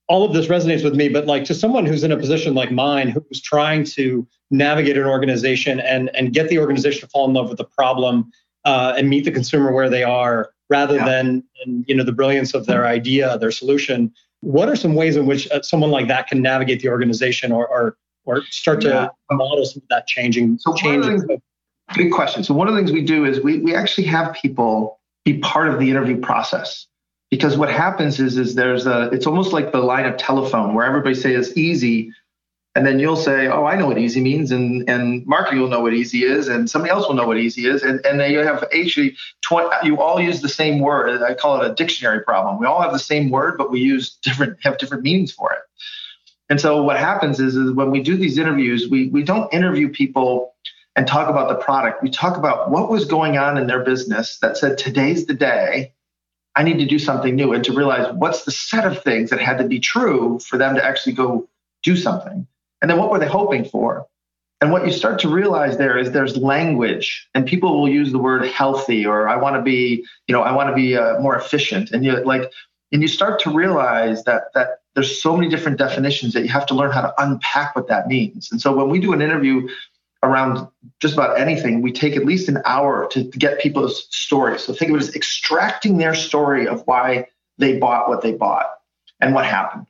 all 0.07 0.23
of 0.23 0.33
this 0.33 0.47
resonates 0.47 0.83
with 0.83 0.95
me, 0.95 1.09
but 1.09 1.25
like 1.25 1.43
to 1.45 1.53
someone 1.53 1.85
who's 1.85 2.03
in 2.03 2.11
a 2.11 2.17
position 2.17 2.53
like 2.53 2.71
mine, 2.71 3.09
who's 3.09 3.41
trying 3.41 3.83
to 3.85 4.25
navigate 4.49 4.97
an 4.97 5.05
organization 5.05 5.79
and 5.79 6.09
and 6.15 6.33
get 6.33 6.49
the 6.49 6.59
organization 6.59 7.01
to 7.01 7.07
fall 7.07 7.27
in 7.27 7.33
love 7.33 7.49
with 7.49 7.57
the 7.57 7.65
problem 7.65 8.31
uh, 8.65 8.93
and 8.97 9.09
meet 9.09 9.25
the 9.25 9.31
consumer 9.31 9.71
where 9.71 9.89
they 9.89 10.03
are, 10.03 10.51
rather 10.71 10.95
yeah. 10.95 11.05
than 11.05 11.43
you 11.85 11.93
know 11.93 12.03
the 12.03 12.13
brilliance 12.13 12.55
of 12.55 12.65
their 12.65 12.87
idea, 12.87 13.37
their 13.37 13.51
solution. 13.51 14.11
What 14.39 14.69
are 14.69 14.75
some 14.75 14.95
ways 14.95 15.17
in 15.17 15.27
which 15.27 15.51
uh, 15.51 15.61
someone 15.61 15.91
like 15.91 16.07
that 16.07 16.27
can 16.27 16.41
navigate 16.41 16.81
the 16.81 16.89
organization 16.89 17.51
or 17.51 17.67
or, 17.67 17.97
or 18.25 18.43
start 18.45 18.81
to 18.81 19.11
model 19.29 19.65
some 19.65 19.83
of 19.83 19.89
that 19.89 20.07
changing 20.07 20.57
so 20.57 20.73
change? 20.73 21.05
Good 21.93 22.11
question. 22.11 22.43
So 22.43 22.53
one 22.53 22.69
of 22.69 22.73
the 22.73 22.79
things 22.79 22.91
we 22.93 23.03
do 23.03 23.25
is 23.25 23.41
we 23.41 23.59
we 23.59 23.75
actually 23.75 24.07
have 24.07 24.33
people 24.33 24.99
be 25.25 25.37
part 25.39 25.67
of 25.67 25.77
the 25.77 25.91
interview 25.91 26.19
process 26.19 26.87
because 27.29 27.57
what 27.57 27.69
happens 27.69 28.19
is 28.19 28.37
is 28.37 28.55
there's 28.55 28.87
a 28.87 29.09
it's 29.11 29.27
almost 29.27 29.51
like 29.51 29.73
the 29.73 29.81
line 29.81 30.05
of 30.05 30.15
telephone 30.17 30.73
where 30.73 30.85
everybody 30.85 31.15
says 31.15 31.55
easy 31.57 32.11
and 32.75 32.85
then 32.85 32.99
you'll 32.99 33.17
say, 33.17 33.47
"Oh, 33.47 33.65
I 33.65 33.75
know 33.75 33.87
what 33.87 33.97
easy 33.97 34.21
means," 34.21 34.51
and 34.51 34.89
and 34.89 35.25
marketing 35.25 35.59
will 35.59 35.67
know 35.67 35.81
what 35.81 35.93
easy 35.93 36.23
is, 36.23 36.47
and 36.47 36.69
somebody 36.69 36.91
else 36.91 37.07
will 37.07 37.15
know 37.15 37.27
what 37.27 37.37
easy 37.37 37.65
is, 37.67 37.83
and 37.83 38.03
and 38.05 38.19
then 38.19 38.31
you 38.31 38.39
have 38.39 38.63
actually 38.63 39.17
20, 39.41 39.69
you 39.83 40.01
all 40.01 40.21
use 40.21 40.41
the 40.41 40.49
same 40.49 40.79
word. 40.79 41.21
I 41.21 41.33
call 41.33 41.61
it 41.61 41.69
a 41.69 41.73
dictionary 41.73 42.21
problem. 42.21 42.59
We 42.59 42.65
all 42.65 42.81
have 42.81 42.93
the 42.93 42.99
same 42.99 43.29
word, 43.29 43.57
but 43.57 43.71
we 43.71 43.81
use 43.81 44.17
different 44.23 44.57
have 44.63 44.77
different 44.77 45.03
meanings 45.03 45.31
for 45.31 45.51
it. 45.51 45.59
And 46.49 46.59
so 46.59 46.83
what 46.83 46.97
happens 46.97 47.39
is, 47.39 47.55
is 47.55 47.71
when 47.71 47.91
we 47.91 48.01
do 48.01 48.15
these 48.15 48.37
interviews, 48.37 48.89
we 48.89 49.07
we 49.09 49.23
don't 49.23 49.53
interview 49.53 49.89
people 49.89 50.55
and 50.95 51.07
talk 51.07 51.29
about 51.29 51.49
the 51.49 51.55
product. 51.55 52.03
We 52.03 52.09
talk 52.09 52.37
about 52.37 52.71
what 52.71 52.89
was 52.89 53.05
going 53.05 53.37
on 53.37 53.57
in 53.57 53.67
their 53.67 53.83
business 53.83 54.37
that 54.39 54.57
said 54.57 54.77
today's 54.77 55.25
the 55.25 55.33
day. 55.33 55.93
I 56.55 56.63
need 56.63 56.79
to 56.79 56.85
do 56.85 56.99
something 56.99 57.35
new, 57.35 57.53
and 57.53 57.63
to 57.65 57.73
realize 57.73 58.13
what's 58.13 58.43
the 58.43 58.51
set 58.51 58.85
of 58.85 59.03
things 59.03 59.29
that 59.29 59.39
had 59.39 59.57
to 59.57 59.65
be 59.65 59.79
true 59.79 60.39
for 60.39 60.57
them 60.57 60.75
to 60.75 60.83
actually 60.83 61.13
go 61.13 61.49
do 61.83 61.95
something. 61.97 62.47
And 62.81 62.89
then 62.89 62.97
what 62.97 63.11
were 63.11 63.19
they 63.19 63.27
hoping 63.27 63.65
for? 63.65 64.07
And 64.61 64.71
what 64.71 64.85
you 64.85 64.91
start 64.91 65.19
to 65.21 65.29
realize 65.29 65.77
there 65.77 65.97
is 65.97 66.11
there's 66.11 66.37
language, 66.37 67.27
and 67.33 67.47
people 67.47 67.79
will 67.79 67.89
use 67.89 68.11
the 68.11 68.19
word 68.19 68.45
healthy 68.45 69.05
or 69.05 69.27
I 69.27 69.35
want 69.35 69.55
to 69.55 69.61
be, 69.61 70.05
you 70.27 70.33
know, 70.33 70.41
I 70.43 70.51
want 70.51 70.69
to 70.69 70.75
be 70.75 70.95
uh, 70.95 71.19
more 71.19 71.35
efficient. 71.35 71.91
And 71.91 72.05
you 72.05 72.23
like, 72.23 72.51
and 72.91 73.01
you 73.01 73.07
start 73.07 73.39
to 73.41 73.49
realize 73.49 74.23
that 74.25 74.53
that 74.53 74.81
there's 74.93 75.21
so 75.21 75.35
many 75.35 75.49
different 75.49 75.77
definitions 75.77 76.33
that 76.33 76.41
you 76.41 76.49
have 76.49 76.65
to 76.67 76.75
learn 76.75 76.91
how 76.91 77.01
to 77.01 77.13
unpack 77.23 77.75
what 77.75 77.87
that 77.87 78.07
means. 78.07 78.51
And 78.51 78.61
so 78.61 78.75
when 78.75 78.89
we 78.89 78.99
do 78.99 79.13
an 79.13 79.21
interview 79.21 79.67
around 80.21 80.67
just 80.99 81.15
about 81.15 81.39
anything, 81.39 81.81
we 81.81 81.91
take 81.91 82.15
at 82.15 82.25
least 82.25 82.47
an 82.49 82.61
hour 82.65 83.07
to 83.11 83.23
get 83.23 83.59
people's 83.59 84.05
stories. 84.15 84.63
So 84.63 84.73
think 84.73 84.91
of 84.91 84.97
it 84.97 85.07
as 85.07 85.15
extracting 85.15 85.97
their 85.97 86.13
story 86.13 86.67
of 86.67 86.85
why 86.85 87.27
they 87.57 87.79
bought 87.79 88.09
what 88.09 88.21
they 88.21 88.33
bought 88.33 88.67
and 89.19 89.33
what 89.33 89.45
happened. 89.45 89.87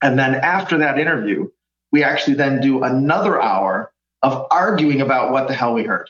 And 0.00 0.18
then 0.18 0.34
after 0.36 0.78
that 0.78 0.98
interview, 0.98 1.48
we 1.92 2.02
actually 2.02 2.34
then 2.34 2.60
do 2.60 2.82
another 2.82 3.40
hour 3.40 3.92
of 4.22 4.46
arguing 4.50 5.00
about 5.00 5.30
what 5.30 5.46
the 5.46 5.54
hell 5.54 5.74
we 5.74 5.84
heard. 5.84 6.08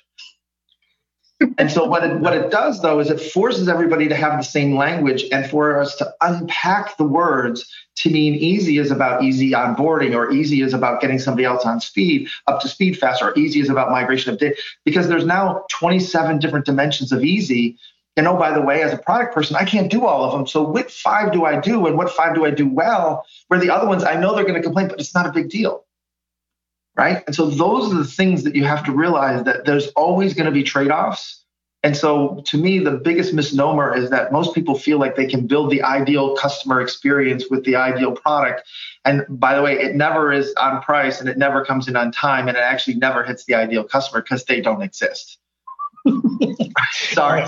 and 1.58 1.70
so 1.70 1.84
what 1.84 2.04
it, 2.04 2.20
what 2.20 2.34
it 2.34 2.50
does 2.50 2.80
though 2.82 3.00
is 3.00 3.10
it 3.10 3.20
forces 3.20 3.68
everybody 3.68 4.08
to 4.08 4.14
have 4.14 4.38
the 4.38 4.44
same 4.44 4.76
language 4.76 5.24
and 5.32 5.50
for 5.50 5.80
us 5.80 5.96
to 5.96 6.14
unpack 6.20 6.96
the 6.98 7.04
words 7.04 7.68
to 7.96 8.10
mean 8.10 8.34
easy 8.34 8.78
is 8.78 8.90
about 8.90 9.24
easy 9.24 9.50
onboarding 9.50 10.14
or 10.14 10.30
easy 10.30 10.62
is 10.62 10.72
about 10.72 11.00
getting 11.00 11.18
somebody 11.18 11.44
else 11.44 11.64
on 11.64 11.80
speed 11.80 12.28
up 12.46 12.60
to 12.60 12.68
speed 12.68 12.96
faster 12.96 13.30
or 13.30 13.38
easy 13.38 13.60
is 13.60 13.68
about 13.68 13.90
migration 13.90 14.32
of 14.32 14.38
data 14.38 14.54
because 14.84 15.08
there's 15.08 15.26
now 15.26 15.64
27 15.70 16.38
different 16.38 16.64
dimensions 16.64 17.10
of 17.10 17.24
easy 17.24 17.76
and 18.16 18.28
oh, 18.28 18.36
by 18.36 18.52
the 18.52 18.60
way, 18.60 18.82
as 18.82 18.92
a 18.92 18.98
product 18.98 19.34
person, 19.34 19.56
I 19.56 19.64
can't 19.64 19.90
do 19.90 20.04
all 20.04 20.24
of 20.24 20.32
them. 20.32 20.46
So 20.46 20.62
what 20.62 20.90
five 20.90 21.32
do 21.32 21.44
I 21.44 21.58
do 21.58 21.86
and 21.86 21.96
what 21.96 22.10
five 22.10 22.34
do 22.34 22.44
I 22.44 22.50
do 22.50 22.68
well? 22.68 23.24
Where 23.48 23.58
the 23.58 23.70
other 23.70 23.86
ones, 23.86 24.04
I 24.04 24.20
know 24.20 24.34
they're 24.34 24.44
going 24.44 24.56
to 24.56 24.62
complain, 24.62 24.88
but 24.88 25.00
it's 25.00 25.14
not 25.14 25.26
a 25.26 25.32
big 25.32 25.48
deal. 25.48 25.84
Right. 26.94 27.22
And 27.26 27.34
so 27.34 27.46
those 27.46 27.90
are 27.90 27.96
the 27.96 28.04
things 28.04 28.44
that 28.44 28.54
you 28.54 28.64
have 28.64 28.84
to 28.84 28.92
realize 28.92 29.44
that 29.44 29.64
there's 29.64 29.88
always 29.88 30.34
going 30.34 30.44
to 30.44 30.52
be 30.52 30.62
trade 30.62 30.90
offs. 30.90 31.42
And 31.82 31.96
so 31.96 32.42
to 32.46 32.58
me, 32.58 32.78
the 32.78 32.92
biggest 32.92 33.32
misnomer 33.32 33.96
is 33.96 34.10
that 34.10 34.30
most 34.30 34.54
people 34.54 34.78
feel 34.78 34.98
like 34.98 35.16
they 35.16 35.26
can 35.26 35.46
build 35.46 35.70
the 35.70 35.82
ideal 35.82 36.36
customer 36.36 36.82
experience 36.82 37.46
with 37.50 37.64
the 37.64 37.76
ideal 37.76 38.12
product. 38.12 38.62
And 39.06 39.24
by 39.28 39.56
the 39.56 39.62
way, 39.62 39.80
it 39.80 39.96
never 39.96 40.32
is 40.32 40.52
on 40.54 40.82
price 40.82 41.18
and 41.18 41.30
it 41.30 41.38
never 41.38 41.64
comes 41.64 41.88
in 41.88 41.96
on 41.96 42.12
time 42.12 42.46
and 42.46 42.58
it 42.58 42.60
actually 42.60 42.96
never 42.96 43.24
hits 43.24 43.46
the 43.46 43.54
ideal 43.54 43.84
customer 43.84 44.20
because 44.20 44.44
they 44.44 44.60
don't 44.60 44.82
exist. 44.82 45.38
Sorry. 46.92 47.46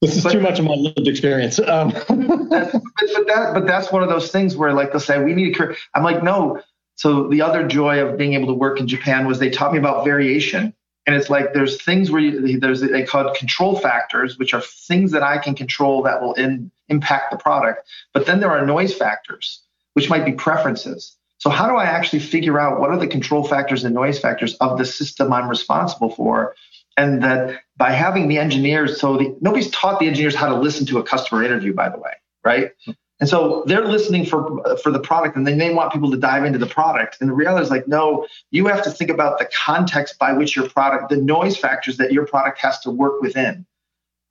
This 0.00 0.16
is 0.16 0.24
but, 0.24 0.32
too 0.32 0.40
much 0.40 0.58
of 0.58 0.64
my 0.64 0.74
lived 0.74 1.06
experience. 1.06 1.58
Um. 1.58 1.90
but, 2.08 2.08
but, 2.08 3.26
that, 3.26 3.50
but 3.54 3.66
that's 3.66 3.92
one 3.92 4.02
of 4.02 4.08
those 4.08 4.30
things 4.30 4.56
where, 4.56 4.72
like, 4.72 4.92
they'll 4.92 5.00
say, 5.00 5.22
we 5.22 5.34
need 5.34 5.54
to. 5.56 5.74
I'm 5.94 6.02
like, 6.02 6.22
no. 6.22 6.62
So 6.96 7.28
the 7.28 7.42
other 7.42 7.66
joy 7.66 8.00
of 8.00 8.18
being 8.18 8.34
able 8.34 8.48
to 8.48 8.54
work 8.54 8.80
in 8.80 8.86
Japan 8.86 9.26
was 9.26 9.38
they 9.38 9.50
taught 9.50 9.72
me 9.72 9.78
about 9.78 10.04
variation. 10.04 10.74
And 11.06 11.16
it's 11.16 11.30
like 11.30 11.54
there's 11.54 11.82
things 11.82 12.10
where 12.10 12.20
you, 12.20 12.60
there's 12.60 12.82
they 12.82 13.04
called 13.04 13.34
control 13.34 13.78
factors, 13.78 14.38
which 14.38 14.52
are 14.52 14.60
things 14.60 15.12
that 15.12 15.22
I 15.22 15.38
can 15.38 15.54
control 15.54 16.02
that 16.02 16.20
will 16.20 16.34
in, 16.34 16.70
impact 16.88 17.30
the 17.30 17.38
product. 17.38 17.88
But 18.12 18.26
then 18.26 18.40
there 18.40 18.50
are 18.50 18.64
noise 18.66 18.94
factors, 18.94 19.62
which 19.94 20.10
might 20.10 20.26
be 20.26 20.32
preferences. 20.32 21.16
So 21.38 21.48
how 21.48 21.68
do 21.68 21.76
I 21.76 21.84
actually 21.84 22.18
figure 22.18 22.60
out 22.60 22.80
what 22.80 22.90
are 22.90 22.98
the 22.98 23.06
control 23.06 23.44
factors 23.44 23.82
and 23.82 23.94
noise 23.94 24.18
factors 24.18 24.54
of 24.56 24.76
the 24.76 24.84
system 24.84 25.32
I'm 25.32 25.48
responsible 25.48 26.10
for 26.10 26.54
and 26.96 27.22
that 27.22 27.60
by 27.76 27.90
having 27.92 28.28
the 28.28 28.38
engineers, 28.38 29.00
so 29.00 29.16
the, 29.16 29.36
nobody's 29.40 29.70
taught 29.70 30.00
the 30.00 30.06
engineers 30.06 30.34
how 30.34 30.48
to 30.48 30.60
listen 30.60 30.86
to 30.86 30.98
a 30.98 31.02
customer 31.02 31.42
interview, 31.42 31.72
by 31.72 31.88
the 31.88 31.98
way, 31.98 32.12
right? 32.44 32.72
And 33.20 33.28
so 33.28 33.64
they're 33.66 33.86
listening 33.86 34.24
for 34.24 34.78
for 34.82 34.90
the 34.90 34.98
product, 34.98 35.36
and 35.36 35.46
then 35.46 35.58
they 35.58 35.74
want 35.74 35.92
people 35.92 36.10
to 36.10 36.16
dive 36.16 36.44
into 36.44 36.58
the 36.58 36.66
product. 36.66 37.18
And 37.20 37.28
the 37.28 37.34
reality 37.34 37.64
is 37.64 37.70
like, 37.70 37.86
no, 37.86 38.26
you 38.50 38.66
have 38.66 38.82
to 38.84 38.90
think 38.90 39.10
about 39.10 39.38
the 39.38 39.48
context 39.64 40.18
by 40.18 40.32
which 40.32 40.56
your 40.56 40.68
product, 40.68 41.10
the 41.10 41.18
noise 41.18 41.56
factors 41.56 41.98
that 41.98 42.12
your 42.12 42.26
product 42.26 42.58
has 42.60 42.80
to 42.80 42.90
work 42.90 43.20
within. 43.20 43.66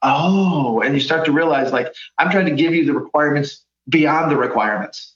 Oh, 0.02 0.82
and 0.82 0.96
you 0.96 1.02
start 1.02 1.26
to 1.26 1.32
realize 1.32 1.72
like, 1.72 1.94
I'm 2.18 2.32
trying 2.32 2.46
to 2.46 2.56
give 2.56 2.74
you 2.74 2.86
the 2.86 2.94
requirements 2.94 3.64
beyond 3.88 4.32
the 4.32 4.38
requirements 4.38 5.14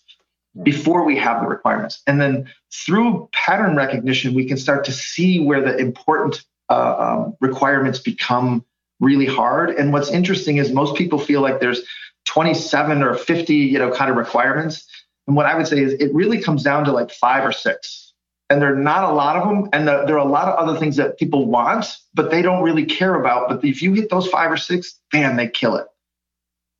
before 0.62 1.04
we 1.04 1.18
have 1.18 1.42
the 1.42 1.48
requirements. 1.48 2.04
And 2.06 2.22
then 2.22 2.52
through 2.72 3.30
pattern 3.32 3.76
recognition, 3.76 4.36
we 4.36 4.46
can 4.46 4.58
start 4.58 4.86
to 4.86 4.92
see 4.92 5.40
where 5.40 5.62
the 5.62 5.76
important 5.78 6.44
uh, 6.74 6.96
um, 7.00 7.38
requirements 7.40 8.00
become 8.00 8.66
really 9.00 9.26
hard. 9.26 9.70
And 9.72 9.94
what's 9.94 10.10
interesting 10.10 10.58
is 10.58 10.72
most 10.72 10.96
people 10.96 11.20
feel 11.20 11.42
like 11.42 11.60
there's 11.60 11.82
27 12.26 13.04
or 13.04 13.16
50, 13.16 13.54
you 13.54 13.78
know, 13.78 13.92
kind 13.92 14.10
of 14.10 14.18
requirements. 14.18 14.88
And 15.28 15.36
what 15.36 15.46
I 15.46 15.56
would 15.56 15.68
say 15.68 15.80
is 15.80 15.94
it 15.94 16.14
really 16.14 16.42
comes 16.42 16.64
down 16.64 16.86
to 16.86 16.92
like 16.92 17.12
five 17.12 17.46
or 17.46 17.52
six. 17.52 18.14
And 18.50 18.62
there 18.62 18.74
are 18.74 18.78
not 18.78 19.04
a 19.04 19.14
lot 19.14 19.36
of 19.36 19.48
them. 19.48 19.70
And 19.74 19.88
the, 19.88 20.04
there 20.06 20.16
are 20.16 20.26
a 20.26 20.32
lot 20.32 20.48
of 20.48 20.56
other 20.56 20.80
things 20.80 20.96
that 20.98 21.18
people 21.18 21.46
want, 21.46 21.86
but 22.14 22.32
they 22.32 22.42
don't 22.42 22.64
really 22.64 22.86
care 22.86 23.16
about. 23.16 23.50
But 23.50 23.64
if 23.64 23.82
you 23.82 23.94
hit 23.94 24.10
those 24.10 24.28
five 24.28 24.52
or 24.52 24.58
six, 24.58 25.00
man, 25.14 25.36
they 25.36 25.48
kill 25.48 25.76
it. 25.76 25.88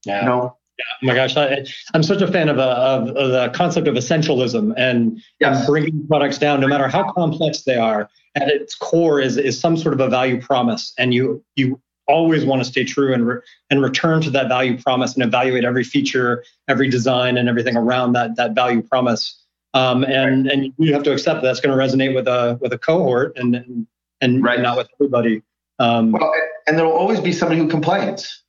Yeah. 0.06 0.22
You 0.22 0.26
know? 0.26 0.58
Oh 1.02 1.06
my 1.06 1.16
gosh, 1.16 1.36
I, 1.36 1.66
am 1.94 2.04
such 2.04 2.22
a 2.22 2.28
fan 2.28 2.50
of, 2.50 2.58
a, 2.58 2.62
of, 2.62 3.10
of, 3.10 3.32
the 3.32 3.50
concept 3.54 3.88
of 3.88 3.96
essentialism 3.96 4.74
and, 4.78 5.22
yes. 5.40 5.60
and, 5.60 5.68
bringing 5.68 6.08
products 6.08 6.38
down, 6.38 6.60
no 6.60 6.68
matter 6.68 6.88
how 6.88 7.12
complex 7.12 7.64
they 7.64 7.76
are. 7.76 8.10
At 8.36 8.50
its 8.50 8.74
core 8.74 9.20
is 9.22 9.38
is 9.38 9.60
some 9.60 9.78
sort 9.78 9.94
of 9.94 10.00
a 10.00 10.10
value 10.10 10.42
promise, 10.42 10.92
and 10.98 11.14
you 11.14 11.44
you 11.56 11.80
always 12.08 12.46
want 12.46 12.64
to 12.64 12.66
stay 12.66 12.84
true 12.84 13.14
and 13.14 13.28
re- 13.28 13.40
and 13.70 13.80
return 13.80 14.22
to 14.22 14.32
that 14.32 14.48
value 14.48 14.82
promise 14.82 15.14
and 15.14 15.24
evaluate 15.24 15.64
every 15.64 15.84
feature, 15.84 16.44
every 16.68 16.90
design, 16.90 17.38
and 17.38 17.48
everything 17.48 17.78
around 17.78 18.14
that 18.14 18.36
that 18.38 18.54
value 18.54 18.82
promise. 18.82 19.40
Um, 19.76 20.04
and 20.04 20.46
right. 20.46 20.54
and 20.54 20.74
you 20.80 20.94
have 20.94 21.04
to 21.04 21.12
accept 21.12 21.42
that 21.42 21.48
that's 21.48 21.60
going 21.60 21.78
to 21.78 21.84
resonate 21.84 22.16
with 22.16 22.28
a 22.28 22.58
with 22.60 22.74
a 22.74 22.78
cohort 22.78 23.38
and 23.38 23.56
and, 23.56 23.88
and 24.22 24.44
right. 24.44 24.60
not 24.60 24.78
with 24.78 24.88
everybody. 24.96 25.44
Um, 25.78 26.12
well, 26.12 26.34
and 26.68 26.78
there 26.78 26.86
will 26.86 26.94
always 26.94 27.20
be 27.20 27.32
somebody 27.32 27.60
who 27.60 27.68
complains. 27.68 28.43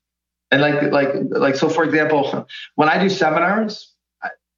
And 0.55 0.63
like 0.63 0.93
like 0.93 1.09
like 1.31 1.57
so, 1.57 1.69
for 1.69 1.83
example, 1.83 2.47
when 2.77 2.89
I 2.89 2.97
do 3.03 3.09
seminars, 3.09 3.93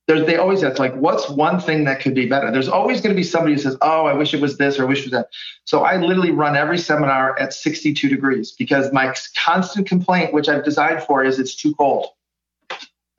there's, 0.07 0.27
they 0.27 0.37
always 0.37 0.63
ask 0.63 0.79
like, 0.79 0.95
what's 0.95 1.31
one 1.31 1.59
thing 1.59 1.85
that 1.85 2.01
could 2.01 2.15
be 2.15 2.27
better? 2.27 2.53
There's 2.53 2.69
always 2.69 3.01
going 3.01 3.15
to 3.15 3.17
be 3.17 3.23
somebody 3.23 3.55
who 3.55 3.59
says, 3.59 3.79
oh, 3.81 4.05
I 4.05 4.13
wish 4.13 4.35
it 4.35 4.43
was 4.43 4.59
this 4.59 4.79
or 4.79 4.83
I 4.83 4.87
wish 4.87 4.99
it 4.99 5.07
was 5.07 5.13
that. 5.13 5.29
So 5.65 5.85
I 5.85 5.97
literally 5.97 6.33
run 6.33 6.55
every 6.55 6.77
seminar 6.77 7.39
at 7.39 7.55
62 7.55 8.11
degrees 8.11 8.53
because 8.53 8.93
my 8.93 9.15
constant 9.43 9.89
complaint, 9.89 10.35
which 10.35 10.51
I've 10.51 10.65
designed 10.65 11.03
for, 11.03 11.25
is 11.25 11.39
it's 11.39 11.55
too 11.55 11.75
cold. 11.75 12.09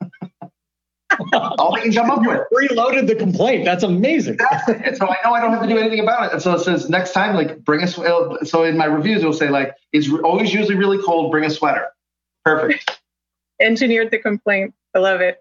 All 1.32 1.74
they 1.74 1.82
can 1.82 1.92
come 1.92 2.12
up 2.12 2.20
with. 2.20 2.42
Reloaded 2.52 3.08
the 3.08 3.16
complaint. 3.16 3.64
That's 3.64 3.82
amazing. 3.82 4.38
and 4.68 4.96
so 4.96 5.08
I 5.08 5.16
know 5.24 5.32
I 5.32 5.40
don't 5.40 5.50
have 5.50 5.62
to 5.62 5.68
do 5.68 5.78
anything 5.78 5.98
about 5.98 6.26
it. 6.26 6.32
And 6.32 6.40
so 6.40 6.54
it 6.54 6.60
says 6.60 6.88
next 6.88 7.12
time, 7.12 7.34
like 7.34 7.58
bring 7.64 7.82
a 7.82 7.88
sweater. 7.88 8.44
So 8.44 8.62
in 8.62 8.76
my 8.76 8.84
reviews, 8.84 9.18
it'll 9.18 9.32
say 9.32 9.48
like, 9.50 9.74
it's 9.92 10.08
always 10.22 10.54
usually 10.54 10.76
really 10.76 11.02
cold. 11.02 11.32
Bring 11.32 11.44
a 11.44 11.50
sweater. 11.50 11.88
Perfect. 12.44 13.00
Engineered 13.60 14.10
the 14.10 14.18
complaint. 14.18 14.74
I 14.94 14.98
love 15.00 15.20
it. 15.20 15.38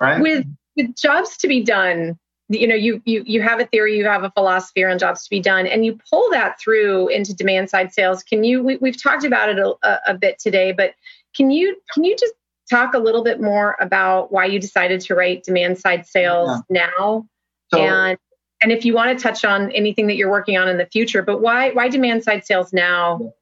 Right. 0.00 0.20
With 0.20 0.46
with 0.76 0.94
jobs 0.94 1.36
to 1.38 1.48
be 1.48 1.62
done 1.62 2.18
you 2.48 2.66
know 2.66 2.74
you 2.74 3.02
you 3.04 3.22
you 3.26 3.42
have 3.42 3.60
a 3.60 3.66
theory 3.66 3.96
you 3.96 4.04
have 4.04 4.22
a 4.22 4.30
philosophy 4.30 4.82
around 4.82 4.98
jobs 4.98 5.24
to 5.24 5.30
be 5.30 5.40
done 5.40 5.66
and 5.66 5.84
you 5.84 5.98
pull 6.10 6.30
that 6.30 6.58
through 6.60 7.08
into 7.08 7.34
demand 7.34 7.68
side 7.68 7.92
sales 7.92 8.22
can 8.22 8.44
you 8.44 8.62
we, 8.62 8.78
have 8.84 9.02
talked 9.02 9.24
about 9.24 9.48
it 9.48 9.58
a, 9.58 9.98
a, 10.06 10.14
bit 10.14 10.38
today 10.38 10.72
but 10.72 10.94
can 11.34 11.50
you 11.50 11.76
can 11.92 12.04
you 12.04 12.16
just 12.16 12.34
talk 12.70 12.94
a 12.94 12.98
little 12.98 13.24
bit 13.24 13.40
more 13.40 13.76
about 13.80 14.32
why 14.32 14.44
you 14.44 14.60
decided 14.60 15.00
to 15.00 15.14
write 15.14 15.42
demand 15.42 15.78
side 15.78 16.06
sales 16.06 16.62
yeah. 16.70 16.82
now 16.96 17.26
so, 17.72 17.80
and 17.80 18.18
and 18.62 18.70
if 18.70 18.84
you 18.84 18.94
want 18.94 19.16
to 19.16 19.22
touch 19.22 19.44
on 19.44 19.70
anything 19.72 20.06
that 20.06 20.16
you're 20.16 20.30
working 20.30 20.56
on 20.56 20.68
in 20.68 20.76
the 20.76 20.86
future 20.86 21.22
but 21.22 21.40
why 21.40 21.70
why 21.70 21.88
demand 21.88 22.22
side 22.22 22.44
sales 22.44 22.72
now 22.72 23.32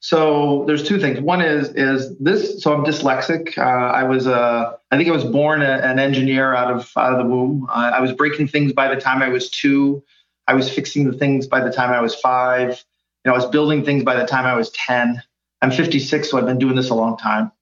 so 0.00 0.64
there's 0.66 0.82
two 0.82 0.98
things. 0.98 1.20
One 1.20 1.42
is 1.42 1.68
is 1.74 2.16
this. 2.18 2.62
So 2.62 2.72
I'm 2.72 2.84
dyslexic. 2.84 3.56
Uh, 3.58 3.60
I 3.60 4.02
was 4.04 4.26
uh, 4.26 4.76
I 4.90 4.96
think 4.96 5.08
I 5.08 5.12
was 5.12 5.24
born 5.24 5.60
a, 5.60 5.72
an 5.72 5.98
engineer 5.98 6.54
out 6.54 6.72
of 6.72 6.90
out 6.96 7.12
of 7.12 7.18
the 7.18 7.30
womb. 7.30 7.68
Uh, 7.70 7.92
I 7.94 8.00
was 8.00 8.12
breaking 8.12 8.48
things 8.48 8.72
by 8.72 8.92
the 8.92 8.98
time 8.98 9.22
I 9.22 9.28
was 9.28 9.50
two. 9.50 10.02
I 10.48 10.54
was 10.54 10.70
fixing 10.70 11.08
the 11.10 11.16
things 11.16 11.46
by 11.46 11.62
the 11.62 11.70
time 11.70 11.90
I 11.90 12.00
was 12.00 12.14
five. 12.14 12.82
You 13.24 13.30
know, 13.30 13.34
I 13.34 13.36
was 13.36 13.46
building 13.46 13.84
things 13.84 14.02
by 14.02 14.16
the 14.16 14.26
time 14.26 14.46
I 14.46 14.54
was 14.54 14.70
ten. 14.70 15.22
I'm 15.62 15.70
56, 15.70 16.30
so 16.30 16.38
I've 16.38 16.46
been 16.46 16.58
doing 16.58 16.74
this 16.74 16.88
a 16.88 16.94
long 16.94 17.18
time. 17.18 17.52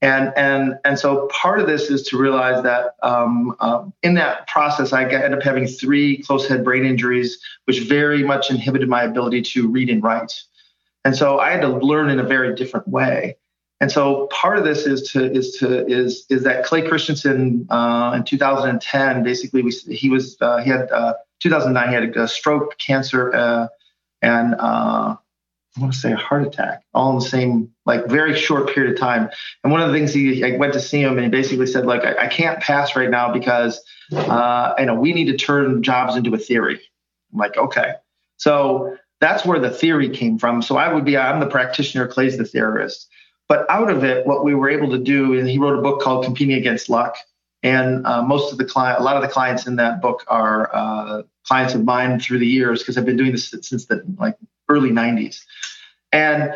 And 0.00 0.32
and 0.36 0.78
and 0.84 0.96
so 0.96 1.26
part 1.32 1.60
of 1.60 1.66
this 1.66 1.90
is 1.90 2.04
to 2.04 2.16
realize 2.16 2.62
that 2.62 2.94
um, 3.02 3.56
uh, 3.58 3.84
in 4.04 4.14
that 4.14 4.46
process, 4.46 4.92
I 4.92 5.02
ended 5.02 5.34
up 5.34 5.42
having 5.42 5.66
three 5.66 6.22
close 6.22 6.46
head 6.46 6.64
brain 6.64 6.86
injuries, 6.86 7.38
which 7.64 7.80
very 7.80 8.22
much 8.22 8.48
inhibited 8.48 8.88
my 8.88 9.02
ability 9.02 9.42
to 9.42 9.68
read 9.68 9.90
and 9.90 10.02
write. 10.02 10.40
And 11.04 11.16
so 11.16 11.38
I 11.38 11.50
had 11.50 11.62
to 11.62 11.68
learn 11.68 12.10
in 12.10 12.18
a 12.18 12.24
very 12.24 12.54
different 12.54 12.86
way. 12.88 13.36
And 13.80 13.90
so 13.90 14.26
part 14.26 14.58
of 14.58 14.64
this 14.64 14.86
is 14.86 15.10
to 15.12 15.32
is 15.32 15.56
to 15.56 15.86
is 15.86 16.26
is 16.28 16.42
that 16.44 16.64
Clay 16.64 16.86
Christensen 16.86 17.66
uh, 17.70 18.12
in 18.14 18.24
2010 18.24 19.22
basically 19.22 19.62
we, 19.62 19.70
he 19.70 20.10
was 20.10 20.36
uh, 20.42 20.58
he 20.58 20.68
had 20.68 20.90
uh, 20.90 21.14
2009 21.40 21.88
he 21.88 21.94
had 21.94 22.16
a 22.16 22.28
stroke, 22.28 22.76
cancer, 22.78 23.34
uh, 23.34 23.68
and 24.20 24.54
uh, 24.54 25.16
I 25.76 25.80
want 25.80 25.94
to 25.94 25.98
say 25.98 26.12
a 26.12 26.16
heart 26.16 26.46
attack, 26.46 26.82
all 26.92 27.10
in 27.10 27.18
the 27.20 27.24
same 27.24 27.70
like 27.86 28.06
very 28.06 28.36
short 28.36 28.74
period 28.74 28.92
of 28.92 28.98
time. 28.98 29.30
And 29.64 29.72
one 29.72 29.80
of 29.80 29.88
the 29.88 29.94
things 29.94 30.12
he 30.12 30.44
I 30.44 30.58
went 30.58 30.74
to 30.74 30.80
see 30.80 31.00
him 31.00 31.12
and 31.12 31.22
he 31.22 31.28
basically 31.28 31.66
said 31.66 31.86
like 31.86 32.04
I, 32.04 32.24
I 32.24 32.26
can't 32.26 32.60
pass 32.60 32.94
right 32.94 33.08
now 33.08 33.32
because 33.32 33.80
uh, 34.12 34.74
you 34.78 34.84
know 34.84 34.94
we 34.94 35.14
need 35.14 35.26
to 35.26 35.38
turn 35.38 35.82
jobs 35.82 36.16
into 36.16 36.34
a 36.34 36.38
theory. 36.38 36.80
I'm 37.32 37.38
like 37.38 37.56
okay, 37.56 37.94
so 38.36 38.98
that's 39.20 39.44
where 39.44 39.58
the 39.58 39.70
theory 39.70 40.08
came 40.08 40.38
from. 40.38 40.62
So 40.62 40.76
I 40.76 40.92
would 40.92 41.04
be, 41.04 41.16
I'm 41.16 41.40
the 41.40 41.46
practitioner, 41.46 42.06
Clay's 42.06 42.38
the 42.38 42.44
theorist. 42.44 43.08
But 43.48 43.68
out 43.68 43.90
of 43.90 44.04
it, 44.04 44.26
what 44.26 44.44
we 44.44 44.54
were 44.54 44.70
able 44.70 44.90
to 44.90 44.98
do, 44.98 45.38
and 45.38 45.48
he 45.48 45.58
wrote 45.58 45.78
a 45.78 45.82
book 45.82 46.00
called 46.00 46.24
Competing 46.24 46.56
Against 46.56 46.88
Luck. 46.88 47.16
And 47.62 48.06
uh, 48.06 48.22
most 48.22 48.52
of 48.52 48.58
the 48.58 48.64
client, 48.64 49.00
a 49.00 49.02
lot 49.02 49.16
of 49.16 49.22
the 49.22 49.28
clients 49.28 49.66
in 49.66 49.76
that 49.76 50.00
book 50.00 50.24
are 50.28 50.74
uh, 50.74 51.22
clients 51.44 51.74
of 51.74 51.84
mine 51.84 52.18
through 52.18 52.38
the 52.38 52.46
years 52.46 52.80
because 52.80 52.96
I've 52.96 53.04
been 53.04 53.18
doing 53.18 53.32
this 53.32 53.54
since 53.62 53.84
the 53.86 54.02
like 54.18 54.36
early 54.68 54.90
90s. 54.90 55.40
And 56.12 56.54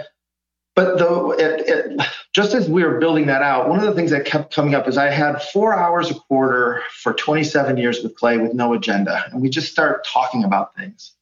but 0.75 0.99
though 0.99 1.33
it, 1.33 1.69
it, 1.69 2.01
just 2.33 2.55
as 2.55 2.69
we 2.69 2.83
were 2.83 2.99
building 2.99 3.27
that 3.27 3.43
out, 3.43 3.69
one 3.69 3.79
of 3.79 3.85
the 3.85 3.95
things 3.95 4.11
that 4.11 4.25
kept 4.25 4.55
coming 4.55 4.75
up 4.75 4.89
is 4.89 4.97
I 4.97 5.11
had 5.11 5.41
four 5.43 5.75
hours 5.75 6.11
a 6.11 6.15
quarter 6.15 6.83
for 6.91 7.13
27 7.13 7.77
years 7.77 8.03
with 8.03 8.17
Clay 8.17 8.39
with 8.39 8.55
no 8.55 8.73
agenda, 8.73 9.25
and 9.31 9.41
we 9.41 9.51
just 9.51 9.71
start 9.71 10.05
talking 10.05 10.43
about 10.43 10.75
things. 10.75 11.13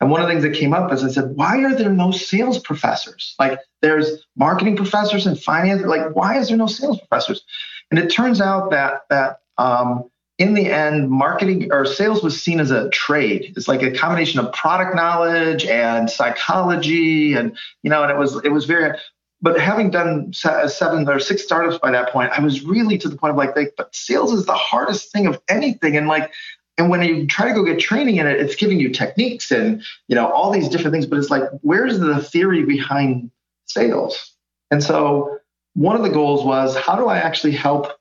And 0.00 0.10
one 0.10 0.20
of 0.20 0.26
the 0.26 0.32
things 0.32 0.44
that 0.44 0.54
came 0.54 0.74
up 0.74 0.92
is 0.92 1.02
I 1.02 1.08
said, 1.08 1.36
why 1.36 1.64
are 1.64 1.74
there 1.74 1.90
no 1.90 2.10
sales 2.10 2.58
professors? 2.58 3.34
Like 3.38 3.58
there's 3.80 4.24
marketing 4.36 4.76
professors 4.76 5.26
and 5.26 5.40
finance. 5.40 5.82
Like 5.82 6.14
why 6.14 6.38
is 6.38 6.48
there 6.48 6.56
no 6.56 6.66
sales 6.66 6.98
professors? 6.98 7.44
And 7.90 7.98
it 7.98 8.08
turns 8.08 8.40
out 8.40 8.70
that 8.70 9.02
that 9.10 9.40
um, 9.58 10.10
in 10.38 10.54
the 10.54 10.70
end, 10.70 11.10
marketing 11.10 11.72
or 11.72 11.86
sales 11.86 12.22
was 12.22 12.40
seen 12.40 12.60
as 12.60 12.70
a 12.70 12.90
trade. 12.90 13.54
It's 13.56 13.68
like 13.68 13.82
a 13.82 13.90
combination 13.90 14.38
of 14.40 14.52
product 14.52 14.94
knowledge 14.94 15.64
and 15.64 16.10
psychology, 16.10 17.34
and 17.34 17.56
you 17.82 17.90
know, 17.90 18.02
and 18.02 18.10
it 18.10 18.18
was 18.18 18.36
it 18.44 18.50
was 18.50 18.66
very. 18.66 18.98
But 19.42 19.60
having 19.60 19.90
done 19.90 20.32
seven 20.32 21.08
or 21.08 21.20
six 21.20 21.42
startups 21.42 21.78
by 21.78 21.90
that 21.90 22.10
point, 22.10 22.32
I 22.32 22.40
was 22.40 22.62
really 22.62 22.96
to 22.98 23.08
the 23.08 23.16
point 23.16 23.32
of 23.32 23.36
like, 23.36 23.54
like, 23.54 23.74
but 23.76 23.94
sales 23.94 24.32
is 24.32 24.46
the 24.46 24.54
hardest 24.54 25.12
thing 25.12 25.26
of 25.26 25.40
anything, 25.48 25.96
and 25.96 26.08
like 26.08 26.32
and 26.78 26.90
when 26.90 27.02
you 27.02 27.26
try 27.26 27.48
to 27.48 27.54
go 27.54 27.64
get 27.64 27.78
training 27.78 28.16
in 28.16 28.26
it, 28.26 28.40
it's 28.40 28.54
giving 28.54 28.78
you 28.78 28.90
techniques 28.90 29.50
and 29.50 29.82
you 30.08 30.14
know 30.14 30.30
all 30.30 30.50
these 30.50 30.68
different 30.68 30.92
things. 30.92 31.06
But 31.06 31.18
it's 31.18 31.30
like, 31.30 31.44
where's 31.62 31.98
the 31.98 32.22
theory 32.22 32.64
behind 32.64 33.30
sales? 33.66 34.34
And 34.70 34.82
so 34.82 35.38
one 35.74 35.96
of 35.96 36.02
the 36.02 36.10
goals 36.10 36.44
was, 36.44 36.76
how 36.76 36.96
do 36.96 37.06
I 37.06 37.18
actually 37.18 37.52
help 37.52 37.92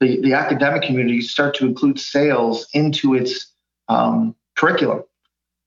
the, 0.00 0.20
the 0.20 0.32
academic 0.32 0.82
community 0.82 1.20
start 1.20 1.54
to 1.56 1.66
include 1.66 2.00
sales 2.00 2.68
into 2.72 3.14
its 3.14 3.52
um, 3.88 4.34
curriculum? 4.56 5.04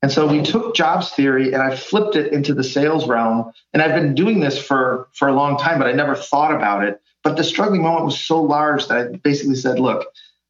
And 0.02 0.12
so 0.12 0.28
we 0.28 0.42
took 0.42 0.76
jobs 0.76 1.12
theory 1.12 1.54
and 1.54 1.64
I 1.64 1.76
flipped 1.76 2.18
it 2.18 2.34
into 2.34 2.54
the 2.54 2.64
sales 2.64 3.08
realm. 3.08 3.54
And 3.72 3.82
I've 3.82 3.96
been 3.96 4.14
doing 4.14 4.42
this 4.42 4.62
for 4.62 5.08
for 5.14 5.28
a 5.28 5.34
long 5.34 5.58
time, 5.58 5.80
but 5.80 5.88
I 5.88 5.94
never 5.94 6.14
thought 6.14 6.54
about 6.54 6.84
it. 6.84 7.02
But 7.24 7.38
the 7.38 7.44
struggling 7.44 7.82
moment 7.82 8.06
was 8.06 8.20
so 8.20 8.42
large 8.42 8.88
that 8.88 8.98
I 8.98 9.16
basically 9.16 9.56
said, 9.56 9.80
look, 9.80 10.06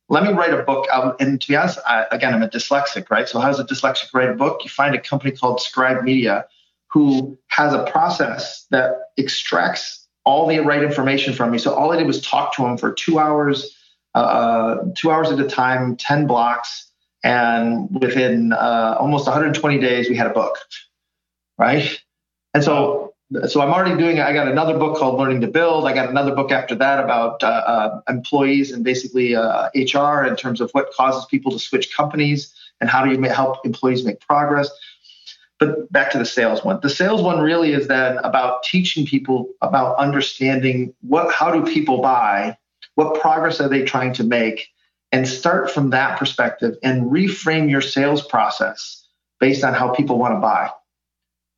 let 0.09 0.23
me 0.23 0.33
write 0.33 0.53
a 0.53 0.63
book. 0.63 0.87
Um, 0.91 1.15
and 1.19 1.41
to 1.41 1.47
be 1.47 1.55
honest, 1.55 1.79
I, 1.87 2.05
again, 2.11 2.33
I'm 2.33 2.43
a 2.43 2.49
dyslexic, 2.49 3.09
right? 3.09 3.27
So 3.27 3.39
how 3.39 3.47
does 3.47 3.59
a 3.59 3.63
dyslexic 3.63 4.13
write 4.13 4.29
a 4.29 4.33
book? 4.33 4.61
You 4.63 4.69
find 4.69 4.95
a 4.95 5.01
company 5.01 5.31
called 5.31 5.61
Scribe 5.61 6.03
Media 6.03 6.45
who 6.93 7.37
has 7.47 7.73
a 7.73 7.83
process 7.85 8.67
that 8.69 9.09
extracts 9.17 10.07
all 10.25 10.47
the 10.47 10.59
right 10.59 10.83
information 10.83 11.33
from 11.33 11.51
me. 11.51 11.57
So 11.57 11.73
all 11.73 11.91
I 11.91 11.97
did 11.97 12.05
was 12.05 12.21
talk 12.21 12.55
to 12.55 12.65
him 12.65 12.77
for 12.77 12.93
two 12.93 13.17
hours, 13.17 13.75
uh, 14.13 14.19
uh 14.19 14.85
two 14.95 15.09
hours 15.11 15.31
at 15.31 15.39
a 15.39 15.47
time, 15.47 15.97
10 15.97 16.27
blocks. 16.27 16.91
And 17.23 17.89
within 17.99 18.53
uh, 18.53 18.97
almost 18.99 19.25
120 19.25 19.79
days, 19.79 20.09
we 20.09 20.15
had 20.15 20.27
a 20.27 20.33
book, 20.33 20.57
right? 21.57 21.99
And 22.53 22.63
so 22.63 23.02
so 23.47 23.61
I'm 23.61 23.69
already 23.69 23.97
doing. 23.97 24.19
I 24.19 24.33
got 24.33 24.47
another 24.47 24.77
book 24.77 24.97
called 24.97 25.19
Learning 25.19 25.41
to 25.41 25.47
Build. 25.47 25.87
I 25.87 25.93
got 25.93 26.09
another 26.09 26.35
book 26.35 26.51
after 26.51 26.75
that 26.75 27.03
about 27.03 27.41
uh, 27.43 27.47
uh, 27.47 28.01
employees 28.07 28.71
and 28.71 28.83
basically 28.83 29.35
uh, 29.35 29.69
HR 29.75 30.25
in 30.25 30.35
terms 30.35 30.61
of 30.61 30.69
what 30.71 30.91
causes 30.93 31.25
people 31.25 31.51
to 31.51 31.59
switch 31.59 31.95
companies 31.95 32.53
and 32.79 32.89
how 32.89 33.05
do 33.05 33.11
you 33.11 33.21
help 33.23 33.65
employees 33.65 34.03
make 34.03 34.19
progress. 34.19 34.69
But 35.59 35.91
back 35.91 36.11
to 36.11 36.17
the 36.17 36.25
sales 36.25 36.63
one. 36.63 36.79
The 36.81 36.89
sales 36.89 37.21
one 37.21 37.39
really 37.39 37.73
is 37.73 37.87
then 37.87 38.17
about 38.19 38.63
teaching 38.63 39.05
people 39.05 39.49
about 39.61 39.95
understanding 39.97 40.93
what, 41.01 41.33
how 41.33 41.51
do 41.51 41.71
people 41.71 42.01
buy, 42.01 42.57
what 42.95 43.19
progress 43.21 43.61
are 43.61 43.69
they 43.69 43.83
trying 43.83 44.13
to 44.13 44.23
make, 44.23 44.67
and 45.11 45.27
start 45.27 45.71
from 45.71 45.91
that 45.91 46.19
perspective 46.19 46.75
and 46.83 47.03
reframe 47.03 47.69
your 47.69 47.81
sales 47.81 48.25
process 48.25 49.07
based 49.39 49.63
on 49.63 49.73
how 49.73 49.93
people 49.93 50.17
want 50.17 50.35
to 50.35 50.39
buy. 50.39 50.69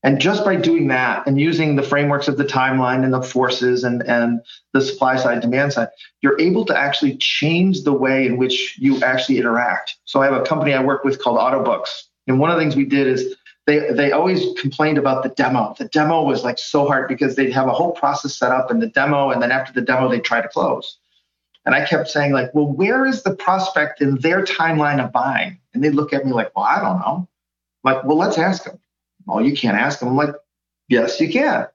And 0.05 0.21
just 0.21 0.45
by 0.45 0.55
doing 0.55 0.87
that 0.89 1.25
and 1.25 1.41
using 1.41 1.75
the 1.75 1.81
frameworks 1.81 2.27
of 2.27 2.37
the 2.37 2.45
timeline 2.45 3.03
and 3.03 3.11
the 3.11 3.23
forces 3.23 3.83
and, 3.83 4.03
and 4.03 4.39
the 4.71 4.79
supply 4.79 5.15
side, 5.15 5.41
demand 5.41 5.73
side, 5.73 5.87
you're 6.21 6.39
able 6.39 6.63
to 6.65 6.77
actually 6.77 7.17
change 7.17 7.81
the 7.81 7.91
way 7.91 8.27
in 8.27 8.37
which 8.37 8.77
you 8.77 9.01
actually 9.01 9.39
interact. 9.39 9.95
So 10.05 10.21
I 10.21 10.25
have 10.25 10.35
a 10.35 10.45
company 10.45 10.75
I 10.75 10.83
work 10.83 11.03
with 11.03 11.19
called 11.19 11.39
Autobooks. 11.39 12.03
And 12.27 12.39
one 12.39 12.51
of 12.51 12.55
the 12.55 12.61
things 12.61 12.75
we 12.75 12.85
did 12.85 13.07
is 13.07 13.35
they, 13.65 13.91
they 13.93 14.11
always 14.11 14.45
complained 14.61 14.99
about 14.99 15.23
the 15.23 15.29
demo. 15.29 15.73
The 15.75 15.85
demo 15.85 16.21
was 16.21 16.43
like 16.43 16.59
so 16.59 16.85
hard 16.85 17.07
because 17.07 17.35
they'd 17.35 17.51
have 17.53 17.67
a 17.67 17.73
whole 17.73 17.91
process 17.91 18.37
set 18.37 18.51
up 18.51 18.69
in 18.69 18.79
the 18.79 18.87
demo. 18.87 19.31
And 19.31 19.41
then 19.41 19.51
after 19.51 19.73
the 19.73 19.81
demo, 19.81 20.07
they'd 20.07 20.23
try 20.23 20.39
to 20.39 20.47
close. 20.47 20.99
And 21.65 21.73
I 21.73 21.83
kept 21.83 22.09
saying, 22.09 22.31
like, 22.31 22.53
well, 22.53 22.67
where 22.67 23.07
is 23.07 23.23
the 23.23 23.35
prospect 23.35 24.01
in 24.01 24.19
their 24.19 24.43
timeline 24.43 25.03
of 25.03 25.11
buying? 25.11 25.57
And 25.73 25.83
they'd 25.83 25.95
look 25.95 26.13
at 26.13 26.27
me 26.27 26.31
like, 26.31 26.55
well, 26.55 26.65
I 26.65 26.79
don't 26.79 26.99
know. 26.99 27.27
I'm 27.83 27.93
like, 27.95 28.03
well, 28.03 28.17
let's 28.17 28.37
ask 28.37 28.65
them. 28.65 28.77
Oh, 29.27 29.39
you 29.39 29.55
can't 29.55 29.77
ask 29.77 29.99
them. 29.99 30.09
I'm 30.09 30.15
like, 30.15 30.35
yes, 30.87 31.19
you 31.19 31.31
can. 31.31 31.67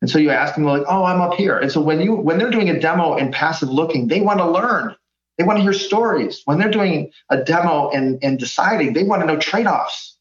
And 0.00 0.10
so 0.10 0.18
you 0.18 0.30
ask 0.30 0.54
them, 0.54 0.64
like, 0.64 0.84
oh, 0.88 1.04
I'm 1.04 1.20
up 1.20 1.34
here. 1.34 1.58
And 1.58 1.70
so 1.70 1.80
when 1.80 2.00
you 2.00 2.14
when 2.14 2.38
they're 2.38 2.50
doing 2.50 2.70
a 2.70 2.80
demo 2.80 3.14
and 3.14 3.32
passive 3.32 3.68
looking, 3.68 4.08
they 4.08 4.20
want 4.20 4.38
to 4.38 4.50
learn. 4.50 4.96
They 5.36 5.44
want 5.44 5.58
to 5.58 5.62
hear 5.62 5.72
stories. 5.72 6.42
When 6.44 6.58
they're 6.58 6.70
doing 6.70 7.12
a 7.30 7.42
demo 7.42 7.90
and, 7.90 8.18
and 8.22 8.38
deciding, 8.38 8.92
they 8.92 9.04
want 9.04 9.22
to 9.22 9.26
know 9.26 9.38
trade-offs. 9.38 10.16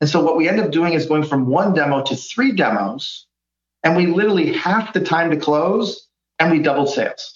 And 0.00 0.10
so 0.10 0.22
what 0.22 0.36
we 0.36 0.48
end 0.48 0.60
up 0.60 0.70
doing 0.70 0.94
is 0.94 1.06
going 1.06 1.24
from 1.24 1.46
one 1.46 1.74
demo 1.74 2.02
to 2.02 2.16
three 2.16 2.52
demos, 2.52 3.26
and 3.82 3.96
we 3.96 4.06
literally 4.06 4.52
half 4.52 4.92
the 4.92 5.00
time 5.00 5.30
to 5.30 5.36
close, 5.36 6.08
and 6.38 6.50
we 6.50 6.58
double 6.60 6.86
sales. 6.86 7.34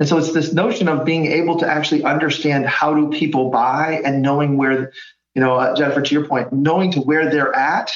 And 0.00 0.08
so 0.08 0.18
it's 0.18 0.32
this 0.32 0.52
notion 0.52 0.88
of 0.88 1.04
being 1.04 1.26
able 1.26 1.58
to 1.60 1.66
actually 1.66 2.02
understand 2.02 2.66
how 2.66 2.94
do 2.94 3.10
people 3.10 3.50
buy 3.50 4.02
and 4.04 4.20
knowing 4.20 4.56
where 4.56 4.92
you 5.34 5.40
know, 5.40 5.56
uh, 5.56 5.74
Jennifer, 5.74 6.02
to 6.02 6.14
your 6.14 6.26
point, 6.26 6.52
knowing 6.52 6.92
to 6.92 7.00
where 7.00 7.30
they're 7.30 7.54
at 7.54 7.92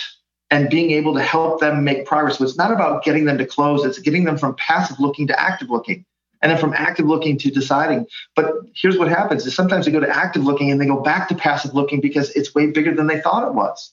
and 0.50 0.70
being 0.70 0.92
able 0.92 1.14
to 1.14 1.22
help 1.22 1.60
them 1.60 1.84
make 1.84 2.06
progress. 2.06 2.38
So 2.38 2.44
it's 2.44 2.56
not 2.56 2.72
about 2.72 3.02
getting 3.04 3.24
them 3.24 3.38
to 3.38 3.46
close, 3.46 3.84
it's 3.84 3.98
getting 3.98 4.24
them 4.24 4.38
from 4.38 4.54
passive 4.56 5.00
looking 5.00 5.26
to 5.26 5.40
active 5.40 5.70
looking. 5.70 6.04
And 6.42 6.52
then 6.52 6.58
from 6.58 6.74
active 6.74 7.06
looking 7.06 7.38
to 7.38 7.50
deciding. 7.50 8.06
But 8.36 8.52
here's 8.74 8.98
what 8.98 9.08
happens 9.08 9.46
is 9.46 9.54
sometimes 9.54 9.86
they 9.86 9.90
go 9.90 10.00
to 10.00 10.08
active 10.08 10.44
looking 10.44 10.70
and 10.70 10.78
they 10.78 10.86
go 10.86 11.00
back 11.00 11.28
to 11.28 11.34
passive 11.34 11.74
looking 11.74 11.98
because 11.98 12.30
it's 12.32 12.54
way 12.54 12.66
bigger 12.70 12.94
than 12.94 13.06
they 13.06 13.22
thought 13.22 13.48
it 13.48 13.54
was. 13.54 13.92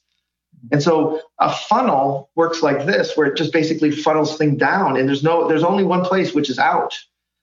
And 0.71 0.83
so 0.83 1.21
a 1.39 1.51
funnel 1.51 2.29
works 2.35 2.61
like 2.61 2.85
this, 2.85 3.15
where 3.15 3.27
it 3.27 3.37
just 3.37 3.53
basically 3.53 3.91
funnels 3.91 4.37
things 4.37 4.57
down, 4.57 4.97
and 4.97 5.07
there's 5.07 5.23
no, 5.23 5.47
there's 5.47 5.63
only 5.63 5.83
one 5.83 6.03
place 6.03 6.33
which 6.33 6.49
is 6.49 6.59
out. 6.59 6.93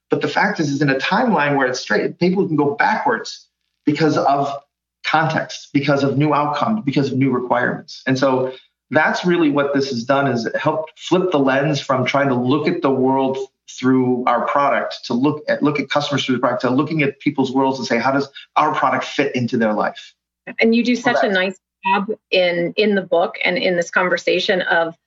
But 0.09 0.21
the 0.21 0.27
fact 0.27 0.59
is, 0.59 0.69
is 0.69 0.81
in 0.81 0.89
a 0.89 0.95
timeline 0.95 1.55
where 1.57 1.67
it's 1.67 1.79
straight, 1.79 2.19
people 2.19 2.47
can 2.47 2.55
go 2.55 2.75
backwards 2.75 3.47
because 3.85 4.17
of 4.17 4.53
context 5.03 5.69
because 5.73 6.03
of 6.03 6.17
new 6.17 6.33
outcomes, 6.33 6.81
because 6.85 7.11
of 7.11 7.17
new 7.17 7.31
requirements. 7.31 8.03
And 8.05 8.17
so 8.17 8.53
that's 8.91 9.25
really 9.25 9.49
what 9.49 9.73
this 9.73 9.89
has 9.89 10.03
done 10.03 10.27
is 10.27 10.47
helped 10.55 10.99
flip 10.99 11.31
the 11.31 11.39
lens 11.39 11.79
from 11.79 12.05
trying 12.05 12.27
to 12.27 12.35
look 12.35 12.67
at 12.67 12.81
the 12.81 12.91
world 12.91 13.37
through 13.69 14.23
our 14.25 14.45
product 14.47 14.99
to 15.05 15.13
look 15.13 15.43
at 15.47 15.63
look 15.63 15.79
at 15.79 15.89
customers 15.89 16.25
through 16.25 16.35
the 16.35 16.41
product 16.41 16.61
to 16.61 16.69
looking 16.69 17.01
at 17.01 17.19
people's 17.19 17.51
worlds 17.51 17.79
and 17.79 17.87
say 17.87 17.97
how 17.97 18.11
does 18.11 18.27
our 18.57 18.75
product 18.75 19.05
fit 19.05 19.33
into 19.35 19.57
their 19.57 19.73
life? 19.73 20.13
And 20.59 20.75
you 20.75 20.83
do 20.83 20.95
such 20.95 21.23
a 21.23 21.29
nice 21.29 21.57
job 21.85 22.09
in 22.31 22.73
in 22.75 22.95
the 22.95 23.01
book 23.01 23.37
and 23.43 23.57
in 23.57 23.77
this 23.77 23.89
conversation 23.89 24.61
of 24.63 24.97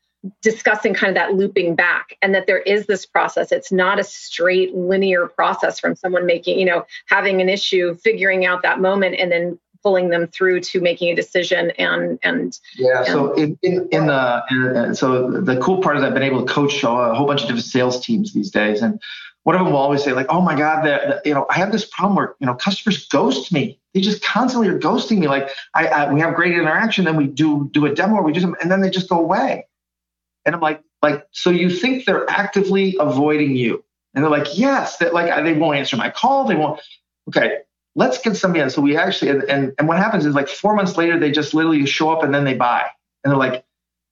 discussing 0.40 0.94
kind 0.94 1.10
of 1.10 1.14
that 1.16 1.34
looping 1.34 1.74
back 1.74 2.16
and 2.22 2.34
that 2.34 2.46
there 2.46 2.60
is 2.60 2.86
this 2.86 3.04
process. 3.04 3.52
It's 3.52 3.70
not 3.70 4.00
a 4.00 4.04
straight 4.04 4.74
linear 4.74 5.26
process 5.26 5.78
from 5.78 5.94
someone 5.94 6.24
making 6.24 6.58
you 6.58 6.64
know 6.64 6.86
having 7.06 7.42
an 7.42 7.48
issue 7.48 7.94
figuring 7.96 8.46
out 8.46 8.62
that 8.62 8.80
moment 8.80 9.16
and 9.18 9.30
then 9.30 9.58
pulling 9.84 10.08
them 10.08 10.26
through 10.26 10.60
to 10.60 10.80
making 10.80 11.10
a 11.10 11.14
decision 11.14 11.70
and 11.72 12.18
and. 12.22 12.58
Yeah 12.76 13.00
and, 13.00 13.06
so 13.06 13.32
in, 13.34 13.58
in, 13.62 13.88
in 13.92 14.06
the 14.06 14.42
in, 14.50 14.76
uh, 14.76 14.94
so 14.94 15.30
the 15.30 15.58
cool 15.58 15.80
part 15.82 15.96
is 15.96 16.02
i've 16.02 16.14
been 16.14 16.22
able 16.22 16.44
to 16.44 16.52
coach 16.52 16.82
a 16.82 17.14
whole 17.14 17.26
bunch 17.26 17.42
of 17.42 17.48
different 17.48 17.66
sales 17.66 18.04
teams 18.04 18.32
these 18.32 18.50
days 18.50 18.82
and 18.82 19.00
one 19.42 19.54
of 19.54 19.60
them 19.62 19.72
will 19.72 19.78
always 19.80 20.02
say 20.02 20.12
like 20.12 20.26
oh 20.30 20.40
my 20.40 20.56
god 20.56 20.84
that 20.84 21.24
you 21.26 21.34
know 21.34 21.46
i 21.50 21.54
have 21.54 21.70
this 21.70 21.84
problem 21.84 22.16
where 22.16 22.34
you 22.40 22.46
know 22.46 22.54
customers 22.54 23.06
ghost 23.06 23.52
me. 23.52 23.78
They 23.92 24.00
just 24.00 24.24
constantly 24.24 24.68
are 24.68 24.78
ghosting 24.78 25.18
me 25.18 25.28
like 25.28 25.50
I, 25.74 25.86
I 25.86 26.12
we 26.12 26.20
have 26.20 26.34
great 26.34 26.54
interaction 26.54 27.04
then 27.04 27.16
we 27.16 27.26
do 27.26 27.68
do 27.72 27.86
a 27.86 27.94
demo 27.94 28.20
we 28.22 28.32
do 28.32 28.40
something 28.40 28.60
and 28.62 28.70
then 28.70 28.80
they 28.80 28.90
just 28.90 29.08
go 29.08 29.20
away. 29.20 29.66
And 30.46 30.54
i'm 30.54 30.60
like 30.60 30.82
like 31.02 31.26
so 31.30 31.50
you 31.50 31.70
think 31.70 32.06
they're 32.06 32.28
actively 32.28 32.96
avoiding 32.98 33.54
you? 33.54 33.84
And 34.14 34.24
they're 34.24 34.30
like 34.30 34.58
yes 34.58 34.96
that 34.98 35.12
like 35.12 35.44
they 35.44 35.52
won't 35.52 35.76
answer 35.76 35.96
my 35.96 36.10
call 36.10 36.46
they 36.46 36.56
won't 36.56 36.80
okay 37.28 37.58
let's 37.94 38.18
get 38.18 38.36
somebody 38.36 38.60
in. 38.60 38.70
So 38.70 38.80
we 38.80 38.96
actually, 38.96 39.30
and, 39.30 39.42
and, 39.44 39.72
and 39.78 39.88
what 39.88 39.98
happens 39.98 40.26
is 40.26 40.34
like 40.34 40.48
four 40.48 40.74
months 40.74 40.96
later, 40.96 41.18
they 41.18 41.30
just 41.30 41.54
literally 41.54 41.86
show 41.86 42.10
up 42.10 42.22
and 42.22 42.34
then 42.34 42.44
they 42.44 42.54
buy. 42.54 42.86
And 43.22 43.30
they're 43.30 43.38
like, 43.38 43.64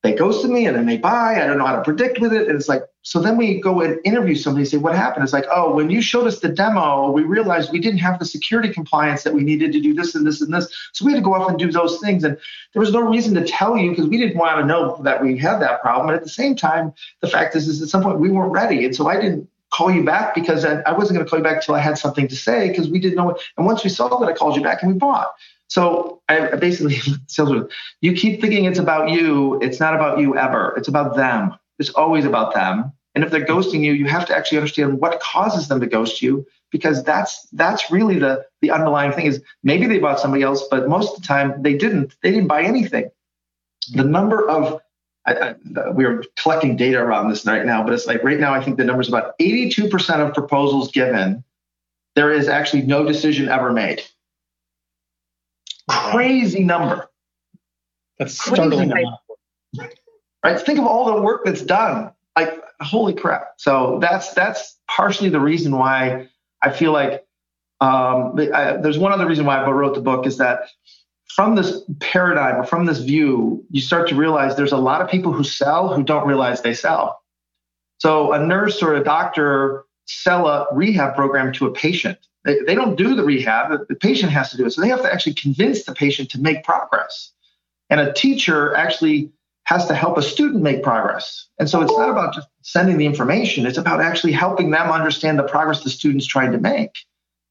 they 0.03 0.13
ghosted 0.15 0.51
me 0.51 0.67
and 0.67 0.77
then 0.77 0.87
they 0.87 0.99
buy. 0.99 1.41
I 1.41 1.47
don't 1.47 1.59
know 1.59 1.67
how 1.67 1.77
to 1.77 1.83
predict 1.83 2.21
with 2.21 2.33
it. 2.33 2.49
And 2.49 2.57
it's 2.57 2.69
like, 2.69 2.83
so 3.03 3.21
then 3.21 3.37
we 3.37 3.61
go 3.61 3.81
and 3.83 4.01
interview 4.05 4.35
somebody 4.35 4.63
and 4.63 4.69
say, 4.69 4.77
what 4.77 4.97
happened? 4.97 5.23
It's 5.23 5.33
like, 5.33 5.47
oh, 5.51 5.73
when 5.75 5.91
you 5.91 6.03
showed 6.03 6.27
us 6.27 6.41
the 6.41 6.49
demo, 6.49 7.11
we 7.11 7.23
realized 7.23 7.71
we 7.71 7.79
didn't 7.79 8.01
have 8.01 8.19
the 8.19 8.25
security 8.25 8.73
compliance 8.73 9.23
that 9.23 9.33
we 9.33 9.43
needed 9.43 9.73
to 9.73 9.81
do 9.81 9.95
this 9.95 10.17
and 10.17 10.27
this 10.27 10.41
and 10.41 10.53
this. 10.53 10.73
So 10.93 11.05
we 11.05 11.13
had 11.13 11.19
to 11.19 11.25
go 11.25 11.35
off 11.35 11.49
and 11.49 11.59
do 11.59 11.71
those 11.71 12.01
things. 12.01 12.25
And 12.25 12.37
there 12.73 12.81
was 12.81 12.93
no 12.93 13.01
reason 13.01 13.35
to 13.35 13.45
tell 13.45 13.77
you 13.77 13.91
because 13.91 14.09
we 14.09 14.19
didn't 14.19 14.37
want 14.37 14.59
to 14.59 14.67
know 14.67 15.01
that 15.03 15.23
we 15.23 15.39
had 15.39 15.59
that 15.61 15.81
problem. 15.83 16.09
And 16.09 16.17
at 16.17 16.25
the 16.25 16.31
same 16.31 16.57
time, 16.57 16.93
the 17.21 17.29
fact 17.29 17.55
is, 17.55 17.69
is 17.69 17.81
at 17.81 17.89
some 17.89 18.03
point 18.03 18.19
we 18.19 18.31
weren't 18.31 18.53
ready. 18.53 18.85
And 18.85 18.95
so 18.95 19.07
I 19.07 19.21
didn't 19.21 19.49
call 19.73 19.91
you 19.91 20.05
back 20.05 20.35
because 20.35 20.65
I, 20.65 20.81
I 20.83 20.93
wasn't 20.93 21.17
going 21.17 21.25
to 21.25 21.31
call 21.31 21.39
you 21.39 21.43
back 21.43 21.57
until 21.57 21.75
I 21.75 21.81
had 21.81 21.99
something 21.99 22.29
to 22.29 22.37
say 22.37 22.69
because 22.69 22.89
we 22.89 22.99
didn't 22.99 23.17
know. 23.17 23.25
What, 23.25 23.41
and 23.57 23.67
once 23.67 23.83
we 23.83 23.91
saw 23.91 24.09
that, 24.19 24.29
I 24.29 24.33
called 24.35 24.55
you 24.57 24.63
back 24.63 24.83
and 24.83 24.93
we 24.93 24.99
bought. 24.99 25.33
So 25.69 26.21
I, 26.29 26.51
I 26.51 26.57
basically, 26.57 26.97
you 28.03 28.13
keep 28.13 28.41
thinking 28.41 28.67
it's 28.67 28.79
about 28.79 29.11
you. 29.11 29.59
It's 29.63 29.81
not 29.81 29.95
about 29.95 30.19
you 30.19 30.37
ever. 30.37 30.75
It's 30.77 30.89
about 30.89 31.17
them. 31.17 31.55
It's 31.79 31.91
always 31.91 32.27
about 32.27 32.53
them. 32.53 32.93
And 33.15 33.25
if 33.25 33.31
they're 33.31 33.45
ghosting 33.45 33.81
you, 33.81 33.93
you 33.93 34.07
have 34.07 34.27
to 34.27 34.37
actually 34.37 34.59
understand 34.59 35.01
what 35.01 35.21
causes 35.21 35.69
them 35.69 35.81
to 35.81 35.87
ghost 35.87 36.21
you 36.21 36.47
because 36.71 37.03
that's 37.05 37.49
that's 37.53 37.91
really 37.91 38.19
the 38.19 38.45
the 38.61 38.71
underlying 38.71 39.13
thing 39.13 39.27
is 39.27 39.43
maybe 39.63 39.87
they 39.87 39.99
bought 39.99 40.21
somebody 40.21 40.43
else, 40.43 40.67
but 40.71 40.89
most 40.89 41.15
of 41.15 41.23
the 41.23 41.27
time 41.27 41.63
they 41.63 41.75
didn't. 41.75 42.15
They 42.23 42.31
didn't 42.31 42.49
buy 42.49 42.63
anything. 42.63 43.11
The 43.95 44.05
number 44.05 44.49
of 44.49 44.81
I, 45.27 45.35
I, 45.35 45.55
we're 45.91 46.25
collecting 46.37 46.77
data 46.77 46.99
around 46.99 47.31
this 47.31 47.47
right 47.47 47.65
now, 47.65 47.83
but 47.85 47.93
it's 47.93 48.07
like 48.07 48.23
right 48.25 48.41
now, 48.41 48.53
I 48.55 48.63
think 48.63 48.77
the 48.77 48.85
number 48.85 49.01
is 49.01 49.09
about 49.09 49.39
82% 49.39 50.27
of 50.27 50.35
proposals 50.35 50.91
given, 50.91 51.45
there 52.15 52.33
is 52.33 52.49
actually 52.49 52.83
no 52.83 53.05
decision 53.05 53.49
ever 53.49 53.73
made. 53.73 54.03
Crazy 55.89 56.65
number. 56.65 57.09
That's 58.19 58.39
Crazy 58.39 58.55
startling. 58.55 58.93
Right? 60.45 60.61
Think 60.61 60.79
of 60.79 60.87
all 60.87 61.15
the 61.15 61.23
work 61.23 61.45
that's 61.45 61.63
done. 61.63 62.13
Like, 62.37 62.63
holy 62.81 63.15
crap. 63.15 63.55
So 63.59 63.99
that's 64.01 64.33
that's 64.35 64.79
partially 64.89 65.29
the 65.29 65.41
reason 65.41 65.77
why 65.77 66.29
I 66.63 66.71
feel 66.71 66.93
like 66.93 67.25
um, 67.81 68.39
I, 68.55 68.77
there's 68.77 68.99
one 68.99 69.13
other 69.13 69.27
reason 69.27 69.45
why 69.45 69.63
I 69.63 69.71
wrote 69.71 69.95
the 69.95 70.01
book 70.01 70.27
is 70.27 70.39
that 70.39 70.69
from 71.35 71.55
this 71.55 71.83
paradigm 72.01 72.61
or 72.61 72.65
from 72.65 72.85
this 72.85 72.99
view, 72.99 73.65
you 73.71 73.81
start 73.81 74.09
to 74.09 74.15
realize 74.15 74.55
there's 74.55 74.73
a 74.73 74.77
lot 74.77 75.01
of 75.01 75.09
people 75.09 75.33
who 75.33 75.45
sell 75.45 75.93
who 75.93 76.03
don't 76.03 76.27
realize 76.27 76.61
they 76.61 76.75
sell. 76.75 77.23
So 77.99 78.33
a 78.33 78.39
nurse 78.39 78.83
or 78.83 78.95
a 78.95 79.03
doctor 79.03 79.85
sell 80.07 80.47
a 80.47 80.67
rehab 80.73 81.15
program 81.15 81.53
to 81.55 81.67
a 81.67 81.73
patient. 81.73 82.19
They, 82.45 82.59
they 82.67 82.75
don't 82.75 82.97
do 82.97 83.15
the 83.15 83.23
rehab, 83.23 83.89
the 83.89 83.95
patient 83.95 84.33
has 84.33 84.51
to 84.51 84.57
do 84.57 84.67
it. 84.67 84.73
So 84.73 84.83
they 84.83 84.89
have 84.89 85.03
to 85.03 85.13
actually 85.13 85.35
convince 85.35 85.85
the 85.85 85.95
patient 85.95 86.31
to 86.33 86.41
make 86.41 86.65
progress. 86.65 87.33
And 87.89 88.01
a 88.01 88.13
teacher 88.13 88.75
actually 88.75 89.31
has 89.65 89.87
to 89.87 89.95
help 89.95 90.19
a 90.19 90.23
student 90.23 90.63
make 90.63 90.83
progress. 90.83 91.47
And 91.59 91.71
so 91.71 91.81
it's 91.81 91.97
not 91.97 92.11
about 92.11 92.35
just 92.35 92.49
sending 92.63 92.99
the 92.99 93.07
information, 93.07 93.65
it's 93.65 93.79
about 93.79 94.01
actually 94.01 94.33
helping 94.33 94.71
them 94.71 94.91
understand 94.91 95.39
the 95.39 95.45
progress 95.45 95.83
the 95.83 95.91
student's 95.91 96.27
trying 96.27 96.53
to 96.53 96.59
make. 96.59 96.91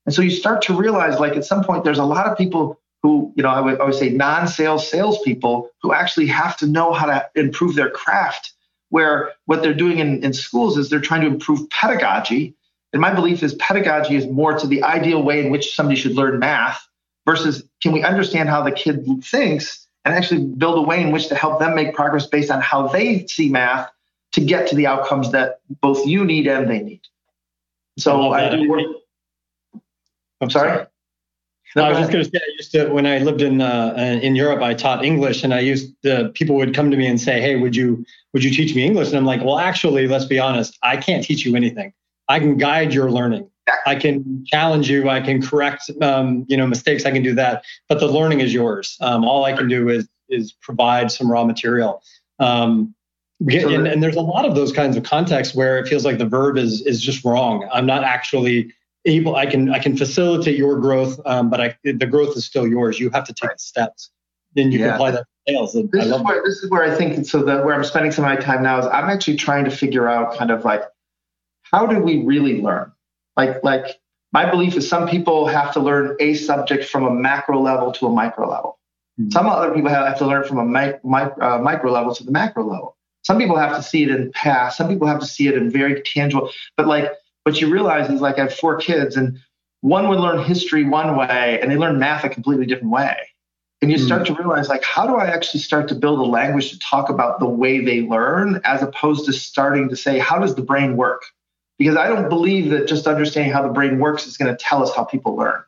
And 0.06 0.14
so 0.14 0.22
you 0.22 0.32
start 0.32 0.62
to 0.64 0.74
realize, 0.76 1.20
like, 1.20 1.38
at 1.38 1.46
some 1.46 1.64
point, 1.64 1.84
there's 1.84 2.00
a 2.00 2.04
lot 2.04 2.28
of 2.28 2.38
people 2.38 2.81
who, 3.04 3.34
you 3.36 3.44
know, 3.44 3.50
I 3.50 3.60
would 3.62 3.80
always 3.80 3.98
say 3.98 4.10
non-sales 4.10 4.90
salespeople 4.90 5.70
who 5.82 5.94
actually 5.94 6.28
have 6.28 6.58
to 6.58 6.68
know 6.68 6.94
how 6.94 7.08
to 7.08 7.30
improve 7.36 7.76
their 7.76 7.90
craft. 7.90 8.54
Where 8.90 9.32
what 9.46 9.62
they're 9.62 9.74
doing 9.74 10.00
in, 10.00 10.24
in 10.24 10.34
schools 10.34 10.78
is 10.78 10.90
they're 10.90 11.00
trying 11.00 11.22
to 11.22 11.28
improve 11.28 11.70
pedagogy. 11.70 12.56
And 12.92 13.02
my 13.02 13.14
belief 13.14 13.42
is 13.42 13.54
pedagogy 13.56 14.16
is 14.16 14.28
more 14.28 14.58
to 14.58 14.68
the 14.68 14.84
ideal 14.84 15.24
way 15.24 15.44
in 15.44 15.50
which 15.50 15.74
somebody 15.74 16.00
should 16.00 16.14
learn 16.14 16.40
math 16.40 16.86
versus 17.26 17.64
can 17.82 17.94
we 17.94 18.04
understand 18.04 18.50
how 18.50 18.62
the 18.62 18.72
kid 18.72 19.06
thinks 19.24 19.88
and 20.04 20.14
actually 20.14 20.46
build 20.46 20.78
a 20.78 20.82
way 20.82 21.02
in 21.02 21.12
which 21.12 21.28
to 21.30 21.36
help 21.36 21.60
them 21.60 21.76
make 21.76 21.94
progress 21.94 22.26
based 22.26 22.52
on 22.52 22.62
how 22.62 22.88
they 22.88 23.26
see 23.28 23.50
math 23.50 23.90
to 24.34 24.42
get 24.42 24.68
to 24.70 24.76
the 24.76 24.88
outcomes 24.88 25.32
that 25.32 25.60
both 25.82 26.06
you 26.06 26.26
need 26.26 26.48
and 26.48 26.70
they 26.70 26.82
need. 26.82 27.02
So 27.98 28.32
I, 28.32 28.48
I 28.48 28.56
do 28.56 28.70
work. 28.70 28.82
I'm 30.40 30.50
sorry. 30.50 30.86
No, 31.76 31.84
I 31.84 31.90
was 31.90 32.00
just 32.00 32.12
going 32.12 32.24
to 32.24 32.30
say, 32.30 32.38
I 32.38 32.52
used 32.58 32.72
to 32.74 32.90
when 32.90 33.06
I 33.06 33.20
lived 33.20 33.42
in 33.42 33.62
uh, 33.62 33.94
in 34.22 34.36
Europe, 34.36 34.62
I 34.62 34.74
taught 34.74 35.06
English, 35.06 35.44
and 35.44 35.54
I 35.54 35.60
used 35.60 35.94
the 36.04 36.32
people 36.34 36.56
would 36.56 36.76
come 36.76 36.92
to 36.92 36.98
me 36.98 37.08
and 37.08 37.20
say, 37.20 37.40
"Hey, 37.40 37.56
would 37.56 37.76
you 37.76 38.06
would 38.34 38.44
you 38.44 38.52
teach 38.52 38.76
me 38.76 38.84
English?" 38.84 39.10
And 39.10 39.18
I'm 39.18 39.26
like, 39.26 39.44
"Well, 39.44 39.58
actually, 39.58 40.08
let's 40.08 40.26
be 40.26 40.38
honest, 40.40 40.78
I 40.84 40.98
can't 40.98 41.24
teach 41.24 41.46
you 41.46 41.56
anything. 41.56 41.94
I 42.28 42.40
can 42.40 42.58
guide 42.58 42.94
your 42.94 43.10
learning. 43.10 43.50
I 43.86 43.96
can 43.96 44.46
challenge 44.46 44.90
you. 44.90 45.10
I 45.10 45.22
can 45.22 45.42
correct 45.42 45.90
um, 46.02 46.46
you 46.50 46.58
know 46.58 46.68
mistakes. 46.68 47.06
I 47.06 47.12
can 47.12 47.24
do 47.24 47.34
that, 47.36 47.64
but 47.88 48.00
the 48.00 48.08
learning 48.08 48.42
is 48.42 48.54
yours. 48.54 48.98
Um, 49.00 49.24
all 49.24 49.46
I 49.46 49.54
can 49.54 49.68
do 49.68 49.88
is 49.88 50.10
is 50.30 50.52
provide 50.52 51.12
some 51.12 51.32
raw 51.32 51.46
material. 51.46 52.02
Um, 52.40 52.96
and, 53.40 53.88
and, 53.88 54.04
there's 54.04 54.16
a 54.16 54.22
lot 54.22 54.46
of 54.46 54.54
those 54.54 54.72
kinds 54.72 54.96
of 54.96 55.04
contexts 55.04 55.56
where 55.56 55.80
it 55.80 55.88
feels 55.88 56.06
like 56.06 56.20
the 56.20 56.26
verb 56.26 56.58
is 56.58 56.82
is 56.86 57.02
just 57.02 57.24
wrong. 57.26 57.68
I'm 57.72 57.86
not 57.86 58.04
actually 58.04 58.74
able. 59.06 59.36
I 59.36 59.46
can 59.46 59.70
I 59.70 59.80
can 59.80 59.98
facilitate 59.98 60.58
your 60.58 60.80
growth, 60.80 61.20
um, 61.26 61.50
but 61.50 61.62
I, 61.62 61.78
the 61.84 62.06
growth 62.06 62.36
is 62.38 62.46
still 62.46 62.68
yours. 62.68 63.00
You 63.00 63.10
have 63.12 63.26
to 63.26 63.34
take 63.34 63.52
the 63.52 63.60
steps. 63.60 64.12
Then 64.54 64.72
you 64.72 64.80
yeah. 64.80 64.88
can 64.88 64.96
apply 64.96 65.12
that 65.12 65.26
sales. 65.48 65.74
this 65.74 66.06
is 66.06 66.22
where 66.22 66.44
this 66.44 66.58
is 66.64 66.70
where 66.70 66.84
I 66.84 66.96
think 66.96 67.26
so 67.26 67.44
that 67.44 67.66
where 67.66 67.76
I'm 67.76 67.84
spending 67.84 68.12
some 68.12 68.26
of 68.26 68.30
my 68.30 68.36
time 68.36 68.64
now 68.64 68.80
is 68.80 68.86
I'm 68.86 69.10
actually 69.10 69.38
trying 69.38 69.66
to 69.66 69.72
figure 69.72 70.08
out 70.08 70.38
kind 70.38 70.52
of 70.52 70.66
like 70.66 70.84
how 71.62 71.86
do 71.86 72.00
we 72.00 72.24
really 72.24 72.62
learn? 72.62 72.92
Like 73.38 73.64
like 73.64 74.00
my 74.34 74.50
belief 74.50 74.76
is 74.76 74.88
some 74.88 75.08
people 75.08 75.48
have 75.48 75.74
to 75.74 75.80
learn 75.80 76.16
a 76.20 76.34
subject 76.36 76.86
from 76.86 77.06
a 77.06 77.12
macro 77.12 77.62
level 77.62 77.92
to 77.94 78.08
a 78.08 78.10
micro 78.10 78.50
level. 78.50 78.80
Mm-hmm. 79.20 79.32
Some 79.32 79.48
other 79.48 79.74
people 79.74 79.90
have 79.90 80.18
to 80.20 80.26
learn 80.26 80.46
from 80.46 80.60
a 80.60 80.66
mic, 80.66 81.04
mic, 81.04 81.34
uh, 81.42 81.58
micro 81.58 81.92
level 81.92 82.16
to 82.16 82.24
the 82.24 82.32
macro 82.32 82.64
level. 82.64 82.98
Some 83.24 83.38
people 83.38 83.58
have 83.58 83.76
to 83.76 83.84
see 83.84 84.04
it 84.04 84.10
in 84.10 84.32
past. 84.32 84.78
Some 84.78 84.88
people 84.88 85.08
have 85.08 85.20
to 85.20 85.26
see 85.26 85.48
it 85.48 85.56
in 85.56 85.70
very 85.70 86.02
tangible. 86.02 86.50
But 86.78 86.88
like 86.88 87.12
what 87.44 87.60
you 87.60 87.72
realize 87.72 88.10
is 88.10 88.22
like 88.22 88.38
I 88.38 88.44
have 88.44 88.54
four 88.54 88.78
kids 88.78 89.16
and 89.16 89.40
one 89.82 90.08
would 90.10 90.20
learn 90.20 90.44
history 90.44 90.84
one 90.84 91.16
way 91.18 91.60
and 91.62 91.72
they 91.72 91.76
learn 91.76 92.00
math 92.00 92.24
a 92.24 92.30
completely 92.30 92.66
different 92.66 92.92
way. 92.92 93.16
And 93.82 93.92
you 93.92 93.98
start 93.98 94.24
mm-hmm. 94.24 94.36
to 94.36 94.40
realize 94.40 94.70
like 94.70 94.84
how 94.84 95.08
do 95.08 95.16
I 95.16 95.26
actually 95.26 95.62
start 95.62 95.88
to 95.88 95.96
build 95.96 96.20
a 96.20 96.24
language 96.24 96.70
to 96.72 96.80
talk 96.80 97.10
about 97.10 97.40
the 97.40 97.48
way 97.48 97.84
they 97.84 98.02
learn 98.02 98.62
as 98.64 98.84
opposed 98.84 99.26
to 99.26 99.34
starting 99.34 99.90
to 99.90 99.96
say 99.96 100.20
how 100.20 100.38
does 100.38 100.54
the 100.54 100.62
brain 100.62 100.98
work? 100.98 101.24
Because 101.80 101.96
I 101.96 102.08
don't 102.08 102.30
believe 102.30 102.70
that 102.70 102.88
just 102.88 103.08
understanding 103.08 103.52
how 103.52 103.64
the 103.64 103.74
brain 103.74 103.98
works 103.98 104.28
is 104.28 104.38
going 104.38 104.56
to 104.56 104.64
tell 104.64 104.84
us 104.84 104.96
how 104.96 105.04
people 105.04 105.36
learn. 105.36 105.64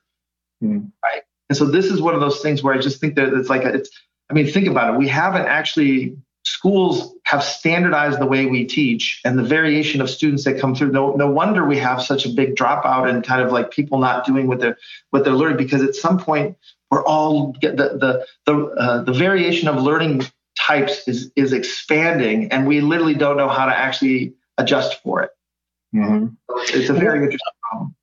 Mm. 0.64 0.92
Right. 1.04 1.24
And 1.50 1.58
so 1.58 1.66
this 1.66 1.86
is 1.86 2.02
one 2.02 2.14
of 2.14 2.22
those 2.22 2.40
things 2.40 2.62
where 2.62 2.76
I 2.76 2.78
just 2.78 3.02
think 3.02 3.16
that 3.16 3.34
it's 3.34 3.50
like 3.50 3.64
a, 3.64 3.74
it's 3.74 3.90
I 4.30 4.34
mean 4.34 4.46
think 4.46 4.68
about 4.68 4.94
it. 4.94 4.98
We 4.98 5.08
haven't 5.08 5.48
actually 5.48 6.16
schools 6.44 7.14
have 7.24 7.44
standardized 7.44 8.20
the 8.20 8.26
way 8.26 8.46
we 8.46 8.66
teach 8.66 9.22
and 9.24 9.38
the 9.38 9.44
variation 9.44 10.02
of 10.02 10.10
students 10.10 10.44
that 10.44 10.60
come 10.60 10.76
through. 10.76 10.92
No, 10.92 11.14
no 11.14 11.30
wonder 11.30 11.66
we 11.66 11.78
have 11.78 12.02
such 12.02 12.26
a 12.26 12.30
big 12.30 12.56
dropout 12.56 13.10
and 13.10 13.24
kind 13.24 13.42
of 13.42 13.52
like 13.52 13.72
people 13.72 13.98
not 14.00 14.26
doing 14.26 14.48
what 14.48 14.60
they're 14.60 14.78
what 15.12 15.24
they're 15.24 15.34
learning 15.34 15.58
because 15.58 15.82
at 15.82 15.96
some 15.96 16.20
point 16.20 16.58
we're 16.92 17.04
all 17.06 17.54
the 17.62 17.70
the 17.72 18.26
the 18.46 18.66
uh, 18.78 19.04
the 19.04 19.14
variation 19.14 19.68
of 19.68 19.82
learning 19.82 20.24
types 20.58 21.08
is 21.08 21.32
is 21.36 21.54
expanding 21.54 22.52
and 22.52 22.68
we 22.68 22.82
literally 22.82 23.16
don't 23.16 23.38
know 23.38 23.50
how 23.50 23.66
to 23.66 23.76
actually 23.76 24.34
adjust 24.58 25.02
for 25.02 25.24
it. 25.24 25.32
Mm-hmm. 25.96 26.28
It's 26.78 26.90
a 26.90 26.94
very 26.94 27.20
interesting 27.20 27.40
problem. 27.70 27.96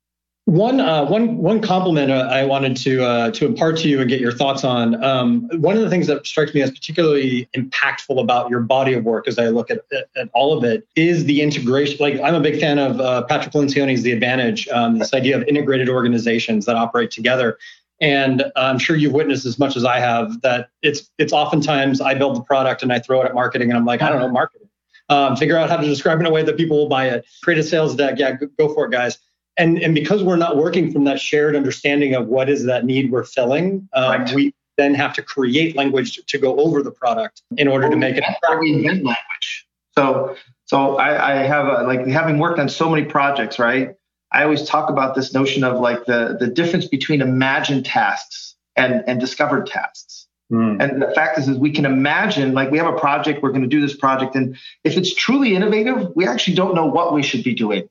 One, 0.45 0.79
uh, 0.79 1.05
one, 1.05 1.37
one 1.37 1.61
compliment 1.61 2.11
uh, 2.11 2.27
I 2.31 2.45
wanted 2.45 2.75
to 2.77 3.05
uh, 3.05 3.31
to 3.31 3.45
impart 3.45 3.77
to 3.77 3.87
you 3.87 4.01
and 4.01 4.09
get 4.09 4.19
your 4.19 4.31
thoughts 4.31 4.63
on. 4.63 5.01
Um, 5.03 5.47
one 5.61 5.75
of 5.75 5.83
the 5.83 5.89
things 5.89 6.07
that 6.07 6.25
strikes 6.25 6.55
me 6.55 6.63
as 6.63 6.71
particularly 6.71 7.47
impactful 7.55 8.19
about 8.19 8.49
your 8.49 8.61
body 8.61 8.93
of 8.93 9.03
work, 9.03 9.27
as 9.27 9.37
I 9.37 9.49
look 9.49 9.69
at, 9.69 9.81
at, 9.91 10.09
at 10.15 10.29
all 10.33 10.57
of 10.57 10.63
it, 10.63 10.87
is 10.95 11.25
the 11.25 11.43
integration. 11.43 11.97
Like 11.99 12.19
I'm 12.19 12.33
a 12.33 12.39
big 12.39 12.59
fan 12.59 12.79
of 12.79 12.99
uh, 12.99 13.21
Patrick 13.25 13.53
Lencioni's 13.53 14.01
The 14.01 14.11
Advantage, 14.13 14.67
um, 14.69 14.97
this 14.97 15.13
idea 15.13 15.37
of 15.37 15.43
integrated 15.43 15.89
organizations 15.89 16.65
that 16.65 16.75
operate 16.75 17.11
together. 17.11 17.59
And 18.01 18.43
I'm 18.55 18.79
sure 18.79 18.95
you've 18.95 19.13
witnessed 19.13 19.45
as 19.45 19.59
much 19.59 19.77
as 19.77 19.85
I 19.85 19.99
have 19.99 20.41
that 20.41 20.69
it's 20.81 21.11
it's 21.19 21.33
oftentimes 21.33 22.01
I 22.01 22.15
build 22.15 22.35
the 22.35 22.41
product 22.41 22.81
and 22.81 22.91
I 22.91 22.97
throw 22.97 23.21
it 23.21 23.25
at 23.25 23.35
marketing 23.35 23.69
and 23.69 23.77
I'm 23.77 23.85
like 23.85 24.01
I 24.01 24.09
don't 24.09 24.19
know 24.19 24.31
marketing. 24.31 24.69
Um, 25.07 25.35
figure 25.35 25.57
out 25.57 25.69
how 25.69 25.77
to 25.77 25.85
describe 25.85 26.17
it 26.17 26.21
in 26.21 26.25
a 26.25 26.31
way 26.31 26.41
that 26.41 26.57
people 26.57 26.77
will 26.77 26.89
buy 26.89 27.09
it. 27.09 27.25
Create 27.43 27.59
a 27.59 27.63
sales 27.63 27.95
deck. 27.95 28.15
Yeah, 28.17 28.37
go 28.57 28.73
for 28.73 28.85
it, 28.85 28.91
guys 28.91 29.19
and 29.57 29.77
and 29.79 29.93
because 29.93 30.23
we're 30.23 30.37
not 30.37 30.57
working 30.57 30.91
from 30.91 31.03
that 31.05 31.19
shared 31.19 31.55
understanding 31.55 32.15
of 32.15 32.27
what 32.27 32.49
is 32.49 32.65
that 32.65 32.85
need 32.85 33.11
we're 33.11 33.23
filling, 33.23 33.87
um, 33.93 34.21
right. 34.21 34.33
we 34.33 34.53
then 34.77 34.93
have 34.93 35.13
to 35.13 35.21
create 35.21 35.75
language 35.75 36.19
to 36.25 36.37
go 36.37 36.57
over 36.59 36.81
the 36.81 36.91
product 36.91 37.41
in 37.57 37.67
order 37.67 37.87
well, 37.87 37.91
to 37.91 37.97
make 37.97 38.17
it. 38.17 38.23
We 38.59 38.73
invent 38.73 39.03
language. 39.03 39.67
So 39.97 40.35
so 40.65 40.97
I, 40.97 41.33
I 41.33 41.43
have 41.43 41.67
a, 41.67 41.83
like 41.83 42.07
having 42.07 42.39
worked 42.39 42.59
on 42.59 42.69
so 42.69 42.89
many 42.89 43.03
projects, 43.05 43.59
right? 43.59 43.95
I 44.31 44.43
always 44.43 44.63
talk 44.63 44.89
about 44.89 45.15
this 45.15 45.33
notion 45.33 45.63
of 45.63 45.79
like 45.79 46.05
the 46.05 46.37
the 46.39 46.47
difference 46.47 46.87
between 46.87 47.21
imagined 47.21 47.85
tasks 47.85 48.55
and 48.75 49.03
and 49.05 49.19
discovered 49.19 49.67
tasks. 49.67 50.27
Mm. 50.51 50.81
And 50.83 51.01
the 51.01 51.11
fact 51.15 51.37
is, 51.39 51.47
is 51.47 51.57
we 51.57 51.71
can 51.71 51.85
imagine 51.85 52.53
like 52.53 52.71
we 52.71 52.77
have 52.77 52.93
a 52.93 52.97
project, 52.97 53.41
we're 53.41 53.51
going 53.51 53.61
to 53.61 53.69
do 53.69 53.79
this 53.79 53.95
project, 53.95 54.35
and 54.35 54.57
if 54.83 54.97
it's 54.97 55.13
truly 55.13 55.55
innovative, 55.55 56.11
we 56.15 56.27
actually 56.27 56.55
don't 56.55 56.75
know 56.75 56.85
what 56.85 57.13
we 57.13 57.23
should 57.23 57.43
be 57.43 57.53
doing 57.53 57.87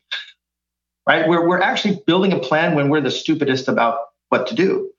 right? 1.06 1.28
We're, 1.28 1.46
we're 1.46 1.60
actually 1.60 2.02
building 2.06 2.32
a 2.32 2.38
plan 2.38 2.74
when 2.74 2.88
we're 2.88 3.00
the 3.00 3.10
stupidest 3.10 3.68
about 3.68 3.98
what 4.28 4.46
to 4.48 4.54
do. 4.54 4.90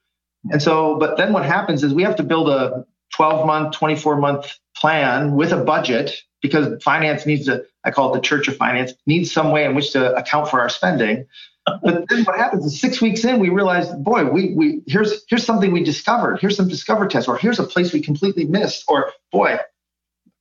And 0.51 0.61
so, 0.61 0.97
but 0.97 1.17
then 1.17 1.33
what 1.33 1.45
happens 1.45 1.83
is 1.83 1.93
we 1.93 2.03
have 2.03 2.15
to 2.15 2.23
build 2.23 2.49
a 2.49 2.85
12 3.13 3.45
month, 3.45 3.75
24 3.75 4.17
month 4.17 4.57
plan 4.75 5.35
with 5.35 5.51
a 5.51 5.63
budget 5.63 6.23
because 6.41 6.81
finance 6.83 7.25
needs 7.25 7.45
to, 7.45 7.63
I 7.83 7.91
call 7.91 8.13
it 8.13 8.17
the 8.17 8.21
church 8.21 8.47
of 8.47 8.57
finance, 8.57 8.93
needs 9.05 9.31
some 9.31 9.51
way 9.51 9.65
in 9.65 9.75
which 9.75 9.91
to 9.91 10.15
account 10.15 10.49
for 10.49 10.59
our 10.59 10.69
spending. 10.69 11.27
But 11.65 12.09
then 12.09 12.23
what 12.23 12.37
happens 12.37 12.65
is 12.65 12.81
six 12.81 13.01
weeks 13.01 13.23
in, 13.23 13.39
we 13.39 13.49
realize, 13.49 13.87
boy, 13.89 14.25
we, 14.25 14.53
we 14.55 14.81
here's 14.87 15.23
here's 15.29 15.45
something 15.45 15.71
we 15.71 15.83
discovered. 15.83 16.39
Here's 16.41 16.57
some 16.57 16.67
discover 16.67 17.07
tests, 17.07 17.29
or 17.29 17.37
here's 17.37 17.59
a 17.59 17.63
place 17.63 17.93
we 17.93 18.01
completely 18.01 18.45
missed, 18.45 18.83
or 18.87 19.11
boy, 19.31 19.59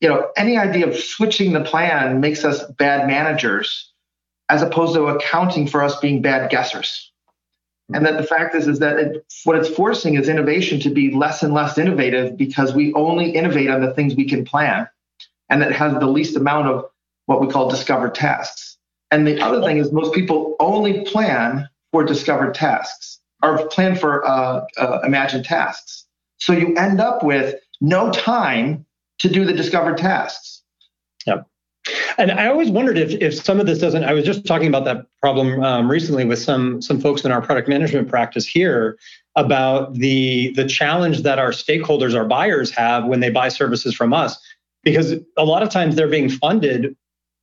you 0.01 0.09
know, 0.09 0.31
any 0.37 0.57
idea 0.57 0.89
of 0.89 0.97
switching 0.97 1.53
the 1.53 1.63
plan 1.63 2.21
makes 2.21 2.43
us 2.43 2.65
bad 2.79 3.07
managers 3.07 3.90
as 4.51 4.63
opposed 4.63 4.95
to 4.95 5.07
accounting 5.07 5.67
for 5.67 5.83
us 5.83 5.99
being 6.01 6.21
bad 6.21 6.51
guessers. 6.51 7.07
And 7.93 8.05
that 8.07 8.19
the 8.19 8.23
fact 8.23 8.55
is, 8.55 8.69
is 8.69 8.79
that 8.81 8.99
it, 8.99 9.25
what 9.45 9.57
it's 9.57 9.69
forcing 9.69 10.15
is 10.15 10.29
innovation 10.29 10.79
to 10.81 10.91
be 10.91 11.13
less 11.13 11.43
and 11.43 11.55
less 11.55 11.77
innovative 11.79 12.37
because 12.37 12.73
we 12.75 12.93
only 12.95 13.31
innovate 13.31 13.69
on 13.69 13.81
the 13.81 13.93
things 13.95 14.15
we 14.15 14.29
can 14.29 14.45
plan, 14.45 14.89
and 15.49 15.63
that 15.63 15.73
has 15.73 15.95
the 15.95 16.07
least 16.07 16.37
amount 16.37 16.69
of 16.69 16.85
what 17.27 17.41
we 17.41 17.49
call 17.49 17.69
discovered 17.69 18.15
tasks. 18.15 18.77
And 19.11 19.27
the 19.27 19.41
other 19.41 19.63
thing 19.63 19.79
is, 19.79 19.91
most 19.91 20.15
people 20.15 20.55
only 20.61 21.05
plan 21.05 21.69
for 21.91 22.05
discovered 22.05 22.55
tasks 22.55 23.19
or 23.43 23.67
plan 23.69 23.97
for 23.97 24.25
uh, 24.25 24.67
uh, 24.77 25.01
imagined 25.05 25.45
tasks. 25.45 26.07
So 26.39 26.53
you 26.53 26.75
end 26.77 27.01
up 27.01 27.25
with 27.25 27.57
no 27.81 28.11
time 28.13 28.87
to 29.19 29.29
do 29.29 29.45
the 29.45 29.53
discovered 29.53 29.99
tasks. 29.99 30.63
Yep. 31.27 31.47
And 32.19 32.31
I 32.31 32.49
always 32.49 32.71
wondered 32.71 32.99
if, 32.99 33.13
if 33.23 33.35
some 33.35 33.61
of 33.61 33.67
this 33.67 33.79
doesn't. 33.79 34.05
I 34.05 34.13
was 34.13 34.25
just 34.25 34.45
talking 34.47 34.69
about 34.69 34.85
that 34.85 35.07
problem 35.23 35.63
um, 35.63 35.91
recently 35.91 36.25
with 36.25 36.39
some 36.39 36.83
some 36.83 37.01
folks 37.01 37.25
in 37.25 37.33
our 37.33 37.41
product 37.41 37.69
management 37.69 38.09
practice 38.09 38.47
here 38.47 38.99
about 39.37 39.95
the 39.95 40.53
the 40.55 40.67
challenge 40.67 41.23
that 41.23 41.39
our 41.39 41.51
stakeholders, 41.51 42.15
our 42.15 42.27
buyers, 42.27 42.71
have 42.71 43.07
when 43.07 43.21
they 43.21 43.31
buy 43.31 43.49
services 43.49 43.95
from 43.95 44.13
us, 44.13 44.39
because 44.83 45.15
a 45.39 45.45
lot 45.45 45.63
of 45.63 45.71
times 45.71 45.97
they're 45.97 46.09
being 46.09 46.29
funded 46.29 46.95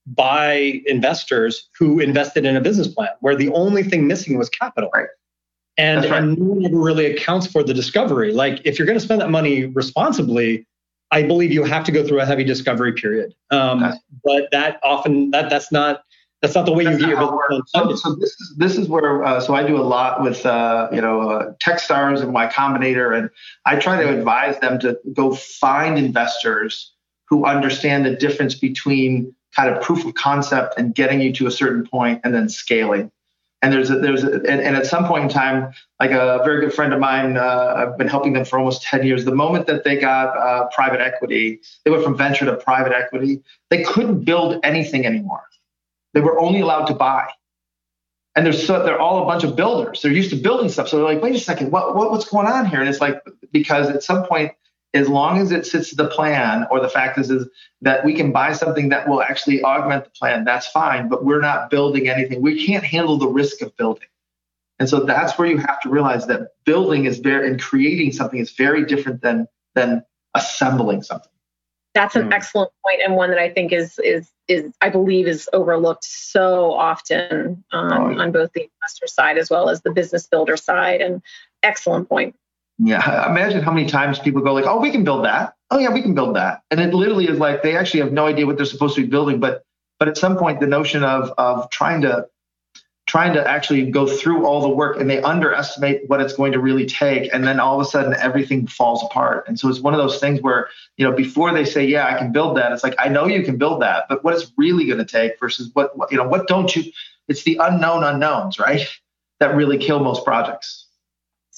by 0.06 0.82
investors 0.86 1.70
who 1.78 2.00
invested 2.00 2.46
in 2.46 2.56
a 2.56 2.62
business 2.62 2.88
plan 2.88 3.10
where 3.20 3.36
the 3.36 3.50
only 3.50 3.84
thing 3.84 4.08
missing 4.08 4.38
was 4.38 4.50
capital. 4.50 4.90
Right. 4.94 5.08
And, 5.80 6.06
right. 6.06 6.24
and 6.24 6.38
no 6.38 6.46
one 6.54 6.66
ever 6.66 6.78
really 6.78 7.06
accounts 7.06 7.46
for 7.46 7.64
the 7.64 7.74
discovery. 7.74 8.34
Like 8.34 8.62
if 8.66 8.80
you're 8.80 8.88
going 8.88 8.98
to 8.98 9.04
spend 9.04 9.22
that 9.22 9.30
money 9.30 9.66
responsibly, 9.66 10.66
I 11.12 11.24
believe 11.24 11.52
you 11.52 11.64
have 11.64 11.84
to 11.86 11.92
go 11.92 12.06
through 12.06 12.20
a 12.20 12.26
heavy 12.26 12.44
discovery 12.44 12.94
period. 12.94 13.34
Um, 13.52 13.84
okay. 13.84 13.98
But 14.24 14.50
that 14.52 14.80
often 14.84 15.32
that 15.32 15.50
that's 15.50 15.72
not 15.72 16.04
that's 16.42 16.54
not 16.54 16.66
the 16.66 16.74
way 16.74 16.84
that's 16.84 17.00
you 17.00 17.08
get 17.08 17.18
your 17.18 17.46
business 17.50 17.72
so, 17.74 17.96
so, 17.96 18.16
this 18.16 18.30
is 18.30 18.56
this 18.58 18.78
is 18.78 18.88
where 18.88 19.24
uh, 19.24 19.40
so 19.40 19.56
I 19.56 19.66
do 19.66 19.78
a 19.78 19.84
lot 19.84 20.22
with 20.22 20.46
uh, 20.46 20.90
you 20.92 21.02
know 21.02 21.30
uh, 21.30 21.54
TechStars 21.64 22.22
and 22.22 22.34
Y 22.34 22.48
Combinator, 22.48 23.18
and 23.18 23.30
I 23.66 23.78
try 23.78 24.02
to 24.02 24.18
advise 24.18 24.60
them 24.60 24.80
to 24.80 25.00
go 25.14 25.34
find 25.34 25.98
investors 25.98 26.94
who 27.30 27.46
understand 27.46 28.06
the 28.06 28.16
difference 28.16 28.56
between 28.56 29.34
kind 29.56 29.74
of 29.74 29.82
proof 29.82 30.06
of 30.06 30.14
concept 30.14 30.76
and 30.78 30.94
getting 30.94 31.20
you 31.20 31.34
to 31.34 31.48
a 31.48 31.52
certain 31.52 31.86
point 31.86 32.22
and 32.24 32.34
then 32.34 32.50
scaling. 32.50 33.12
And 33.68 33.74
there's 33.74 33.90
a, 33.90 34.00
there's 34.00 34.24
a, 34.24 34.36
and, 34.36 34.62
and, 34.62 34.78
at 34.78 34.86
some 34.86 35.06
point 35.06 35.24
in 35.24 35.30
time, 35.30 35.74
like 36.00 36.12
a 36.12 36.40
very 36.46 36.62
good 36.62 36.74
friend 36.74 36.94
of 36.94 37.02
mine, 37.02 37.36
uh, 37.36 37.74
I've 37.76 37.98
been 37.98 38.08
helping 38.08 38.32
them 38.32 38.46
for 38.46 38.58
almost 38.58 38.82
10 38.84 39.06
years. 39.06 39.26
The 39.26 39.36
moment 39.36 39.68
that 39.68 39.84
they 39.84 39.98
got 39.98 40.38
uh, 40.38 40.70
private 40.74 41.02
equity, 41.02 41.60
they 41.84 41.92
went 41.92 42.02
from 42.02 42.16
venture 42.16 42.46
to 42.46 42.56
private 42.56 42.94
equity. 42.94 43.44
They 43.70 43.84
couldn't 43.84 44.24
build 44.24 44.62
anything 44.64 45.06
anymore. 45.06 45.44
They 46.14 46.22
were 46.22 46.40
only 46.40 46.62
allowed 46.62 46.86
to 46.86 46.94
buy. 46.94 47.30
And 48.38 48.46
they're 48.46 48.54
so, 48.54 48.86
they're 48.86 49.02
all 49.02 49.22
a 49.22 49.26
bunch 49.26 49.44
of 49.44 49.58
builders. 49.58 50.02
They're 50.02 50.14
used 50.14 50.30
to 50.30 50.38
building 50.38 50.70
stuff. 50.70 50.88
So 50.88 50.96
they're 50.96 51.14
like, 51.14 51.22
wait 51.22 51.36
a 51.36 51.40
second, 51.40 51.70
what, 51.70 51.94
what 51.94 52.10
what's 52.10 52.30
going 52.30 52.48
on 52.48 52.68
here? 52.68 52.80
And 52.80 52.88
it's 52.88 53.02
like 53.02 53.22
because 53.52 53.90
at 53.90 54.02
some 54.02 54.26
point 54.26 54.54
as 54.98 55.08
long 55.08 55.40
as 55.40 55.52
it 55.52 55.66
sits 55.66 55.92
the 55.92 56.08
plan 56.08 56.66
or 56.72 56.80
the 56.80 56.90
fact 56.90 57.18
is, 57.18 57.30
is 57.30 57.48
that 57.82 58.04
we 58.04 58.14
can 58.14 58.32
buy 58.32 58.54
something 58.54 58.90
that 58.90 59.08
will 59.08 59.22
actually 59.22 59.64
augment 59.64 60.04
the 60.04 60.10
plan 60.12 60.44
that's 60.44 60.68
fine 60.68 61.08
but 61.08 61.24
we're 61.24 61.42
not 61.42 61.70
building 61.70 62.10
anything 62.10 62.42
we 62.42 62.66
can't 62.66 62.84
handle 62.84 63.18
the 63.18 63.28
risk 63.28 63.62
of 63.62 63.76
building 63.78 64.08
and 64.80 64.88
so 64.88 65.02
that's 65.02 65.38
where 65.38 65.48
you 65.48 65.58
have 65.58 65.80
to 65.82 65.90
realize 65.90 66.28
that 66.28 66.50
building 66.66 67.06
is 67.06 67.20
very 67.20 67.50
and 67.50 67.62
creating 67.62 68.12
something 68.12 68.40
is 68.40 68.52
very 68.52 68.86
different 68.86 69.22
than 69.22 69.48
than 69.76 70.04
assembling 70.36 71.02
something 71.02 71.32
that's 71.94 72.16
an 72.16 72.30
mm. 72.30 72.34
excellent 72.34 72.72
point 72.86 73.02
and 73.04 73.16
one 73.16 73.30
that 73.30 73.40
i 73.40 73.50
think 73.50 73.72
is 73.72 74.00
is 74.00 74.32
is 74.48 74.74
i 74.82 74.90
believe 74.90 75.28
is 75.28 75.50
overlooked 75.54 76.04
so 76.04 76.74
often 76.74 77.64
um, 77.72 77.92
oh, 77.92 78.10
yeah. 78.10 78.20
on 78.20 78.32
both 78.32 78.52
the 78.54 78.70
investor 78.82 79.08
side 79.08 79.38
as 79.38 79.50
well 79.50 79.70
as 79.70 79.82
the 79.82 79.92
business 79.92 80.28
builder 80.28 80.58
side 80.58 81.02
and 81.02 81.22
excellent 81.64 82.08
point 82.08 82.36
Yeah, 82.80 83.30
imagine 83.30 83.64
how 83.64 83.72
many 83.72 83.88
times 83.88 84.20
people 84.20 84.42
go 84.42 84.54
like, 84.54 84.66
"Oh, 84.66 84.80
we 84.80 84.92
can 84.92 85.04
build 85.04 85.26
that." 85.26 85.56
Oh 85.72 85.80
yeah, 85.80 85.92
we 85.92 86.02
can 86.02 86.14
build 86.14 86.36
that, 86.36 86.62
and 86.70 86.80
it 86.80 86.94
literally 86.94 87.28
is 87.28 87.40
like 87.40 87.64
they 87.64 87.76
actually 87.76 88.02
have 88.02 88.12
no 88.12 88.28
idea 88.28 88.46
what 88.46 88.58
they're 88.58 88.68
supposed 88.68 88.96
to 88.96 89.02
be 89.02 89.08
building. 89.08 89.40
But 89.40 89.64
but 90.00 90.08
at 90.08 90.18
some 90.18 90.38
point, 90.38 90.60
the 90.60 90.68
notion 90.68 91.04
of 91.04 91.32
of 91.38 91.70
trying 91.72 92.02
to 92.02 92.28
trying 93.08 93.34
to 93.34 93.50
actually 93.50 93.90
go 93.90 94.06
through 94.06 94.46
all 94.46 94.62
the 94.62 94.70
work 94.70 95.00
and 95.00 95.10
they 95.10 95.22
underestimate 95.22 96.08
what 96.08 96.22
it's 96.22 96.34
going 96.34 96.52
to 96.52 96.60
really 96.60 96.86
take 96.86 97.34
and 97.34 97.46
then 97.48 97.58
all 97.60 97.80
of 97.80 97.88
a 97.88 97.90
sudden 97.90 98.14
everything 98.20 98.68
falls 98.68 99.02
apart 99.04 99.48
and 99.48 99.58
so 99.58 99.70
it's 99.70 99.80
one 99.80 99.94
of 99.94 99.98
those 99.98 100.20
things 100.20 100.42
where 100.42 100.68
you 100.98 101.10
know 101.10 101.16
before 101.16 101.54
they 101.54 101.64
say 101.64 101.86
yeah 101.86 102.06
i 102.06 102.18
can 102.18 102.34
build 102.34 102.58
that 102.58 102.72
it's 102.74 102.84
like 102.84 102.96
i 103.00 103.08
know 103.08 103.26
you 103.26 103.44
can 103.44 103.58
build 103.58 103.82
that 103.82 104.06
but 104.10 104.24
what 104.26 104.34
it's 104.34 104.52
really 104.58 104.86
going 104.86 105.00
to 105.00 105.06
take 105.06 105.40
versus 105.40 105.70
what, 105.74 105.98
what 105.98 106.12
you 106.12 106.18
know 106.18 106.28
what 106.28 106.48
don't 106.48 106.76
you 106.76 106.84
it's 107.30 107.44
the 107.44 107.58
unknown 107.62 108.04
unknowns 108.04 108.60
right 108.60 108.86
that 109.40 109.56
really 109.56 109.78
kill 109.78 110.02
most 110.02 110.26
projects 110.26 110.87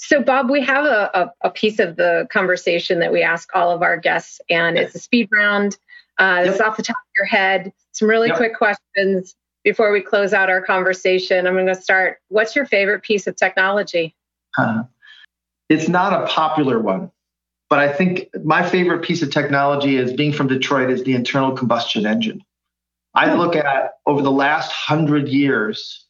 so, 0.02 0.22
Bob, 0.22 0.50
we 0.50 0.62
have 0.62 0.86
a, 0.86 1.12
a, 1.14 1.48
a, 1.48 1.52
piece 1.52 1.78
of 1.78 1.98
the 1.98 2.26
conversation 2.32 3.00
that 3.00 3.12
we 3.12 3.22
ask 3.22 3.50
all 3.54 3.72
of 3.72 3.82
our 3.82 3.98
guests, 3.98 4.40
and 4.50 4.78
it's 4.78 4.96
a 4.96 5.00
speed 5.00 5.28
round. 5.34 5.78
Uh, 6.18 6.44
yep. 6.44 6.54
It's 6.54 6.62
off 6.62 6.78
the 6.78 6.84
top 6.84 6.96
of 6.96 7.12
your 7.18 7.26
head. 7.26 7.74
Some 7.92 8.10
really 8.10 8.30
yep. 8.30 8.38
quick 8.38 8.56
questions 8.56 9.36
before 9.66 9.92
we 9.92 10.00
close 10.00 10.34
out 10.34 10.50
our 10.50 10.62
conversation. 10.62 11.46
I'm 11.46 11.54
going 11.54 11.68
to 11.68 11.76
start. 11.76 12.20
What's 12.30 12.56
your 12.56 12.66
favorite 12.66 13.04
piece 13.04 13.28
of 13.28 13.36
technology? 13.36 14.16
Uh, 14.58 14.84
it's 15.68 15.90
not 15.90 16.14
a 16.14 16.28
popular 16.28 16.80
one, 16.80 17.12
but 17.70 17.80
I 17.80 17.92
think 17.92 18.30
my 18.46 18.68
favorite 18.68 19.02
piece 19.02 19.22
of 19.22 19.32
technology 19.32 19.98
is 19.98 20.14
being 20.14 20.32
from 20.32 20.48
Detroit 20.48 20.90
is 20.90 21.04
the 21.04 21.14
internal 21.14 21.52
combustion 21.52 22.06
engine. 22.06 22.42
I 23.16 23.32
hmm. 23.32 23.38
look 23.38 23.58
at 23.58 23.96
over 24.06 24.22
the 24.22 24.32
last 24.32 24.72
hundred 24.72 25.28
years 25.28 26.06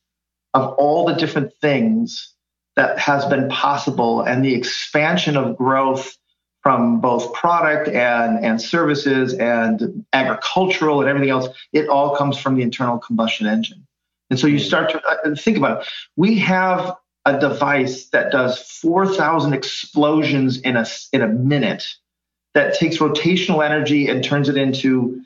of 0.53 0.73
all 0.73 1.05
the 1.05 1.15
different 1.15 1.53
things 1.59 2.35
that 2.80 2.97
has 2.97 3.25
been 3.25 3.49
possible 3.49 4.21
and 4.21 4.41
the 4.43 4.55
expansion 4.55 5.36
of 5.36 5.57
growth 5.57 6.17
from 6.63 7.01
both 7.01 7.34
product 7.34 7.89
and, 7.89 8.45
and 8.45 8.61
services 8.61 9.34
and 9.34 10.05
agricultural 10.13 11.01
and 11.01 11.09
everything 11.09 11.30
else, 11.30 11.49
it 11.73 11.89
all 11.89 12.15
comes 12.15 12.38
from 12.38 12.55
the 12.55 12.61
internal 12.61 12.97
combustion 12.97 13.47
engine. 13.47 13.86
And 14.30 14.39
so 14.39 14.47
you 14.47 14.59
start 14.59 14.91
to 14.91 15.01
uh, 15.05 15.36
think 15.36 15.57
about 15.57 15.82
it. 15.82 15.89
We 16.15 16.39
have 16.39 16.95
a 17.25 17.38
device 17.38 18.05
that 18.11 18.32
does 18.32 18.57
4,000 18.57 19.51
explosions 19.53 20.61
in 20.61 20.77
a, 20.77 20.86
in 21.11 21.21
a 21.21 21.27
minute 21.27 21.86
that 22.53 22.75
takes 22.75 22.99
rotational 22.99 23.61
energy 23.61 24.07
and 24.07 24.23
turns 24.23 24.47
it 24.47 24.55
into 24.55 25.21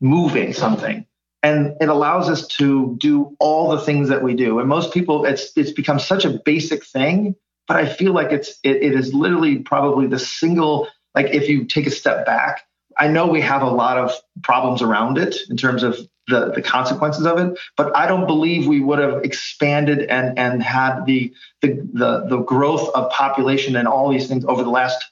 moving 0.00 0.52
something 0.52 1.06
and 1.42 1.76
it 1.80 1.88
allows 1.88 2.28
us 2.28 2.46
to 2.46 2.96
do 2.98 3.36
all 3.38 3.70
the 3.70 3.80
things 3.80 4.08
that 4.08 4.22
we 4.22 4.34
do. 4.34 4.58
And 4.58 4.68
most 4.68 4.92
people 4.92 5.24
it's 5.26 5.52
it's 5.56 5.72
become 5.72 5.98
such 5.98 6.24
a 6.24 6.30
basic 6.30 6.84
thing 6.84 7.36
but 7.66 7.76
i 7.76 7.86
feel 7.86 8.12
like 8.12 8.32
it's 8.32 8.58
it, 8.62 8.76
it 8.76 8.94
is 8.94 9.12
literally 9.12 9.58
probably 9.58 10.06
the 10.06 10.18
single 10.18 10.88
like 11.14 11.26
if 11.26 11.48
you 11.48 11.64
take 11.64 11.86
a 11.86 11.90
step 11.90 12.24
back 12.26 12.66
i 12.98 13.08
know 13.08 13.26
we 13.26 13.40
have 13.40 13.62
a 13.62 13.70
lot 13.70 13.98
of 13.98 14.12
problems 14.42 14.82
around 14.82 15.18
it 15.18 15.36
in 15.50 15.56
terms 15.56 15.82
of 15.82 15.98
the, 16.28 16.50
the 16.52 16.62
consequences 16.62 17.24
of 17.24 17.38
it 17.38 17.58
but 17.76 17.94
i 17.96 18.06
don't 18.06 18.26
believe 18.26 18.66
we 18.66 18.80
would 18.80 18.98
have 18.98 19.22
expanded 19.24 20.02
and 20.02 20.38
and 20.38 20.62
had 20.62 21.04
the 21.06 21.32
the 21.62 21.68
the, 21.92 22.26
the 22.28 22.38
growth 22.38 22.88
of 22.94 23.10
population 23.10 23.76
and 23.76 23.86
all 23.86 24.10
these 24.10 24.26
things 24.26 24.44
over 24.46 24.64
the 24.64 24.70
last 24.70 25.04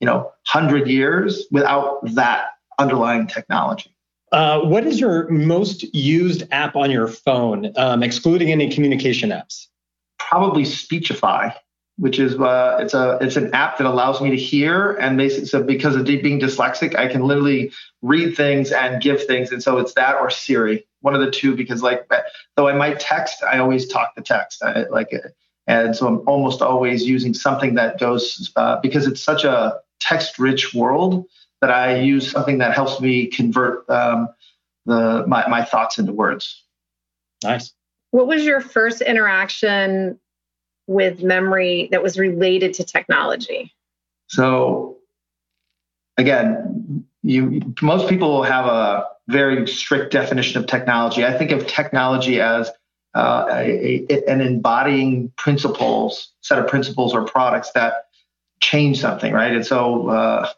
you 0.00 0.06
know 0.06 0.32
100 0.52 0.88
years 0.88 1.46
without 1.50 2.00
that 2.14 2.50
underlying 2.78 3.26
technology 3.26 3.94
uh, 4.32 4.60
what 4.60 4.86
is 4.86 4.98
your 4.98 5.28
most 5.28 5.82
used 5.94 6.44
app 6.50 6.74
on 6.74 6.90
your 6.90 7.06
phone, 7.06 7.72
um, 7.76 8.02
excluding 8.02 8.50
any 8.50 8.72
communication 8.72 9.30
apps? 9.30 9.66
Probably 10.18 10.64
Speechify, 10.64 11.50
which 11.98 12.18
is 12.18 12.34
uh, 12.38 12.78
it's 12.80 12.94
a 12.94 13.18
it's 13.20 13.36
an 13.36 13.54
app 13.54 13.76
that 13.78 13.86
allows 13.86 14.20
me 14.22 14.30
to 14.30 14.36
hear 14.36 14.92
and 14.92 15.18
basically 15.18 15.46
so 15.46 15.62
because 15.62 15.96
of 15.96 16.06
being 16.06 16.40
dyslexic, 16.40 16.96
I 16.96 17.08
can 17.08 17.22
literally 17.22 17.72
read 18.00 18.34
things 18.34 18.72
and 18.72 19.02
give 19.02 19.24
things, 19.24 19.52
and 19.52 19.62
so 19.62 19.78
it's 19.78 19.92
that 19.94 20.16
or 20.16 20.30
Siri, 20.30 20.86
one 21.00 21.14
of 21.14 21.20
the 21.20 21.30
two. 21.30 21.54
Because 21.54 21.82
like 21.82 22.10
though 22.56 22.68
I 22.68 22.72
might 22.72 23.00
text, 23.00 23.42
I 23.44 23.58
always 23.58 23.86
talk 23.86 24.14
the 24.16 24.22
text, 24.22 24.62
I, 24.62 24.84
like 24.84 25.12
and 25.66 25.94
so 25.94 26.06
I'm 26.06 26.26
almost 26.26 26.62
always 26.62 27.04
using 27.04 27.34
something 27.34 27.74
that 27.74 28.00
goes 28.00 28.50
uh, 28.56 28.80
because 28.80 29.06
it's 29.06 29.22
such 29.22 29.44
a 29.44 29.78
text-rich 30.00 30.74
world 30.74 31.26
that 31.62 31.70
I 31.70 32.00
use 32.00 32.30
something 32.30 32.58
that 32.58 32.74
helps 32.74 33.00
me 33.00 33.28
convert 33.28 33.88
um, 33.88 34.28
the 34.84 35.24
my, 35.26 35.48
my 35.48 35.64
thoughts 35.64 35.98
into 35.98 36.12
words. 36.12 36.62
Nice. 37.42 37.72
What 38.10 38.26
was 38.26 38.44
your 38.44 38.60
first 38.60 39.00
interaction 39.00 40.18
with 40.86 41.22
memory 41.22 41.88
that 41.92 42.02
was 42.02 42.18
related 42.18 42.74
to 42.74 42.84
technology? 42.84 43.72
So 44.26 44.98
again, 46.18 47.06
you 47.22 47.74
most 47.80 48.08
people 48.08 48.42
have 48.42 48.66
a 48.66 49.06
very 49.28 49.66
strict 49.68 50.12
definition 50.12 50.60
of 50.60 50.66
technology. 50.66 51.24
I 51.24 51.38
think 51.38 51.52
of 51.52 51.66
technology 51.68 52.40
as 52.40 52.70
uh, 53.14 53.46
a, 53.50 54.04
a, 54.10 54.24
an 54.26 54.40
embodying 54.40 55.32
principles, 55.36 56.32
set 56.40 56.58
of 56.58 56.66
principles 56.66 57.14
or 57.14 57.24
products 57.24 57.70
that 57.72 58.06
change 58.60 59.00
something, 59.00 59.32
right? 59.32 59.52
And 59.52 59.64
so 59.64 60.08
uh, 60.08 60.48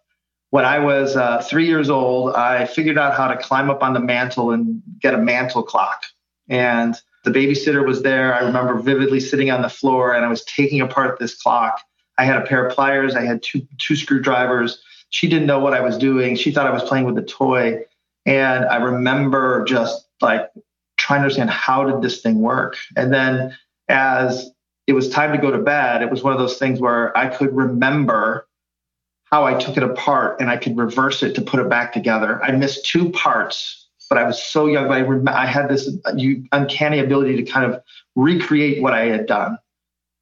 when 0.55 0.65
I 0.65 0.79
was 0.79 1.17
uh, 1.17 1.43
three 1.43 1.67
years 1.67 1.91
old, 1.91 2.33
I 2.37 2.65
figured 2.67 2.97
out 2.97 3.17
how 3.17 3.27
to 3.27 3.37
climb 3.37 3.71
up 3.71 3.83
on 3.83 3.93
the 3.93 3.99
mantle 3.99 4.53
and 4.53 4.81
get 5.01 5.13
a 5.13 5.19
mantle 5.19 5.65
clock. 5.65 6.05
And 6.49 6.95
the 7.25 7.33
babysitter 7.33 7.85
was 7.85 8.03
there. 8.03 8.33
I 8.33 8.39
remember 8.45 8.79
vividly 8.79 9.19
sitting 9.19 9.51
on 9.51 9.63
the 9.63 9.69
floor 9.69 10.15
and 10.15 10.25
I 10.25 10.29
was 10.29 10.45
taking 10.45 10.81
apart 10.81 11.19
this 11.19 11.35
clock. 11.35 11.81
I 12.19 12.25
had 12.25 12.41
a 12.41 12.47
pair 12.47 12.65
of 12.65 12.73
pliers, 12.73 13.17
I 13.17 13.23
had 13.23 13.43
two, 13.43 13.67
two 13.79 13.97
screwdrivers. 13.97 14.81
She 15.11 15.29
didn't 15.29 15.49
know 15.49 15.59
what 15.59 15.75
I 15.75 15.81
was 15.81 15.99
doing. 15.99 16.37
She 16.37 16.53
thought 16.53 16.69
I 16.69 16.73
was 16.73 16.85
playing 16.85 17.07
with 17.07 17.19
a 17.19 17.27
toy. 17.27 17.81
And 18.25 18.65
I 18.65 18.77
remember 18.77 19.65
just 19.65 20.07
like 20.21 20.49
trying 20.99 21.19
to 21.19 21.25
understand 21.25 21.51
how 21.51 21.83
did 21.83 22.01
this 22.01 22.21
thing 22.23 22.39
work. 22.39 22.77
And 22.97 23.13
then 23.13 23.59
as 23.89 24.53
it 24.87 24.93
was 24.93 25.09
time 25.09 25.33
to 25.33 25.39
go 25.39 25.51
to 25.51 25.59
bed, 25.59 26.03
it 26.03 26.13
was 26.13 26.23
one 26.23 26.33
of 26.33 26.39
those 26.39 26.59
things 26.59 26.79
where 26.79 27.17
I 27.19 27.27
could 27.27 27.53
remember 27.57 28.47
how 29.35 29.45
I 29.45 29.55
took 29.55 29.77
it 29.77 29.83
apart 29.83 30.39
and 30.39 30.49
I 30.49 30.57
could 30.57 30.77
reverse 30.77 31.25
it 31.25 31.35
to 31.35 31.43
put 31.43 31.59
it 31.59 31.69
back 31.69 31.93
together. 31.93 32.41
I 32.45 32.53
missed 32.53 32.87
two 32.87 33.11
parts, 33.11 33.89
but 34.09 34.17
I 34.17 34.23
was 34.23 34.41
so 34.41 34.67
young. 34.67 34.87
But 34.87 34.99
I, 34.99 35.01
rem- 35.01 35.27
I 35.27 35.45
had 35.45 35.69
this 35.69 35.91
uncanny 36.53 37.01
ability 37.01 37.43
to 37.43 37.43
kind 37.43 37.69
of 37.69 37.83
recreate 38.15 38.81
what 38.81 38.95
I 38.95 39.07
had 39.07 39.27
done. 39.27 39.59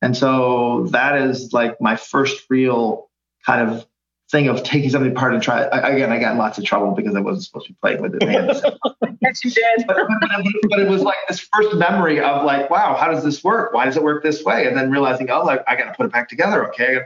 And 0.01 0.17
so 0.17 0.87
that 0.93 1.19
is 1.19 1.53
like 1.53 1.79
my 1.79 1.95
first 1.95 2.47
real 2.49 3.11
kind 3.45 3.69
of 3.69 3.87
thing 4.31 4.49
of 4.49 4.63
taking 4.63 4.89
something 4.89 5.13
apart 5.13 5.35
and 5.35 5.43
try. 5.43 5.65
I, 5.65 5.91
again, 5.91 6.11
I 6.11 6.19
got 6.19 6.33
in 6.33 6.39
lots 6.39 6.57
of 6.57 6.65
trouble 6.65 6.93
because 6.93 7.15
I 7.15 7.21
wasn't 7.21 7.45
supposed 7.45 7.67
to 7.67 7.73
be 7.73 7.79
playing 7.83 8.01
with 8.01 8.15
it. 8.15 8.23
yes, 9.21 9.45
you 9.45 9.51
did. 9.51 9.85
But, 9.87 10.07
but, 10.09 10.31
but, 10.71 10.81
it 10.81 10.89
was 10.89 11.03
like 11.03 11.19
this 11.29 11.47
first 11.55 11.77
memory 11.77 12.19
of 12.19 12.47
like, 12.47 12.71
wow, 12.71 12.97
how 12.99 13.13
does 13.13 13.23
this 13.23 13.45
work? 13.45 13.75
Why 13.75 13.85
does 13.85 13.99
it 13.99 14.03
work 14.03 14.23
this 14.23 14.43
way? 14.43 14.67
And 14.67 14.75
then 14.75 14.91
realizing, 14.91 15.29
oh, 15.29 15.43
like, 15.43 15.63
I 15.69 15.77
got 15.77 15.85
to 15.85 15.93
put 15.93 16.07
it 16.07 16.13
back 16.13 16.31
together. 16.31 16.67
Okay. 16.69 17.01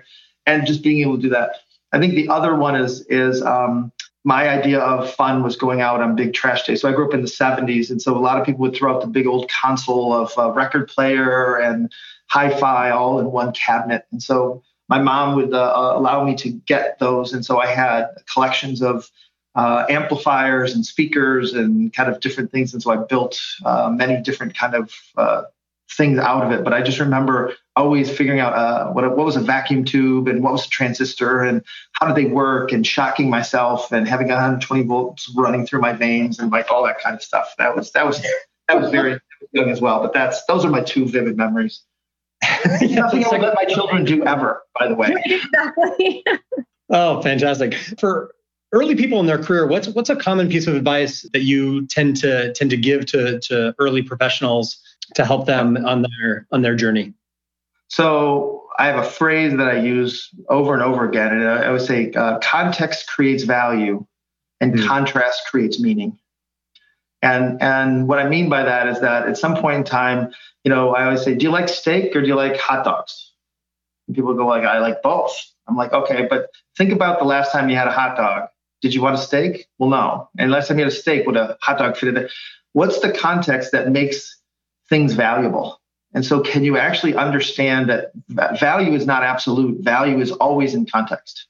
And 0.46 0.64
just 0.64 0.84
being 0.84 1.00
able 1.00 1.16
to 1.16 1.22
do 1.22 1.30
that. 1.30 1.56
I 1.92 1.98
think 1.98 2.14
the 2.14 2.28
other 2.28 2.54
one 2.54 2.76
is 2.76 3.06
is 3.06 3.42
um, 3.42 3.92
my 4.24 4.48
idea 4.48 4.80
of 4.80 5.12
fun 5.14 5.42
was 5.42 5.56
going 5.56 5.80
out 5.80 6.02
on 6.02 6.16
big 6.16 6.34
trash 6.34 6.64
days. 6.64 6.80
So 6.80 6.88
I 6.88 6.92
grew 6.92 7.06
up 7.06 7.14
in 7.14 7.22
the 7.22 7.28
70s, 7.28 7.90
and 7.90 8.02
so 8.02 8.16
a 8.16 8.18
lot 8.18 8.38
of 8.38 8.44
people 8.44 8.62
would 8.62 8.74
throw 8.74 8.94
out 8.94 9.00
the 9.00 9.06
big 9.06 9.26
old 9.26 9.48
console 9.48 10.12
of 10.12 10.32
a 10.36 10.50
record 10.50 10.88
player 10.88 11.56
and 11.56 11.92
hi-fi 12.28 12.90
all 12.90 13.20
in 13.20 13.30
one 13.30 13.52
cabinet. 13.52 14.04
And 14.10 14.20
so 14.20 14.62
my 14.88 15.00
mom 15.00 15.36
would 15.36 15.54
uh, 15.54 15.92
allow 15.94 16.24
me 16.24 16.34
to 16.36 16.50
get 16.50 16.98
those, 16.98 17.32
and 17.32 17.44
so 17.44 17.60
I 17.60 17.66
had 17.66 18.08
collections 18.32 18.82
of 18.82 19.08
uh, 19.54 19.86
amplifiers 19.88 20.74
and 20.74 20.84
speakers 20.84 21.54
and 21.54 21.92
kind 21.94 22.12
of 22.12 22.20
different 22.20 22.52
things. 22.52 22.74
And 22.74 22.82
so 22.82 22.90
I 22.90 22.96
built 22.96 23.40
uh, 23.64 23.90
many 23.90 24.20
different 24.20 24.54
kind 24.54 24.74
of 24.74 24.92
uh, 25.16 25.44
things 25.92 26.18
out 26.18 26.44
of 26.44 26.52
it. 26.52 26.64
But 26.64 26.72
I 26.72 26.82
just 26.82 26.98
remember 26.98 27.54
always 27.74 28.10
figuring 28.10 28.40
out 28.40 28.54
uh, 28.54 28.90
what, 28.92 29.04
what 29.16 29.24
was 29.24 29.36
a 29.36 29.40
vacuum 29.40 29.84
tube 29.84 30.28
and 30.28 30.42
what 30.42 30.52
was 30.52 30.66
a 30.66 30.68
transistor 30.68 31.40
and 31.40 31.62
how 31.92 32.06
did 32.06 32.16
they 32.16 32.30
work 32.30 32.72
and 32.72 32.86
shocking 32.86 33.30
myself 33.30 33.92
and 33.92 34.08
having 34.08 34.28
120 34.28 34.82
volts 34.84 35.30
running 35.36 35.66
through 35.66 35.80
my 35.80 35.92
veins 35.92 36.38
and 36.38 36.50
like 36.50 36.70
all 36.70 36.84
that 36.84 37.00
kind 37.00 37.14
of 37.14 37.22
stuff. 37.22 37.54
That 37.58 37.76
was 37.76 37.92
that 37.92 38.06
was 38.06 38.24
that 38.68 38.80
was 38.80 38.90
very 38.90 39.20
young 39.52 39.70
as 39.70 39.80
well. 39.80 40.00
But 40.00 40.12
that's 40.12 40.44
those 40.46 40.64
are 40.64 40.70
my 40.70 40.82
two 40.82 41.06
vivid 41.06 41.36
memories. 41.36 41.82
Nothing 42.80 43.24
I 43.24 43.28
would 43.30 43.40
let 43.40 43.54
my 43.54 43.64
children 43.64 44.04
do 44.04 44.24
ever, 44.24 44.62
by 44.78 44.88
the 44.88 44.94
way. 44.94 45.14
Exactly. 45.24 46.24
oh, 46.90 47.22
fantastic. 47.22 47.74
For 47.98 48.30
early 48.72 48.94
people 48.94 49.20
in 49.20 49.26
their 49.26 49.42
career, 49.42 49.66
what's 49.66 49.88
what's 49.88 50.10
a 50.10 50.16
common 50.16 50.48
piece 50.48 50.66
of 50.66 50.74
advice 50.74 51.22
that 51.32 51.42
you 51.42 51.86
tend 51.86 52.16
to 52.18 52.52
tend 52.54 52.70
to 52.70 52.76
give 52.76 53.06
to 53.06 53.40
to 53.40 53.74
early 53.78 54.02
professionals 54.02 54.78
to 55.14 55.24
help 55.24 55.46
them 55.46 55.76
on 55.86 56.02
their 56.02 56.46
on 56.52 56.62
their 56.62 56.74
journey? 56.74 57.14
So 57.88 58.64
I 58.78 58.86
have 58.86 58.98
a 58.98 59.08
phrase 59.08 59.56
that 59.56 59.68
I 59.68 59.78
use 59.78 60.30
over 60.48 60.74
and 60.74 60.82
over 60.82 61.08
again, 61.08 61.32
and 61.32 61.48
I 61.48 61.70
would 61.70 61.82
say 61.82 62.12
uh, 62.12 62.38
context 62.40 63.08
creates 63.08 63.44
value, 63.44 64.04
and 64.60 64.74
mm. 64.74 64.86
contrast 64.86 65.42
creates 65.50 65.80
meaning. 65.80 66.18
And 67.22 67.60
and 67.62 68.08
what 68.08 68.18
I 68.18 68.28
mean 68.28 68.48
by 68.48 68.62
that 68.64 68.88
is 68.88 69.00
that 69.00 69.28
at 69.28 69.38
some 69.38 69.56
point 69.56 69.78
in 69.78 69.84
time, 69.84 70.32
you 70.64 70.70
know, 70.70 70.94
I 70.94 71.04
always 71.04 71.22
say, 71.22 71.34
do 71.34 71.44
you 71.44 71.50
like 71.50 71.68
steak 71.68 72.14
or 72.14 72.20
do 72.20 72.26
you 72.26 72.34
like 72.34 72.58
hot 72.58 72.84
dogs? 72.84 73.32
And 74.06 74.14
people 74.14 74.34
go 74.34 74.46
like, 74.46 74.64
I 74.64 74.78
like 74.78 75.02
both. 75.02 75.34
I'm 75.66 75.76
like, 75.76 75.92
okay, 75.92 76.26
but 76.28 76.50
think 76.76 76.92
about 76.92 77.18
the 77.18 77.24
last 77.24 77.50
time 77.52 77.68
you 77.68 77.76
had 77.76 77.88
a 77.88 77.92
hot 77.92 78.16
dog. 78.16 78.48
Did 78.82 78.94
you 78.94 79.02
want 79.02 79.14
a 79.14 79.18
steak? 79.18 79.66
Well, 79.78 79.90
no. 79.90 80.28
And 80.38 80.50
last 80.50 80.68
time 80.68 80.78
you 80.78 80.84
had 80.84 80.92
a 80.92 80.96
steak, 80.96 81.26
would 81.26 81.36
a 81.36 81.56
hot 81.60 81.78
dog 81.78 81.96
fit 81.96 82.10
in 82.10 82.16
it? 82.16 82.32
What's 82.72 83.00
the 83.00 83.12
context 83.12 83.72
that 83.72 83.90
makes 83.90 84.38
things 84.88 85.14
valuable? 85.14 85.80
And 86.14 86.24
so, 86.24 86.40
can 86.40 86.64
you 86.64 86.76
actually 86.76 87.14
understand 87.14 87.90
that 87.90 88.58
value 88.58 88.94
is 88.94 89.06
not 89.06 89.22
absolute? 89.22 89.82
Value 89.82 90.20
is 90.20 90.32
always 90.32 90.74
in 90.74 90.86
context. 90.86 91.46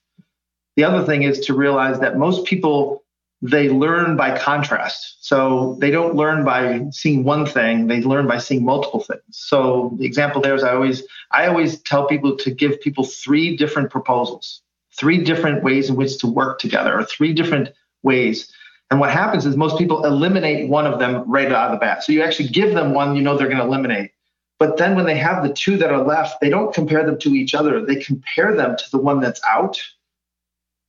The 0.77 0.85
other 0.85 1.05
thing 1.05 1.23
is 1.23 1.41
to 1.47 1.55
realize 1.55 2.01
that 2.01 2.17
most 2.17 2.47
people 2.47 3.05
they 3.43 3.69
learn 3.69 4.17
by 4.17 4.37
contrast. 4.37 5.19
So 5.21 5.77
they 5.81 5.91
don't 5.91 6.15
learn 6.15 6.45
by 6.45 6.87
seeing 6.91 7.23
one 7.25 7.47
thing, 7.47 7.87
they 7.87 8.01
learn 8.01 8.27
by 8.27 8.39
seeing 8.39 8.65
multiple 8.65 9.01
things. 9.01 9.23
So 9.31 9.95
the 9.99 10.07
example 10.07 10.41
there 10.41 10.55
is 10.55 10.65
I 10.65 10.75
always 10.75 11.03
I 11.31 11.47
always 11.47 11.81
tell 11.83 12.07
people 12.07 12.37
to 12.39 12.51
give 12.51 12.81
people 12.81 13.05
three 13.05 13.57
different 13.57 13.91
proposals, 13.91 14.63
three 14.99 15.23
different 15.23 15.63
ways 15.63 15.91
in 15.91 15.97
which 15.97 16.19
to 16.19 16.27
work 16.27 16.59
together, 16.59 16.99
or 16.99 17.05
three 17.05 17.33
different 17.33 17.71
ways. 18.03 18.53
And 18.91 19.01
what 19.01 19.11
happens 19.11 19.47
is 19.47 19.57
most 19.57 19.79
people 19.79 20.05
eliminate 20.05 20.69
one 20.69 20.87
of 20.87 20.99
them 20.99 21.25
right 21.31 21.51
out 21.51 21.71
of 21.71 21.73
the 21.73 21.79
bat. 21.79 22.05
So 22.05 22.13
you 22.13 22.23
actually 22.23 22.49
give 22.49 22.75
them 22.75 22.95
one 22.95 23.17
you 23.17 23.23
know 23.23 23.37
they're 23.37 23.49
going 23.49 23.59
to 23.59 23.65
eliminate. 23.65 24.13
But 24.59 24.79
then 24.79 24.97
when 24.97 25.05
they 25.05 25.19
have 25.19 25.43
the 25.43 25.53
two 25.53 25.77
that 25.79 25.91
are 25.91 26.03
left, 26.03 26.41
they 26.41 26.49
don't 26.49 26.73
compare 26.73 27.05
them 27.05 27.19
to 27.19 27.35
each 27.35 27.55
other. 27.55 27.85
They 27.85 27.97
compare 27.97 28.55
them 28.55 28.77
to 28.77 28.91
the 28.91 28.99
one 28.99 29.21
that's 29.21 29.41
out 29.47 29.79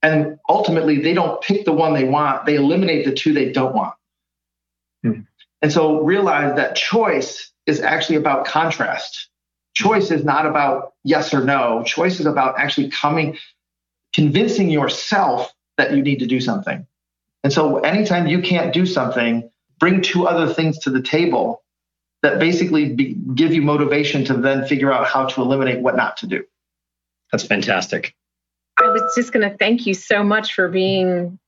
and 0.02 0.40
ultimately 0.48 1.02
they 1.02 1.14
don't 1.14 1.42
pick 1.42 1.66
the 1.66 1.72
one 1.72 1.94
they 1.94 2.04
want 2.04 2.46
they 2.46 2.56
eliminate 2.56 3.06
the 3.06 3.14
two 3.14 3.34
they 3.34 3.52
don't 3.52 3.76
want 3.76 3.94
hmm. 5.04 5.22
and 5.62 5.72
so 5.72 6.02
realize 6.02 6.56
that 6.56 6.76
choice 6.76 7.52
is 7.66 7.82
actually 7.82 8.16
about 8.16 8.46
contrast 8.46 9.30
choice 9.74 10.12
is 10.12 10.24
not 10.24 10.46
about 10.46 10.94
yes 11.04 11.34
or 11.34 11.44
no 11.44 11.84
choice 11.84 12.20
is 12.20 12.26
about 12.26 12.60
actually 12.60 12.90
coming 12.90 13.38
convincing 14.14 14.70
yourself 14.70 15.54
that 15.78 15.94
you 15.94 16.02
need 16.02 16.20
to 16.20 16.26
do 16.26 16.40
something 16.40 16.86
and 17.44 17.54
so 17.54 17.80
anytime 17.80 18.28
you 18.28 18.42
can't 18.42 18.74
do 18.74 18.86
something 18.86 19.50
bring 19.80 20.02
two 20.02 20.28
other 20.28 20.52
things 20.52 20.80
to 20.80 20.90
the 20.90 21.02
table 21.02 21.64
that 22.24 22.40
basically 22.40 22.94
be, 22.94 23.14
give 23.36 23.54
you 23.54 23.62
motivation 23.62 24.26
to 24.26 24.34
then 24.34 24.66
figure 24.66 24.92
out 24.92 25.08
how 25.08 25.26
to 25.26 25.42
eliminate 25.42 25.80
what 25.82 25.96
not 25.96 26.18
to 26.18 26.28
do 26.28 26.44
that's 27.32 27.44
fantastic 27.44 28.16
I 28.80 28.90
was 28.90 29.02
just 29.16 29.34
going 29.34 29.50
to 29.50 29.58
thank 29.58 29.88
you 29.88 29.96
so 29.96 30.24
much 30.24 30.54
for 30.54 30.70
being 30.70 31.40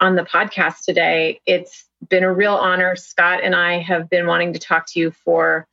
on 0.00 0.14
the 0.14 0.22
podcast 0.22 0.84
today. 0.86 1.40
It's 1.44 1.84
been 2.08 2.24
a 2.24 2.32
real 2.32 2.54
honor. 2.54 2.96
Scott 2.96 3.40
and 3.42 3.54
I 3.54 3.80
have 3.80 4.08
been 4.08 4.26
wanting 4.26 4.54
to 4.54 4.58
talk 4.58 4.86
to 4.92 5.00
you 5.00 5.10
for 5.10 5.66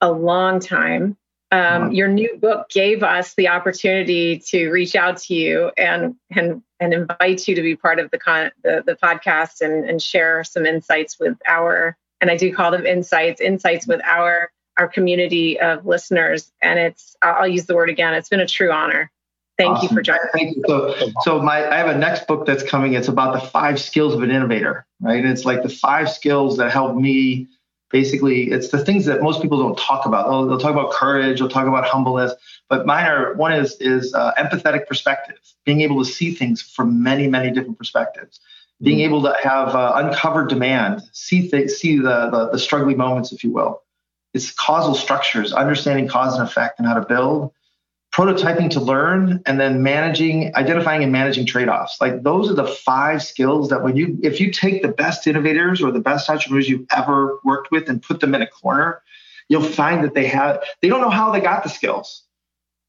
a 0.00 0.10
long 0.10 0.58
time. 0.58 1.18
Um, 1.52 1.92
Your 1.92 2.08
new 2.08 2.38
book 2.38 2.70
gave 2.70 3.02
us 3.02 3.34
the 3.34 3.48
opportunity 3.48 4.38
to 4.46 4.70
reach 4.70 4.96
out 4.96 5.18
to 5.18 5.34
you 5.34 5.70
and 5.76 6.16
and 6.30 6.62
and 6.80 6.94
invite 6.94 7.46
you 7.46 7.54
to 7.54 7.62
be 7.62 7.76
part 7.76 7.98
of 7.98 8.10
the 8.10 8.18
con- 8.18 8.50
the, 8.64 8.82
the 8.84 8.96
podcast 8.96 9.60
and, 9.60 9.88
and 9.88 10.02
share 10.02 10.42
some 10.44 10.64
insights 10.64 11.20
with 11.20 11.36
our 11.46 11.96
and 12.22 12.30
I 12.30 12.36
do 12.36 12.52
call 12.54 12.70
them 12.70 12.86
insights 12.86 13.40
insights 13.40 13.86
with 13.86 14.00
our 14.04 14.50
our 14.78 14.88
community 14.88 15.60
of 15.60 15.84
listeners. 15.86 16.50
And 16.62 16.78
it's 16.78 17.16
I'll 17.22 17.48
use 17.48 17.66
the 17.66 17.74
word 17.74 17.90
again. 17.90 18.14
It's 18.14 18.28
been 18.28 18.40
a 18.40 18.46
true 18.46 18.72
honor. 18.72 19.10
Thank 19.58 19.76
awesome. 19.76 19.88
you 19.88 19.94
for 19.94 20.02
joining. 20.02 20.22
Thank 20.32 20.56
you. 20.56 20.64
So, 20.66 21.12
so 21.20 21.42
my 21.42 21.68
I 21.68 21.76
have 21.76 21.88
a 21.88 21.98
next 21.98 22.26
book 22.26 22.46
that's 22.46 22.62
coming. 22.62 22.94
It's 22.94 23.08
about 23.08 23.34
the 23.34 23.46
five 23.48 23.80
skills 23.80 24.14
of 24.14 24.22
an 24.22 24.30
innovator, 24.30 24.86
right? 25.00 25.22
And 25.22 25.30
it's 25.30 25.44
like 25.44 25.62
the 25.62 25.68
five 25.68 26.10
skills 26.10 26.56
that 26.56 26.72
help 26.72 26.96
me. 26.96 27.48
Basically, 27.92 28.50
it's 28.50 28.68
the 28.68 28.82
things 28.82 29.04
that 29.04 29.22
most 29.22 29.42
people 29.42 29.58
don't 29.58 29.78
talk 29.78 30.06
about. 30.06 30.26
They'll, 30.26 30.46
they'll 30.46 30.58
talk 30.58 30.72
about 30.72 30.92
courage. 30.92 31.38
They'll 31.38 31.48
talk 31.48 31.68
about 31.68 31.84
humbleness. 31.84 32.32
But 32.68 32.86
mine 32.86 33.06
are 33.06 33.34
one 33.34 33.52
is 33.52 33.76
is 33.80 34.14
uh, 34.14 34.32
empathetic 34.38 34.86
perspective, 34.86 35.38
being 35.66 35.82
able 35.82 36.02
to 36.02 36.10
see 36.10 36.32
things 36.32 36.62
from 36.62 37.02
many 37.02 37.28
many 37.28 37.50
different 37.50 37.76
perspectives, 37.76 38.40
being 38.80 38.98
mm-hmm. 38.98 39.14
able 39.14 39.22
to 39.22 39.36
have 39.42 39.68
uh, 39.74 39.92
uncovered 39.96 40.48
demand, 40.48 41.02
see 41.12 41.48
th- 41.50 41.70
see 41.70 41.98
the, 41.98 42.30
the 42.30 42.48
the 42.52 42.58
struggling 42.58 42.96
moments, 42.96 43.30
if 43.30 43.44
you 43.44 43.52
will. 43.52 43.82
It's 44.32 44.50
causal 44.50 44.94
structures, 44.94 45.52
understanding 45.52 46.08
cause 46.08 46.38
and 46.38 46.48
effect, 46.48 46.78
and 46.78 46.88
how 46.88 46.94
to 46.94 47.06
build 47.06 47.52
prototyping 48.12 48.70
to 48.70 48.80
learn 48.80 49.42
and 49.46 49.58
then 49.58 49.82
managing 49.82 50.54
identifying 50.54 51.02
and 51.02 51.10
managing 51.10 51.46
trade-offs. 51.46 51.98
Like 52.00 52.22
those 52.22 52.50
are 52.50 52.54
the 52.54 52.66
five 52.66 53.22
skills 53.22 53.70
that 53.70 53.82
when 53.82 53.96
you 53.96 54.18
if 54.22 54.40
you 54.40 54.50
take 54.50 54.82
the 54.82 54.88
best 54.88 55.26
innovators 55.26 55.82
or 55.82 55.90
the 55.90 56.00
best 56.00 56.28
entrepreneurs 56.28 56.68
you've 56.68 56.86
ever 56.94 57.38
worked 57.42 57.70
with 57.70 57.88
and 57.88 58.02
put 58.02 58.20
them 58.20 58.34
in 58.34 58.42
a 58.42 58.46
corner 58.46 59.02
you'll 59.48 59.62
find 59.62 60.02
that 60.04 60.14
they 60.14 60.26
have 60.26 60.62
they 60.80 60.88
don't 60.88 61.00
know 61.00 61.10
how 61.10 61.30
they 61.30 61.40
got 61.40 61.62
the 61.62 61.68
skills 61.68 62.24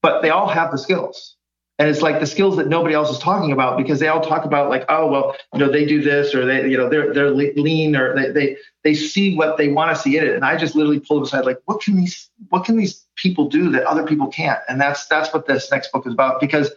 but 0.02 0.22
they 0.22 0.30
all 0.30 0.48
have 0.48 0.72
the 0.72 0.78
skills 0.78 1.36
and 1.80 1.90
it's 1.90 2.02
like 2.02 2.20
the 2.20 2.28
skills 2.28 2.58
that 2.58 2.68
nobody 2.68 2.94
else 2.94 3.10
is 3.10 3.18
talking 3.18 3.52
about 3.52 3.78
because 3.78 4.00
they 4.00 4.08
all 4.08 4.22
talk 4.22 4.46
about 4.46 4.70
like 4.70 4.86
oh 4.90 5.08
well 5.08 5.36
you 5.54 5.60
know 5.60 5.72
they 5.72 5.86
do 5.86 6.02
this 6.02 6.36
or 6.36 6.46
they 6.46 6.70
you 6.70 6.78
know 6.78 6.90
they're 6.90 7.14
they're 7.14 7.32
lean 7.32 7.96
or 7.96 8.16
they 8.16 8.32
they 8.32 8.58
they 8.84 8.94
see 8.94 9.36
what 9.36 9.58
they 9.58 9.70
want 9.70 9.96
to 9.96 10.02
see 10.02 10.18
in 10.18 10.24
it. 10.24 10.36
And 10.36 10.46
i 10.46 10.56
just 10.56 10.76
literally 10.76 11.00
pull 11.00 11.22
aside 11.24 11.46
like 11.46 11.60
what 11.66 11.82
can 11.82 11.96
these 11.96 12.30
what 12.50 12.66
can 12.66 12.78
these 12.78 13.06
people 13.16 13.50
do 13.50 13.70
that 13.72 13.84
other 13.84 14.06
people 14.06 14.28
can't? 14.28 14.60
And 14.68 14.80
that's 14.80 15.08
that's 15.08 15.34
what 15.34 15.48
this 15.48 15.72
next 15.72 15.92
book 15.92 16.06
is 16.06 16.14
about 16.14 16.40
because 16.40 16.72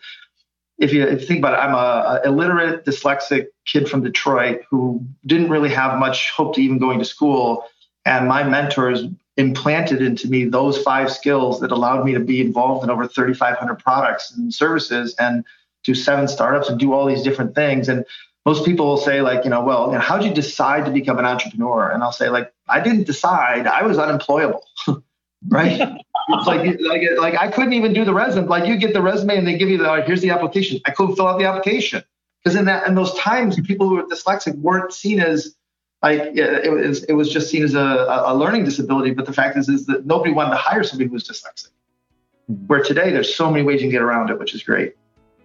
if 0.78 0.92
you, 0.92 1.04
if 1.04 1.22
you 1.22 1.26
think 1.26 1.38
about 1.38 1.54
it 1.54 1.58
i'm 1.58 1.74
a, 1.74 2.20
a 2.22 2.28
illiterate 2.28 2.84
dyslexic 2.84 3.46
kid 3.66 3.88
from 3.88 4.02
detroit 4.02 4.62
who 4.70 5.04
didn't 5.26 5.50
really 5.50 5.70
have 5.70 5.98
much 5.98 6.30
hope 6.30 6.54
to 6.54 6.62
even 6.62 6.78
going 6.78 6.98
to 6.98 7.04
school. 7.04 7.64
And 8.04 8.28
my 8.28 8.44
mentors 8.44 9.04
implanted 9.36 10.00
into 10.00 10.28
me 10.28 10.44
those 10.44 10.82
five 10.82 11.12
skills 11.12 11.60
that 11.60 11.70
allowed 11.70 12.04
me 12.04 12.14
to 12.14 12.20
be 12.20 12.40
involved 12.40 12.84
in 12.84 12.90
over 12.90 13.06
3,500 13.06 13.74
products 13.76 14.32
and 14.32 14.52
services 14.52 15.14
and 15.18 15.44
do 15.84 15.94
seven 15.94 16.26
startups 16.26 16.68
and 16.68 16.80
do 16.80 16.92
all 16.92 17.06
these 17.06 17.22
different 17.22 17.54
things. 17.54 17.88
And 17.88 18.04
most 18.44 18.64
people 18.64 18.86
will 18.86 18.96
say, 18.96 19.20
like, 19.20 19.44
you 19.44 19.50
know, 19.50 19.62
well, 19.62 19.88
you 19.88 19.92
know, 19.92 20.00
how'd 20.00 20.24
you 20.24 20.32
decide 20.32 20.84
to 20.86 20.90
become 20.90 21.18
an 21.18 21.24
entrepreneur? 21.24 21.90
And 21.90 22.02
I'll 22.02 22.12
say, 22.12 22.28
like, 22.28 22.52
I 22.68 22.80
didn't 22.80 23.04
decide. 23.04 23.66
I 23.66 23.82
was 23.82 23.98
unemployable, 23.98 24.64
right? 25.48 25.80
it's 26.28 26.46
like, 26.46 26.80
like, 26.80 27.02
like 27.18 27.34
I 27.38 27.50
couldn't 27.50 27.74
even 27.74 27.92
do 27.92 28.04
the 28.04 28.14
resume. 28.14 28.46
Like, 28.46 28.66
you 28.66 28.76
get 28.76 28.94
the 28.94 29.02
resume 29.02 29.36
and 29.36 29.46
they 29.46 29.58
give 29.58 29.68
you 29.68 29.78
the, 29.78 30.02
here's 30.06 30.22
the 30.22 30.30
application. 30.30 30.80
I 30.86 30.92
couldn't 30.92 31.16
fill 31.16 31.28
out 31.28 31.38
the 31.38 31.44
application 31.44 32.02
because 32.42 32.56
in 32.56 32.64
that 32.66 32.86
in 32.86 32.94
those 32.94 33.12
times, 33.14 33.60
people 33.60 33.88
who 33.88 33.96
were 33.96 34.04
dyslexic 34.04 34.56
weren't 34.58 34.92
seen 34.92 35.20
as 35.20 35.56
like 36.02 36.20
it 36.36 36.70
was 36.70 37.04
it 37.04 37.14
was 37.14 37.32
just 37.32 37.50
seen 37.50 37.64
as 37.64 37.74
a, 37.74 38.24
a 38.26 38.34
learning 38.34 38.64
disability. 38.64 39.10
But 39.12 39.26
the 39.26 39.32
fact 39.32 39.56
is 39.56 39.68
is 39.68 39.86
that 39.86 40.06
nobody 40.06 40.32
wanted 40.32 40.50
to 40.50 40.56
hire 40.56 40.82
somebody 40.82 41.08
who 41.08 41.14
was 41.14 41.28
dyslexic. 41.28 41.70
Mm-hmm. 42.50 42.66
Where 42.66 42.82
today 42.82 43.10
there's 43.10 43.34
so 43.34 43.50
many 43.50 43.64
ways 43.64 43.80
you 43.80 43.88
can 43.88 43.90
get 43.90 44.02
around 44.02 44.30
it, 44.30 44.38
which 44.38 44.54
is 44.54 44.62
great. 44.62 44.94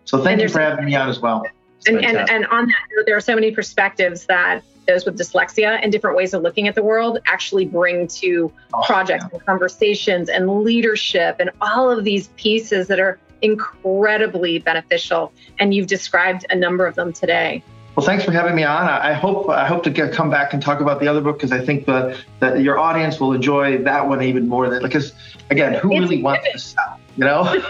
So 0.06 0.24
thank 0.24 0.42
you 0.42 0.50
for 0.50 0.60
having 0.60 0.86
me 0.86 0.96
on 0.96 1.10
as 1.10 1.20
well. 1.20 1.46
And, 1.88 2.04
and, 2.06 2.30
and 2.30 2.46
on 2.48 2.68
that 2.68 2.84
note, 2.96 3.06
there 3.06 3.18
are 3.18 3.22
so 3.22 3.34
many 3.34 3.52
perspectives 3.52 4.26
that 4.26 4.62
those 4.88 5.06
with 5.06 5.18
dyslexia 5.18 5.80
and 5.82 5.92
different 5.92 6.18
ways 6.18 6.34
of 6.34 6.42
looking 6.42 6.68
at 6.68 6.76
the 6.76 6.84
world 6.84 7.20
actually 7.26 7.66
bring 7.66 8.08
to 8.08 8.52
oh, 8.74 8.84
projects 8.86 9.26
yeah. 9.26 9.38
and 9.38 9.46
conversations 9.46 10.30
and 10.30 10.64
leadership 10.64 11.38
and 11.40 11.50
all 11.62 11.90
of 11.90 12.04
these 12.04 12.28
pieces 12.30 12.88
that 12.88 13.00
are 13.00 13.20
incredibly 13.42 14.60
beneficial. 14.60 15.32
And 15.60 15.74
you've 15.74 15.88
described 15.88 16.46
a 16.50 16.56
number 16.56 16.86
of 16.86 16.96
them 16.96 17.14
today. 17.14 17.64
Well, 17.96 18.06
thanks 18.06 18.24
for 18.24 18.32
having 18.32 18.56
me 18.56 18.64
on. 18.64 18.88
I 18.88 19.12
hope 19.12 19.50
I 19.50 19.68
hope 19.68 19.84
to 19.84 19.90
get, 19.90 20.14
come 20.14 20.30
back 20.30 20.54
and 20.54 20.64
talk 20.64 20.80
about 20.80 21.02
the 21.02 21.10
other 21.10 21.20
book 21.20 21.38
because 21.38 21.52
I 21.52 21.64
think 21.64 21.86
the, 21.86 22.18
that 22.40 22.62
your 22.62 22.80
audience 22.80 23.20
will 23.20 23.34
enjoy 23.34 23.80
that 23.80 24.08
one 24.08 24.24
even 24.24 24.48
more. 24.48 24.70
Than 24.70 24.82
because 24.82 25.14
again, 25.50 25.74
who 25.74 25.92
it's 25.92 26.00
really 26.00 26.24
wants 26.24 26.50
to 26.54 26.58
sell? 26.58 27.00
You 27.18 27.26
know? 27.26 27.64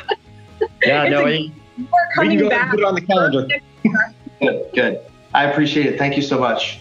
yeah, 0.85 1.09
no, 1.09 1.23
we 1.23 1.51
can 2.13 2.37
go 2.37 2.49
back. 2.49 2.69
put 2.69 2.79
it 2.79 2.85
on 2.85 2.93
the 2.93 3.01
calendar. 3.01 3.47
good, 4.39 4.69
good. 4.75 4.99
I 5.33 5.45
appreciate 5.45 5.87
it. 5.87 5.97
Thank 5.97 6.15
you 6.15 6.21
so 6.21 6.37
much. 6.37 6.79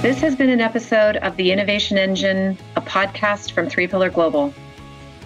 This 0.00 0.20
has 0.20 0.36
been 0.36 0.50
an 0.50 0.60
episode 0.60 1.16
of 1.16 1.36
The 1.36 1.50
Innovation 1.50 1.98
Engine, 1.98 2.56
a 2.76 2.80
podcast 2.80 3.50
from 3.50 3.68
Three 3.68 3.88
Pillar 3.88 4.10
Global. 4.10 4.54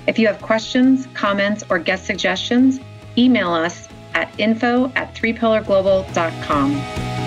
If 0.07 0.19
you 0.19 0.27
have 0.29 0.41
questions, 0.41 1.07
comments, 1.13 1.63
or 1.69 1.79
guest 1.79 2.07
suggestions 2.07 2.81
email 3.17 3.53
us 3.53 3.89
at 4.15 4.31
info 4.39 4.93
at 4.95 5.15
threepillarglobal.com. 5.15 7.22